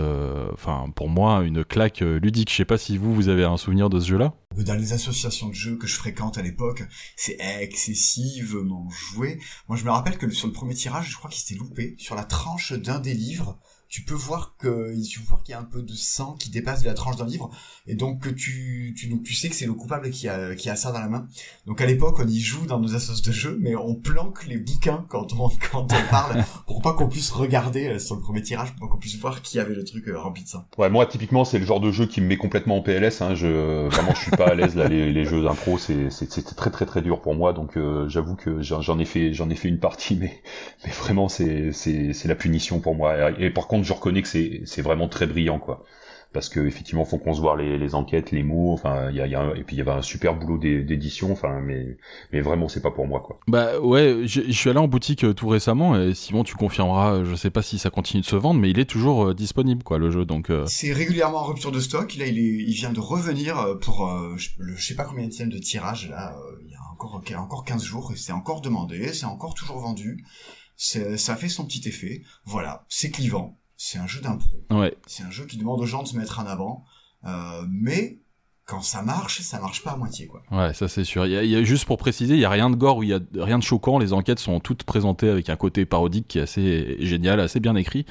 [0.53, 2.51] enfin pour moi une claque ludique.
[2.51, 4.93] Je sais pas si vous vous avez un souvenir de ce jeu là dans les
[4.93, 6.82] associations de jeux que je fréquente à l'époque
[7.16, 9.39] c'est excessivement joué.
[9.69, 12.15] Moi je me rappelle que sur le premier tirage je crois qu'il s'était loupé sur
[12.15, 13.59] la tranche d'un des livres
[13.89, 16.86] tu peux voir que tu qu'il y a un peu de sang qui dépasse de
[16.86, 17.51] la tranche d'un livre
[17.86, 20.69] et donc que tu tu donc tu sais que c'est le coupable qui a qui
[20.69, 21.27] a ça dans la main.
[21.66, 24.59] Donc à l'époque on y joue dans nos assos de jeu mais on planque les
[24.59, 28.43] bouquins quand on quand on parle pour pas qu'on puisse regarder euh, sur le premier
[28.43, 30.65] tirage pour qu'on puisse voir qui avait le truc euh, rempli de sang.
[30.77, 33.35] Ouais, moi typiquement c'est le genre de jeu qui me met complètement en PLS hein,
[33.35, 36.70] je vraiment je suis pas à l'aise là les, les jeux d'impro c'est c'est très
[36.70, 39.69] très très dur pour moi donc euh, j'avoue que j'en ai fait j'en ai fait
[39.69, 40.43] une partie mais
[40.85, 44.28] mais vraiment c'est c'est c'est la punition pour moi et par contre je reconnais que
[44.28, 45.84] c'est vraiment très brillant, quoi.
[46.32, 49.20] Parce que effectivement faut qu'on se voit les, les, enquêtes les mots enfin il y
[49.22, 51.96] a, y a et puis il y avait un super boulot d'édition enfin mais
[52.32, 53.40] mais vraiment c'est pas pour moi quoi.
[53.48, 57.34] Bah ouais je suis allé en boutique euh, tout récemment et Simon tu confirmeras je
[57.34, 59.96] sais pas si ça continue de se vendre mais il est toujours euh, disponible quoi
[59.96, 60.66] le jeu donc euh.
[60.66, 62.14] c'est régulièrement en rupture de stock.
[62.16, 64.06] Là il est il vient de revenir pour
[64.36, 68.12] je, je sais pas combien de tirage là il y a encore encore 15 jours
[68.12, 70.22] et c'est encore demandé c'est encore toujours vendu.
[70.76, 72.20] Ça fait son petit effet.
[72.44, 74.60] Voilà c'est clivant c'est un jeu d'impro.
[74.70, 74.94] Ouais.
[75.06, 76.84] C'est un jeu qui demande aux gens de se mettre en avant,
[77.24, 78.18] euh, mais
[78.66, 80.42] quand ça marche, ça marche pas à moitié, quoi.
[80.50, 81.24] Ouais, ça c'est sûr.
[81.24, 83.20] Il y, a, juste pour préciser, il y a rien de gore, il y a
[83.34, 83.98] rien de choquant.
[83.98, 87.76] Les enquêtes sont toutes présentées avec un côté parodique qui est assez génial, assez bien
[87.76, 88.05] écrit.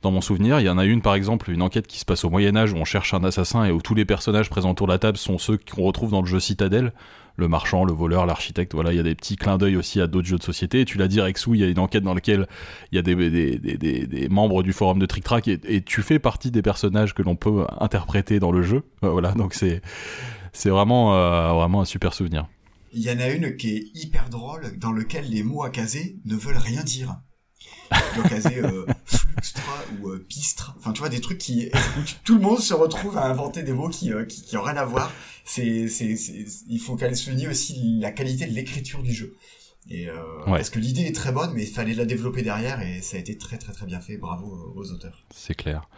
[0.00, 2.24] Dans mon souvenir, il y en a une par exemple, une enquête qui se passe
[2.24, 4.86] au Moyen Âge où on cherche un assassin et où tous les personnages présents autour
[4.86, 6.94] de la table sont ceux qu'on retrouve dans le jeu Citadel
[7.38, 8.74] le marchand, le voleur, l'architecte.
[8.74, 10.84] Voilà, il y a des petits clins d'œil aussi à d'autres jeux de société.
[10.84, 12.46] tu l'as dit, Rexou, il y a une enquête dans laquelle
[12.92, 16.62] il y a des, membres du forum de Trick Track et, tu fais partie des
[16.62, 18.82] personnages que l'on peut interpréter dans le jeu.
[19.18, 19.80] Voilà, donc c'est
[20.52, 22.46] c'est vraiment euh, vraiment un super souvenir.
[22.92, 26.18] Il y en a une qui est hyper drôle, dans lequel les mots à caser
[26.24, 27.20] ne veulent rien dire.
[28.28, 30.74] Caser euh, fluxtra ou euh, pistre.
[30.78, 31.70] Enfin, tu vois, des trucs qui...
[32.24, 34.84] Tout le monde se retrouve à inventer des mots qui, qui, qui ont rien à
[34.84, 35.10] voir
[35.48, 36.14] c'est, c'est,
[36.68, 39.34] il faut qu'elle souligne aussi la qualité de l'écriture du jeu.
[39.90, 40.12] Et euh,
[40.44, 43.20] Parce que l'idée est très bonne, mais il fallait la développer derrière et ça a
[43.20, 44.16] été très très très bien fait.
[44.18, 45.24] Bravo aux auteurs.
[45.30, 45.88] C'est clair.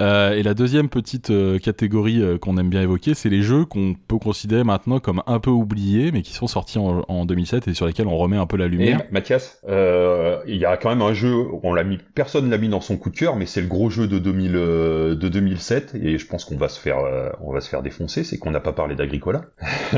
[0.00, 3.94] Euh, et la deuxième petite euh, catégorie qu'on aime bien évoquer, c'est les jeux qu'on
[3.94, 7.74] peut considérer maintenant comme un peu oubliés, mais qui sont sortis en, en 2007 et
[7.74, 9.02] sur lesquels on remet un peu la lumière.
[9.02, 12.68] Et, Mathias, il y a quand même un jeu, on l'a mis, personne l'a mis
[12.68, 16.18] dans son coup de cœur, mais c'est le gros jeu de 2000 de 2007 et
[16.18, 16.98] je pense qu'on va se faire
[17.40, 19.44] on va se faire défoncer, c'est qu'on n'a pas parlé d'Agricola.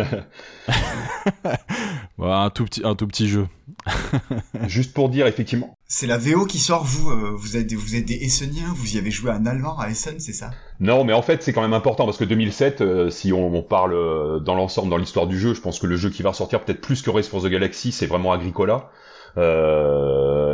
[2.21, 3.49] un tout petit un tout petit jeu
[4.67, 5.77] Juste pour dire, effectivement.
[5.87, 8.99] C'est la VO qui sort, vous, euh, vous êtes, vous êtes des Esseniens, vous y
[8.99, 10.51] avez joué en allemand à Essen, c'est ça?
[10.81, 13.95] Non, mais en fait, c'est quand même important, parce que 2007, euh, si on, parle
[13.95, 16.63] euh, dans l'ensemble, dans l'histoire du jeu, je pense que le jeu qui va ressortir
[16.63, 18.91] peut-être plus que Race for the Galaxy, c'est vraiment Agricola.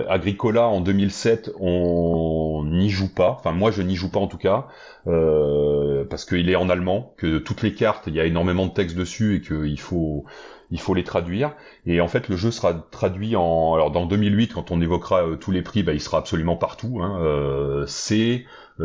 [0.09, 3.37] Agricola en 2007, on n'y joue pas.
[3.39, 4.67] Enfin, moi, je n'y joue pas en tout cas,
[5.05, 8.97] parce qu'il est en allemand, que toutes les cartes, il y a énormément de texte
[8.97, 10.25] dessus et qu'il faut
[10.71, 11.55] il faut les traduire.
[11.87, 15.37] Et en fait, le jeu sera traduit en, alors dans 2008, quand on évoquera euh,
[15.37, 17.01] tous les prix, bah, il sera absolument partout.
[17.03, 17.19] Hein.
[17.21, 18.45] Euh, c'est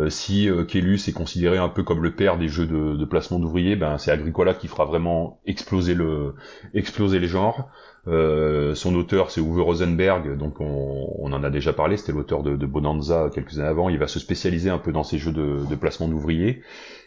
[0.09, 3.75] si Kelus est considéré un peu comme le père des jeux de, de placement d'ouvriers,
[3.75, 6.35] ben c'est Agricola qui fera vraiment exploser le
[6.75, 7.71] exploser les genres.
[8.07, 12.43] Euh, son auteur, c'est Uwe Rosenberg, donc on, on, en a déjà parlé, c'était l'auteur
[12.43, 13.89] de, de, Bonanza quelques années avant.
[13.89, 16.61] Il va se spécialiser un peu dans ces jeux de, de placement d'ouvriers.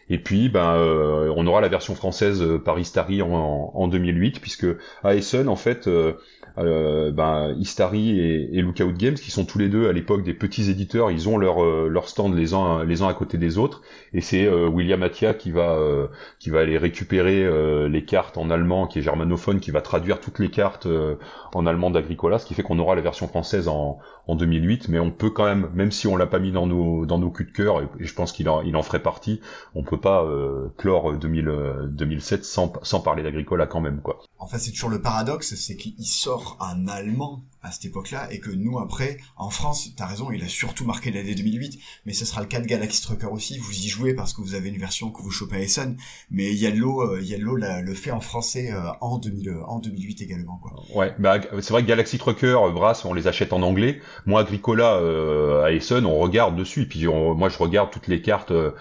[0.09, 4.67] Et puis, ben, euh, on aura la version française par Istari en, en 2008, puisque
[5.03, 6.13] à Essen, en fait, euh,
[6.57, 10.33] euh, ben, Istari et, et, Lookout Games, qui sont tous les deux à l'époque des
[10.33, 13.57] petits éditeurs, ils ont leur, euh, leur stand les uns, les uns à côté des
[13.57, 13.81] autres,
[14.13, 16.07] et c'est euh, William Attia qui va, euh,
[16.39, 17.23] qui va aller récupérer
[17.89, 20.87] les cartes en allemand, qui est germanophone, qui va traduire toutes les cartes
[21.53, 24.99] en allemand d'Agricola, ce qui fait qu'on aura la version française en, en 2008, mais
[24.99, 27.47] on peut quand même, même si on l'a pas mis dans nos, dans nos culs
[27.47, 29.41] de cœur, et, je pense qu'il en, il en ferait partie,
[29.75, 30.25] on peut pas
[30.77, 31.51] clore 2000,
[31.89, 34.19] 2007 sans, sans parler d'Agricola quand même, quoi.
[34.37, 38.39] En fait, c'est toujours le paradoxe, c'est qu'il sort un allemand à cette époque-là et
[38.39, 42.25] que nous après en France t'as raison il a surtout marqué l'année 2008 mais ce
[42.25, 44.77] sera le cas de Galaxy Trucker aussi vous y jouez parce que vous avez une
[44.77, 45.95] version que vous chopez à Essen
[46.29, 50.59] mais Yellow euh, Yellow le fait en français euh, en 2000 euh, en 2008 également
[50.61, 50.73] quoi.
[50.93, 54.01] Ouais bah c'est vrai que Galaxy Trucker Brass on les achète en anglais.
[54.25, 54.99] Moi Agricola
[55.63, 56.83] à Essen on regarde dessus.
[56.83, 58.71] Et puis moi je regarde toutes les cartes euh,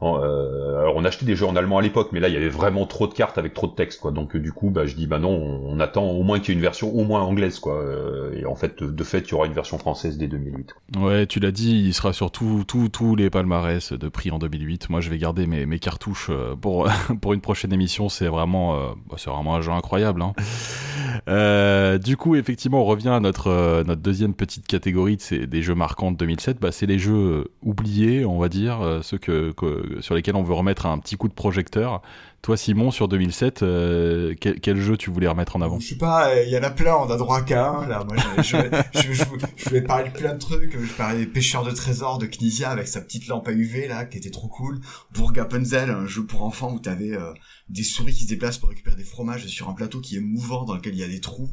[0.00, 2.86] alors on achetait des jeux en allemand à l'époque, mais là il y avait vraiment
[2.86, 4.12] trop de cartes avec trop de texte, quoi.
[4.12, 6.54] Donc du coup, bah je dis bah non, on, attend au moins qu'il y ait
[6.54, 7.74] une version au moins anglaise, quoi.
[7.74, 10.74] Euh, et en fait, de, fait, il y aura une version française dès 2008.
[10.98, 14.90] Ouais, tu l'as dit, il sera sur tous les palmarès de prix en 2008.
[14.90, 16.88] Moi, je vais garder mes, mes cartouches euh, pour
[17.20, 18.08] pour une prochaine émission.
[18.08, 18.74] C'est vraiment,
[19.08, 20.22] bah, c'est vraiment un jeu incroyable.
[20.22, 21.98] Hein.
[21.98, 26.12] du coup, effectivement, on revient à notre notre deuxième petite catégorie, c'est des jeux marquants
[26.12, 26.60] de 2007.
[26.60, 29.52] Bah, c'est les jeux oubliés, on va dire, ceux que
[30.00, 32.02] sur lesquels on veut remettre un petit coup de projecteur.
[32.40, 35.80] Toi, Simon, sur 2007, euh, quel, jeu tu voulais remettre en avant?
[35.80, 37.88] Je sais pas, il y en a plein, on a droit qu'à un.
[37.88, 38.56] Là, moi, je, je,
[39.00, 39.12] je,
[39.56, 40.78] je, voulais parler de plein de trucs.
[40.78, 44.04] Je parlais des pêcheurs de trésors de Knizia avec sa petite lampe à UV là,
[44.04, 44.80] qui était trop cool.
[45.12, 47.32] Burgapunzel, un jeu pour enfants où t'avais euh,
[47.68, 50.64] des souris qui se déplacent pour récupérer des fromages sur un plateau qui est mouvant
[50.64, 51.50] dans lequel il y a des trous.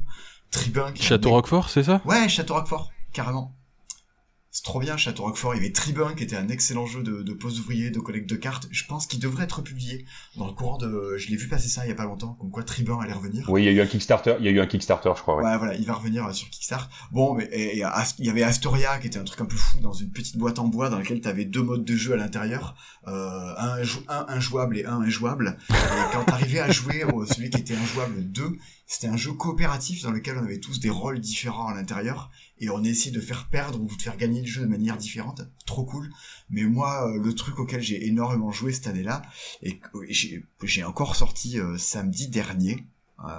[0.51, 0.93] Tribun.
[0.95, 2.01] Château Roquefort, c'est ça?
[2.05, 3.54] Ouais, Château Roquefort, carrément.
[4.55, 5.53] C'est trop bien, Château Roquefort.
[5.53, 8.29] Il y avait Tribun, qui était un excellent jeu de, de pose ouvrier, de collecte
[8.29, 8.69] de cartes.
[8.71, 10.05] Je pense qu'il devrait être publié
[10.37, 11.17] dans le courant de.
[11.17, 13.49] Je l'ai vu passer ça il y a pas longtemps, comme quoi Tribun allait revenir.
[13.49, 14.37] Oui, il y a eu un Kickstarter.
[14.39, 15.43] Il y a eu un Kickstarter, je crois.
[15.43, 16.89] Ouais, voilà, il va revenir euh, sur Kickstarter.
[17.11, 20.11] Bon, mais il y avait Astoria, qui était un truc un peu fou dans une
[20.11, 22.75] petite boîte en bois dans laquelle tu avais deux modes de jeu à l'intérieur,
[23.09, 25.57] euh, un, un injouable et un injouable.
[25.69, 28.57] et quand t'arrivais à jouer celui qui était injouable 2,
[28.87, 32.69] c'était un jeu coopératif dans lequel on avait tous des rôles différents à l'intérieur et
[32.69, 35.41] on essayé de faire perdre ou de faire gagner le jeu de manière différente.
[35.65, 36.09] Trop cool.
[36.49, 39.21] Mais moi, euh, le truc auquel j'ai énormément joué cette année-là,
[39.61, 39.79] et
[40.63, 42.85] j'ai encore sorti euh, samedi dernier,
[43.23, 43.29] euh,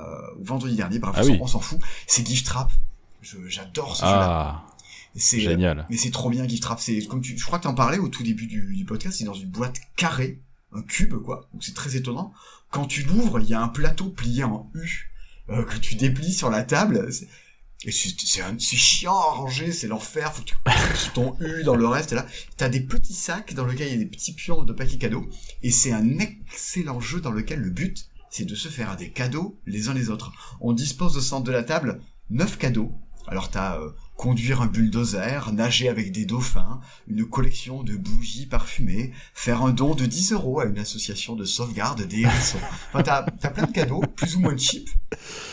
[0.41, 2.71] vendredi dernier, bref, ah on s'en fout, c'est Gift Trap.
[3.23, 4.65] J'adore ce jeu-là.
[4.67, 4.67] Ah,
[5.17, 5.87] c'est génial.
[5.89, 6.79] mais c'est trop bien Gift Trap.
[6.79, 9.19] C'est comme tu, je crois que t'en parlais au tout début du, du podcast.
[9.19, 10.41] C'est dans une boîte carrée,
[10.73, 11.49] un cube quoi.
[11.53, 12.33] Donc c'est très étonnant.
[12.71, 15.11] Quand tu l'ouvres, il y a un plateau plié en U
[15.49, 17.09] que tu déplies sur la table.
[17.85, 22.13] Et c'est chiant à ranger, c'est l'enfer, faut que tu ton U dans le reste,
[22.13, 22.27] là,
[22.57, 25.29] t'as des petits sacs dans lesquels il y a des petits pions de paquets cadeaux,
[25.63, 29.61] et c'est un excellent jeu dans lequel le but, c'est de se faire des cadeaux
[29.67, 30.33] les uns les autres.
[30.61, 32.01] On dispose au centre de la table
[32.31, 32.93] neuf cadeaux.
[33.29, 39.13] Alors t'as euh, conduire un bulldozer, nager avec des dauphins, une collection de bougies parfumées,
[39.35, 42.61] faire un don de 10 euros à une association de sauvegarde des hérissons.
[42.93, 44.89] Enfin, t'as, plein de cadeaux, plus ou moins cheap.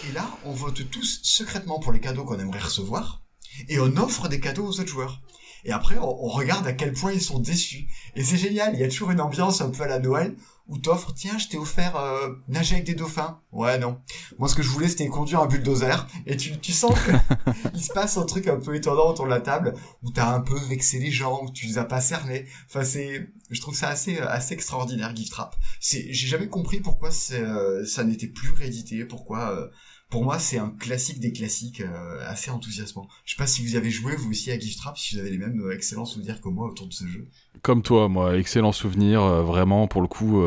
[0.08, 3.22] Et là, on vote tous secrètement pour les cadeaux qu'on aimerait recevoir,
[3.68, 5.22] et on offre des cadeaux aux autres joueurs.
[5.66, 7.88] Et après, on, on regarde à quel point ils sont déçus.
[8.16, 10.36] Et c'est génial, il y a toujours une ambiance un peu à la Noël,
[10.68, 13.42] ou t'offres, tiens, je t'ai offert euh, nager avec des dauphins.
[13.52, 14.00] Ouais, non.
[14.40, 16.08] Moi, ce que je voulais, c'était conduire un bulldozer.
[16.26, 16.94] Et tu, tu sens
[17.74, 19.74] il se passe un truc un peu étonnant autour de la table,
[20.04, 22.46] où t'as un peu vexé les gens, où tu les as pas cernés.
[22.70, 25.56] Enfin, c'est, je trouve ça assez, assez extraordinaire, Gift Trap.
[25.82, 29.68] C'est, j'ai jamais compris pourquoi euh, ça n'était plus réédité, pourquoi, euh,
[30.14, 33.08] pour moi, c'est un classique des classiques, euh, assez enthousiasmant.
[33.26, 35.32] Je sais pas si vous avez joué vous aussi à Gift Trap, si vous avez
[35.32, 37.28] les mêmes euh, excellents souvenirs que moi autour de ce jeu.
[37.64, 40.44] Comme toi, moi, excellent souvenir, euh, vraiment pour le coup.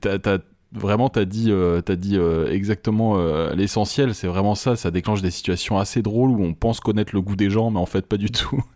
[0.00, 0.38] t'as
[0.72, 4.14] vraiment t'as dit euh, t'as dit euh, exactement euh, l'essentiel.
[4.14, 4.76] C'est vraiment ça.
[4.76, 7.78] Ça déclenche des situations assez drôles où on pense connaître le goût des gens mais
[7.78, 8.62] en fait pas du tout.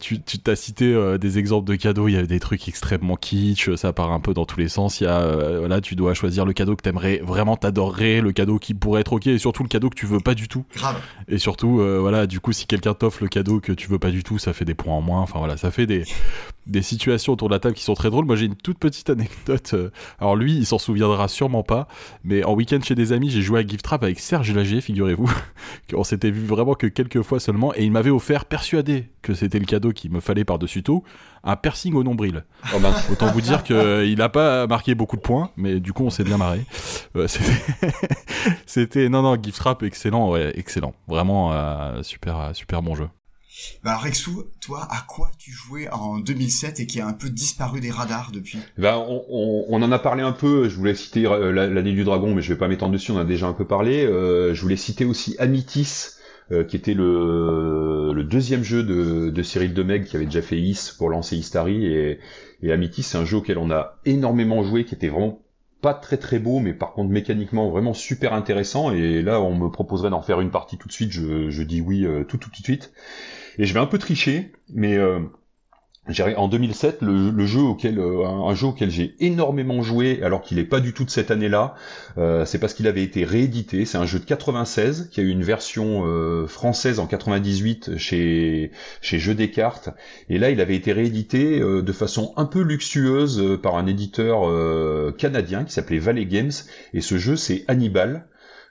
[0.00, 2.08] Tu tu t'as cité des exemples de cadeaux.
[2.08, 3.74] Il y a des trucs extrêmement kitsch.
[3.76, 5.00] Ça part un peu dans tous les sens.
[5.00, 8.58] Il y a voilà tu dois choisir le cadeau que t'aimerais vraiment t'adorerais le cadeau
[8.58, 10.64] qui pourrait être ok et surtout le cadeau que tu veux pas du tout.
[10.74, 11.00] Grave.
[11.28, 14.22] et surtout voilà du coup si quelqu'un t'offre le cadeau que tu veux pas du
[14.22, 15.20] tout ça fait des points en moins.
[15.20, 16.04] Enfin voilà ça fait des
[16.66, 18.24] des situations autour de la table qui sont très drôles.
[18.24, 19.70] Moi, j'ai une toute petite anecdote.
[19.74, 19.90] euh,
[20.20, 21.88] Alors lui, il s'en souviendra sûrement pas,
[22.24, 25.30] mais en week-end chez des amis, j'ai joué à Gift Trap avec Serge Lagier, figurez-vous.
[25.94, 29.58] On s'était vu vraiment que quelques fois seulement, et il m'avait offert, persuadé que c'était
[29.58, 31.02] le cadeau qu'il me fallait par-dessus tout,
[31.44, 32.44] un piercing au nombril.
[32.74, 32.78] Oh.
[33.10, 36.24] Autant vous dire qu'il n'a pas marqué beaucoup de points, mais du coup, on s'est
[36.24, 36.64] bien marré.
[37.16, 37.92] Euh, c'était-
[38.66, 40.94] C'était, non, non, Gift Trap, excellent, ouais, excellent.
[41.08, 43.08] Vraiment, euh, super, super bon jeu.
[43.84, 47.80] Bah Rexou, toi, à quoi tu jouais en 2007 et qui a un peu disparu
[47.80, 48.58] des radars depuis?
[48.78, 50.68] Ben, on, on- on en a parlé un peu.
[50.68, 53.12] Je voulais citer euh, la- l'année du dragon, mais je vais pas m'étendre dessus.
[53.12, 54.04] On a déjà un peu parlé.
[54.04, 56.12] Euh, je voulais citer aussi Amitis,
[56.50, 60.58] euh, qui était le, le deuxième jeu de, de Cyril Demeg, qui avait déjà fait
[60.58, 61.84] Is pour lancer Istari.
[61.86, 62.20] Et,
[62.62, 65.40] et Amitis, c'est un jeu auquel on a énormément joué, qui était vraiment
[65.82, 68.92] pas très très beau, mais par contre mécaniquement vraiment super intéressant.
[68.92, 71.10] Et là, on me proposerait d'en faire une partie tout de suite.
[71.10, 72.92] Je, je dis oui euh, tout, tout tout de suite.
[73.58, 75.20] Et je vais un peu tricher, mais euh,
[76.36, 80.42] en 2007, le, le jeu auquel, euh, un, un jeu auquel j'ai énormément joué, alors
[80.42, 81.76] qu'il n'est pas du tout de cette année-là,
[82.18, 83.84] euh, c'est parce qu'il avait été réédité.
[83.84, 88.72] C'est un jeu de 96 qui a eu une version euh, française en 98 chez
[89.00, 89.90] chez Jeux des cartes.
[90.28, 93.86] Et là, il avait été réédité euh, de façon un peu luxueuse euh, par un
[93.86, 96.52] éditeur euh, canadien qui s'appelait Valley Games.
[96.94, 98.26] Et ce jeu, c'est Hannibal.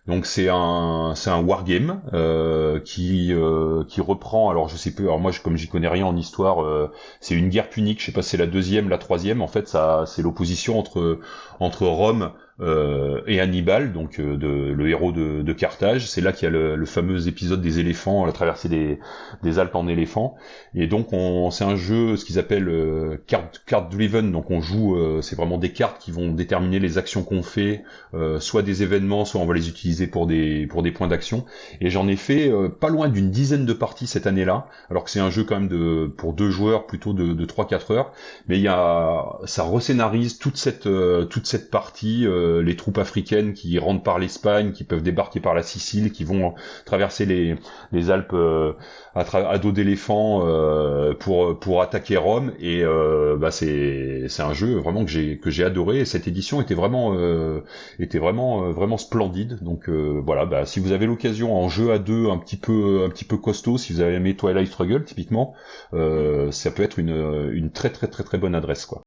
[0.08, 5.06] Donc c'est un c'est un wargame euh, qui euh, qui reprend alors je sais plus
[5.06, 8.00] alors moi je, comme j'y connais rien en histoire euh, c'est une guerre punique.
[8.00, 9.42] Je sais pas si c'est la deuxième la troisième.
[9.44, 11.20] En fait ça c'est l'opposition entre
[11.60, 16.32] entre Rome euh, et Hannibal donc euh, de, le héros de, de Carthage c'est là
[16.32, 19.00] qu'il y a le, le fameux épisode des éléphants la traversée des
[19.44, 20.36] des Alpes en éléphant
[20.76, 24.62] et donc on c'est un jeu ce qu'ils appellent euh, card card driven donc on
[24.62, 27.84] joue euh, c'est vraiment des cartes qui vont déterminer les actions qu'on fait
[28.14, 31.46] euh, soit des événements, soit on va les utiliser pour des pour des points d'action.
[31.80, 35.10] Et j'en ai fait euh, pas loin d'une dizaine de parties cette année-là, alors que
[35.10, 38.12] c'est un jeu quand même de pour deux joueurs plutôt de, de 3-4 heures.
[38.48, 40.88] Mais il y a ça rescénarise toute cette
[41.30, 45.54] toute cette partie, euh, les troupes africaines qui rentrent par l'Espagne, qui peuvent débarquer par
[45.54, 46.54] la Sicile, qui vont
[46.86, 47.56] traverser les
[47.94, 48.74] les Alpes euh,
[49.16, 52.52] à, à dos d'éléphant euh, pour pour attaquer Rome.
[52.60, 56.00] Et euh, bah c'est un jeu vraiment que j'ai que j'ai adoré.
[56.00, 57.62] Et cette édition était vraiment euh,
[58.00, 59.60] était vraiment euh, vraiment splendide.
[59.62, 63.04] Donc euh, voilà, bah, si vous avez l'occasion en jeu à deux un petit peu
[63.06, 65.54] un petit peu costaud, si vous avez aimé Twilight Struggle typiquement,
[65.94, 69.04] euh, ça peut être une une très très très très bonne adresse quoi.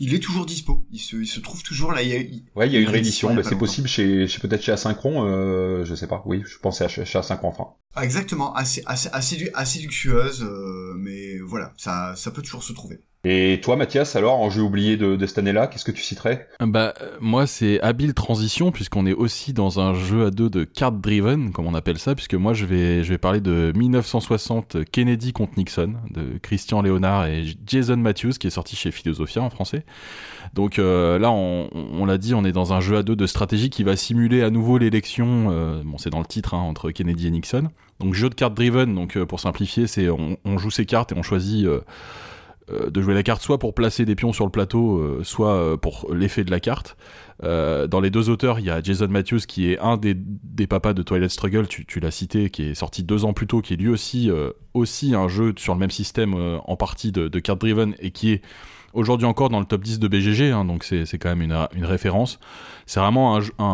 [0.00, 0.86] Il est toujours dispo.
[0.92, 2.02] Il se, il se trouve toujours là.
[2.02, 4.38] Il y a, il- Ouais, il y a une réédition, pas c'est possible chez, chez
[4.40, 6.22] peut-être chez Asynchron, euh, je sais pas.
[6.26, 7.68] Oui, je pensais à chez, chez Asynchron enfin.
[7.94, 9.08] Ah, exactement, assez, assez,
[9.54, 13.00] assez luxueuse, euh, mais voilà, ça, ça peut toujours se trouver.
[13.30, 16.48] Et toi, Mathias, alors en jeu oublié de, cette année-là, qu'est-ce que tu citerais?
[16.60, 20.92] Bah, moi, c'est habile transition, puisqu'on est aussi dans un jeu à deux de card
[20.92, 25.34] driven, comme on appelle ça, puisque moi, je vais, je vais parler de 1960 Kennedy
[25.34, 29.84] contre Nixon, de Christian Léonard et Jason Matthews, qui est sorti chez Philosophia en français.
[30.54, 33.68] Donc euh, là, on, l'a dit, on est dans un jeu à deux de stratégie
[33.68, 37.26] qui va simuler à nouveau l'élection, euh, bon, c'est dans le titre, hein, entre Kennedy
[37.26, 37.68] et Nixon.
[38.00, 41.14] Donc, jeu de card driven, donc euh, pour simplifier, c'est on joue ses cartes et
[41.14, 41.66] on choisit.
[42.70, 45.54] Euh, de jouer la carte soit pour placer des pions sur le plateau, euh, soit
[45.54, 46.96] euh, pour l'effet de la carte.
[47.40, 50.92] Dans les deux auteurs, il y a Jason Matthews qui est un des, des papas
[50.92, 53.74] de Twilight Struggle, tu, tu l'as cité, qui est sorti deux ans plus tôt, qui
[53.74, 54.28] est lui aussi
[54.74, 58.32] aussi un jeu sur le même système en partie de, de card driven et qui
[58.32, 58.42] est
[58.98, 61.84] aujourd'hui encore dans le top 10 de BGG, hein, donc c'est quand même une, une
[61.84, 62.38] référence.
[62.86, 63.64] C'est vraiment un, un,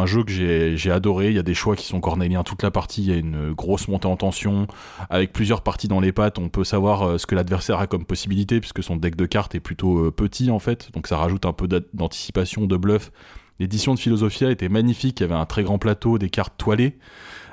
[0.00, 1.28] un- jeu que j'ai adoré.
[1.28, 3.02] Il y a des choix qui sont cornéliens toute la partie.
[3.02, 4.66] Il y a une grosse montée en tension
[5.10, 6.38] avec plusieurs parties dans les pattes.
[6.38, 9.54] On peut savoir euh, ce que l'adversaire a comme possibilité puisque son deck de cartes
[9.54, 10.90] est plutôt euh, petit en fait.
[10.92, 13.12] Donc ça rajoute un peu d'a- d'anticipation, de bluff.
[13.60, 15.20] L'édition de Philosophia était magnifique.
[15.20, 16.98] Il y avait un très grand plateau, des cartes toilées.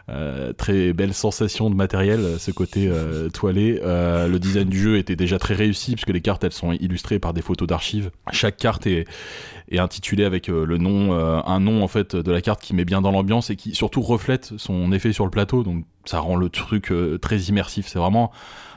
[0.09, 3.79] Euh, très belle sensation de matériel, euh, ce côté euh, toilé.
[3.83, 7.19] Euh, le design du jeu était déjà très réussi puisque les cartes elles sont illustrées
[7.19, 8.09] par des photos d'archives.
[8.31, 9.05] Chaque carte est,
[9.69, 13.01] est intitulée avec le nom, un nom en fait de la carte qui met bien
[13.01, 15.63] dans l'ambiance et qui surtout reflète son effet sur le plateau.
[15.63, 17.87] Donc ça rend le truc euh, très immersif.
[17.87, 18.31] C'est vraiment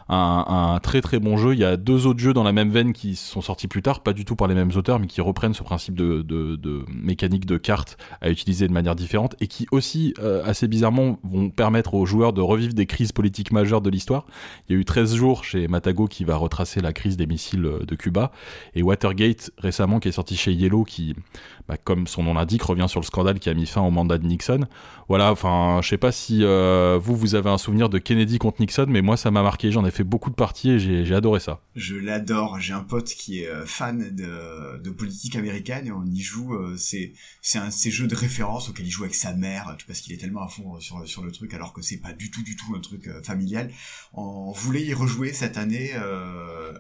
[0.09, 1.55] un, très très bon jeu.
[1.55, 4.01] Il y a deux autres jeux dans la même veine qui sont sortis plus tard,
[4.01, 7.57] pas du tout par les mêmes auteurs, mais qui reprennent ce principe de mécanique de
[7.57, 12.07] cartes à utiliser de manière différente et qui aussi, euh, assez bizarrement, vont permettre aux
[12.07, 14.27] joueurs de revivre des crises politiques majeures de l'histoire.
[14.69, 17.65] Il y a eu 13 jours chez Matago qui va retracer la crise des missiles
[17.65, 18.33] euh, de Cuba
[18.75, 21.15] et Watergate récemment qui est sorti chez Yellow qui,
[21.69, 24.19] bah, comme son nom l'indique, revient sur le scandale qui a mis fin au mandat
[24.19, 24.67] de Nixon.
[25.09, 28.61] Voilà, enfin, je sais pas si euh, vous, vous avez un souvenir de Kennedy contre
[28.61, 29.71] Nixon, mais moi, ça m'a marqué.
[29.71, 31.61] J'en ai fait beaucoup de parties et j'ai adoré ça.
[31.77, 32.61] Je l'adore.
[32.61, 36.55] J'ai un pote qui est euh, fan de, de politique américaine et on y joue.
[36.55, 37.13] Euh, c'est
[37.55, 40.43] un ces jeux de référence auquel il joue avec sa mère, parce qu'il est tellement
[40.43, 42.81] à fond sur sur le truc, alors que c'est pas du tout du tout un
[42.81, 43.71] truc familial.
[44.15, 45.93] On voulait y rejouer cette année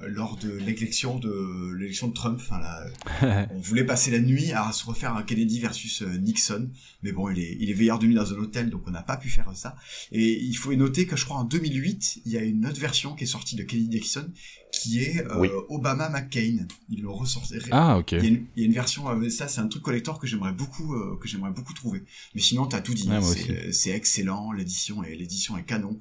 [0.06, 2.40] lors de l'élection de l'élection de Trump.
[2.42, 6.70] Enfin, là, on voulait passer la nuit à se refaire un Kennedy versus Nixon,
[7.02, 9.02] mais bon, il est il est veilleur de nuit dans un hôtel, donc on n'a
[9.02, 9.76] pas pu faire ça.
[10.10, 13.14] Et il faut noter que je crois en 2008, il y a une autre version
[13.14, 14.30] qui est sortie de Kennedy Nixon,
[14.72, 16.66] qui est euh, Obama McCain.
[16.88, 17.54] Ils l'ont ressorti.
[17.70, 18.12] Ah ok.
[18.12, 21.18] Il y, a une, version, euh, ça c'est un truc collector que j'aimerais beaucoup, euh,
[21.20, 22.02] que j'aimerais beaucoup trouver.
[22.34, 23.08] Mais sinon t'as tout dit.
[23.72, 26.00] c'est excellent, l'édition est l'édition est canon.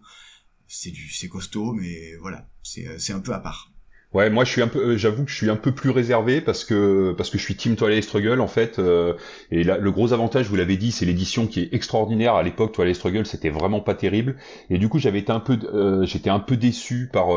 [0.67, 3.70] C'est du, c'est costaud, mais voilà, c'est c'est un peu à part.
[4.13, 6.41] Ouais, moi je suis un peu, euh, j'avoue que je suis un peu plus réservé
[6.41, 8.77] parce que parce que je suis Team Twilight Struggle en fait.
[8.77, 9.13] Euh,
[9.51, 12.35] et là, le gros avantage, vous l'avez dit, c'est l'édition qui est extraordinaire.
[12.35, 14.35] À l'époque, Twilight Struggle, c'était vraiment pas terrible.
[14.69, 17.27] Et du coup, j'avais été un peu, euh, j'étais un peu déçu par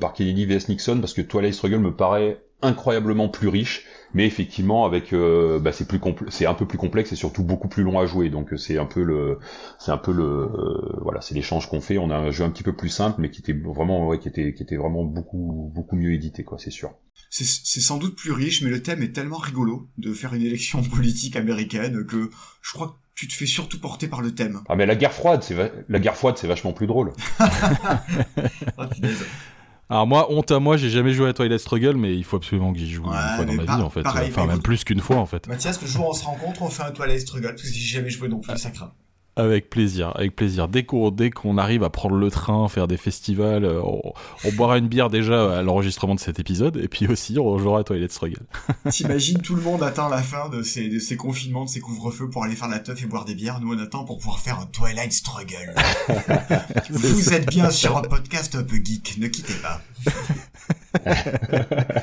[0.00, 3.84] par Kennedy vs Nixon parce que Twilight Struggle me paraît incroyablement plus riche
[4.16, 7.68] mais effectivement avec euh, bah, c'est plus c'est un peu plus complexe et surtout beaucoup
[7.68, 9.38] plus long à jouer donc euh, c'est un peu le
[9.78, 12.48] c'est un peu le euh, voilà c'est l'échange qu'on fait on a un jeu un
[12.48, 15.70] petit peu plus simple mais qui était vraiment ouais, qui était qui était vraiment beaucoup
[15.74, 16.94] beaucoup mieux édité quoi c'est sûr
[17.28, 20.82] c'est sans doute plus riche mais le thème est tellement rigolo de faire une élection
[20.96, 22.30] politique américaine que
[22.62, 24.60] je crois que tu te fais surtout porter par le thème.
[24.68, 25.56] Ah mais la guerre froide, c'est
[25.88, 27.12] la guerre froide, c'est vachement plus drôle.
[28.78, 28.90] Ah,
[29.88, 32.72] alors moi, honte à moi, j'ai jamais joué à Twilight Struggle, mais il faut absolument
[32.72, 34.06] que j'y joue une fois dans ma vie en fait.
[34.06, 35.46] enfin même plus qu'une fois en fait.
[35.46, 37.98] Mathias, le jour où on se rencontre, on fait un Twilight Struggle parce que j'ai
[37.98, 38.92] jamais joué non plus, ça craint.
[39.38, 40.66] Avec plaisir, avec plaisir.
[40.66, 44.14] Dès qu'on dès qu'on arrive à prendre le train, faire des festivals, euh, on,
[44.52, 47.84] boira une bière déjà à l'enregistrement de cet épisode, et puis aussi on jouera à
[47.84, 48.40] Toilet Struggle.
[48.90, 52.30] T'imagines tout le monde attend la fin de ces, de ces confinements, de ces couvre-feux
[52.30, 53.60] pour aller faire la teuf et boire des bières.
[53.60, 55.74] Nous on attend pour pouvoir faire un Twilight Struggle.
[56.90, 59.82] Vous êtes bien sur un podcast un peu geek, ne quittez pas.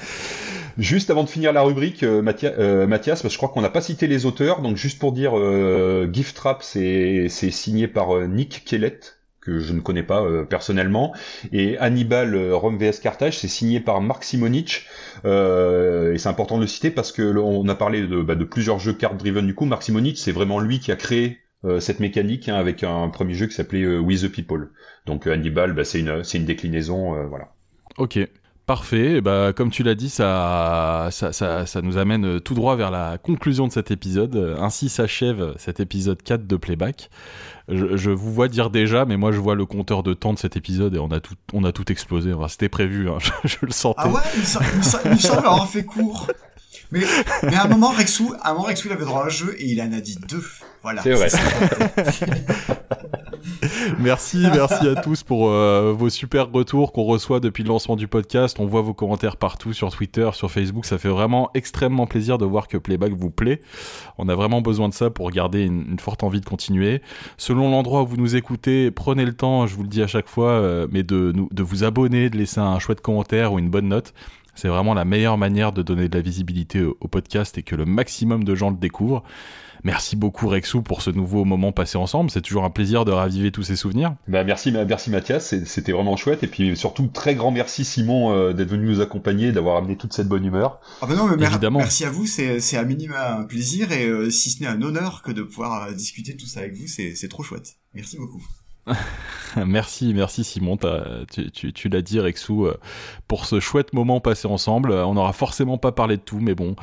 [0.78, 3.70] Juste avant de finir la rubrique, euh, euh, Mathias, parce que je crois qu'on n'a
[3.70, 8.64] pas cité les auteurs, donc juste pour dire, euh, Gift Trap, c'est signé par Nick
[8.66, 11.14] Kellett, que je ne connais pas personnellement,
[11.52, 14.88] et Hannibal Rome vs Carthage, c'est signé par Mark Simonich,
[15.26, 18.80] et c'est important de le citer parce que on a parlé de, bah, de plusieurs
[18.80, 21.40] jeux card driven du coup, Mark Simonich, c'est vraiment lui qui a créé
[21.80, 24.72] cette mécanique hein, avec un premier jeu qui s'appelait We the People.
[25.06, 27.54] Donc Hannibal, bah, c'est une, une déclinaison, voilà.
[27.98, 28.20] Ok,
[28.66, 32.92] Parfait, bah, comme tu l'as dit, ça, ça, ça, ça, nous amène tout droit vers
[32.92, 34.56] la conclusion de cet épisode.
[34.58, 37.10] Ainsi s'achève cet épisode 4 de Playback.
[37.68, 40.56] Je, vous vois dire déjà, mais moi je vois le compteur de temps de cet
[40.56, 42.34] épisode et on a tout, on a tout explosé.
[42.34, 44.02] Enfin, C'était prévu, hein, je, le sentais.
[44.04, 46.32] Ah ouais, il, il, semble avoir fait court.
[46.92, 47.02] Mais,
[47.44, 49.56] mais à un moment, Rexou, à un moment, Rexou, il avait droit à un jeu
[49.58, 50.44] et il en a dit deux.
[50.84, 51.02] Voilà.
[51.02, 51.28] C'est vrai.
[54.00, 58.08] merci, merci à tous pour euh, vos super retours qu'on reçoit depuis le lancement du
[58.08, 58.58] podcast.
[58.60, 60.86] On voit vos commentaires partout sur Twitter, sur Facebook.
[60.86, 63.62] Ça fait vraiment extrêmement plaisir de voir que Playback vous plaît.
[64.18, 67.02] On a vraiment besoin de ça pour garder une, forte envie de continuer.
[67.38, 70.28] Selon l'endroit où vous nous écoutez, prenez le temps, je vous le dis à chaque
[70.28, 73.88] fois, euh, mais de, de vous abonner, de laisser un chouette commentaire ou une bonne
[73.88, 74.14] note.
[74.56, 77.86] C'est vraiment la meilleure manière de donner de la visibilité au podcast et que le
[77.86, 79.24] maximum de gens le découvrent.
[79.84, 82.32] Merci beaucoup Rexou pour ce nouveau moment passé ensemble.
[82.32, 84.16] C'est toujours un plaisir de raviver tous ces souvenirs.
[84.30, 86.42] Bah merci, merci Mathias, c'était vraiment chouette.
[86.44, 90.14] Et puis surtout très grand merci Simon euh, d'être venu nous accompagner, d'avoir amené toute
[90.14, 90.80] cette bonne humeur.
[91.02, 91.80] Ah bah non, mais Évidemment.
[91.80, 95.22] merci à vous, c'est à minima un plaisir et euh, si ce n'est un honneur
[95.22, 97.76] que de pouvoir euh, discuter tout ça avec vous, c'est trop chouette.
[97.94, 98.42] Merci beaucoup.
[99.66, 100.78] merci, merci Simon,
[101.32, 102.78] tu, l'as dit Rexou, euh,
[103.28, 104.92] pour ce chouette moment passé ensemble.
[104.92, 106.76] On n'aura forcément pas parlé de tout, mais bon,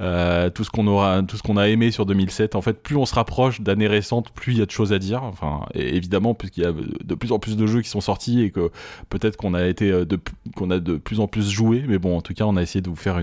[0.00, 2.54] euh, tout ce qu'on aura, a aimé sur 2007.
[2.54, 4.98] En fait, plus on se rapproche d'années récentes, plus il y a de choses à
[4.98, 5.22] dire.
[5.24, 8.50] Enfin, évidemment, puisqu'il y a de plus en plus de jeux qui sont sortis et
[8.50, 8.70] que
[9.08, 12.34] peut-être qu'on a été euh, a de plus en plus joué, mais bon, en tout
[12.34, 13.20] cas, on a essayé de vous faire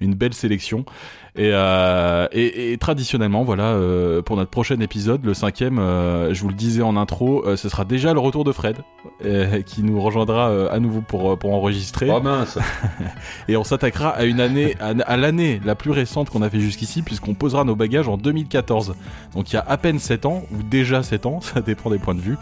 [0.00, 0.84] une belle sélection.
[1.38, 6.42] Et, euh, et, et, traditionnellement, voilà, euh, pour notre prochain épisode, le cinquième, euh, je
[6.42, 8.78] vous le disais en intro, ce sera déjà le retour de Fred,
[9.64, 12.10] qui nous rejoindra à nouveau pour, pour enregistrer.
[12.10, 12.58] Oh mince
[13.48, 17.02] Et on s'attaquera à une année, à, l'année la plus récente qu'on a fait jusqu'ici,
[17.02, 18.96] puisqu'on posera nos bagages en 2014.
[19.36, 21.98] Donc il y a à peine 7 ans, ou déjà 7 ans, ça dépend des
[21.98, 22.36] points de vue.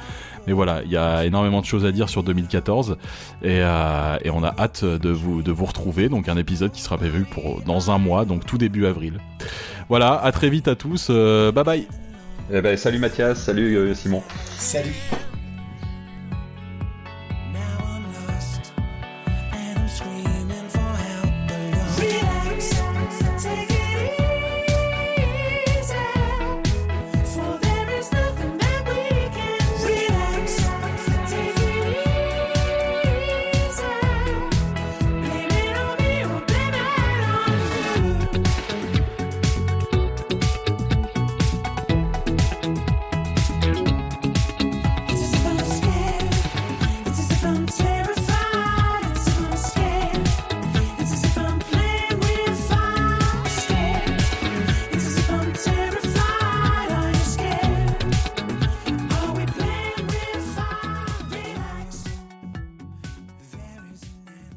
[0.47, 2.97] Mais voilà, il y a énormément de choses à dire sur 2014
[3.43, 6.09] et, euh, et, on a hâte de vous, de vous retrouver.
[6.09, 9.21] Donc un épisode qui sera prévu pour dans un mois, donc tout début avril.
[9.89, 11.09] Voilà, à très vite à tous.
[11.11, 11.87] Euh, bye bye.
[12.53, 14.23] Eh ben, salut Mathias, salut euh, Simon.
[14.57, 14.95] Salut.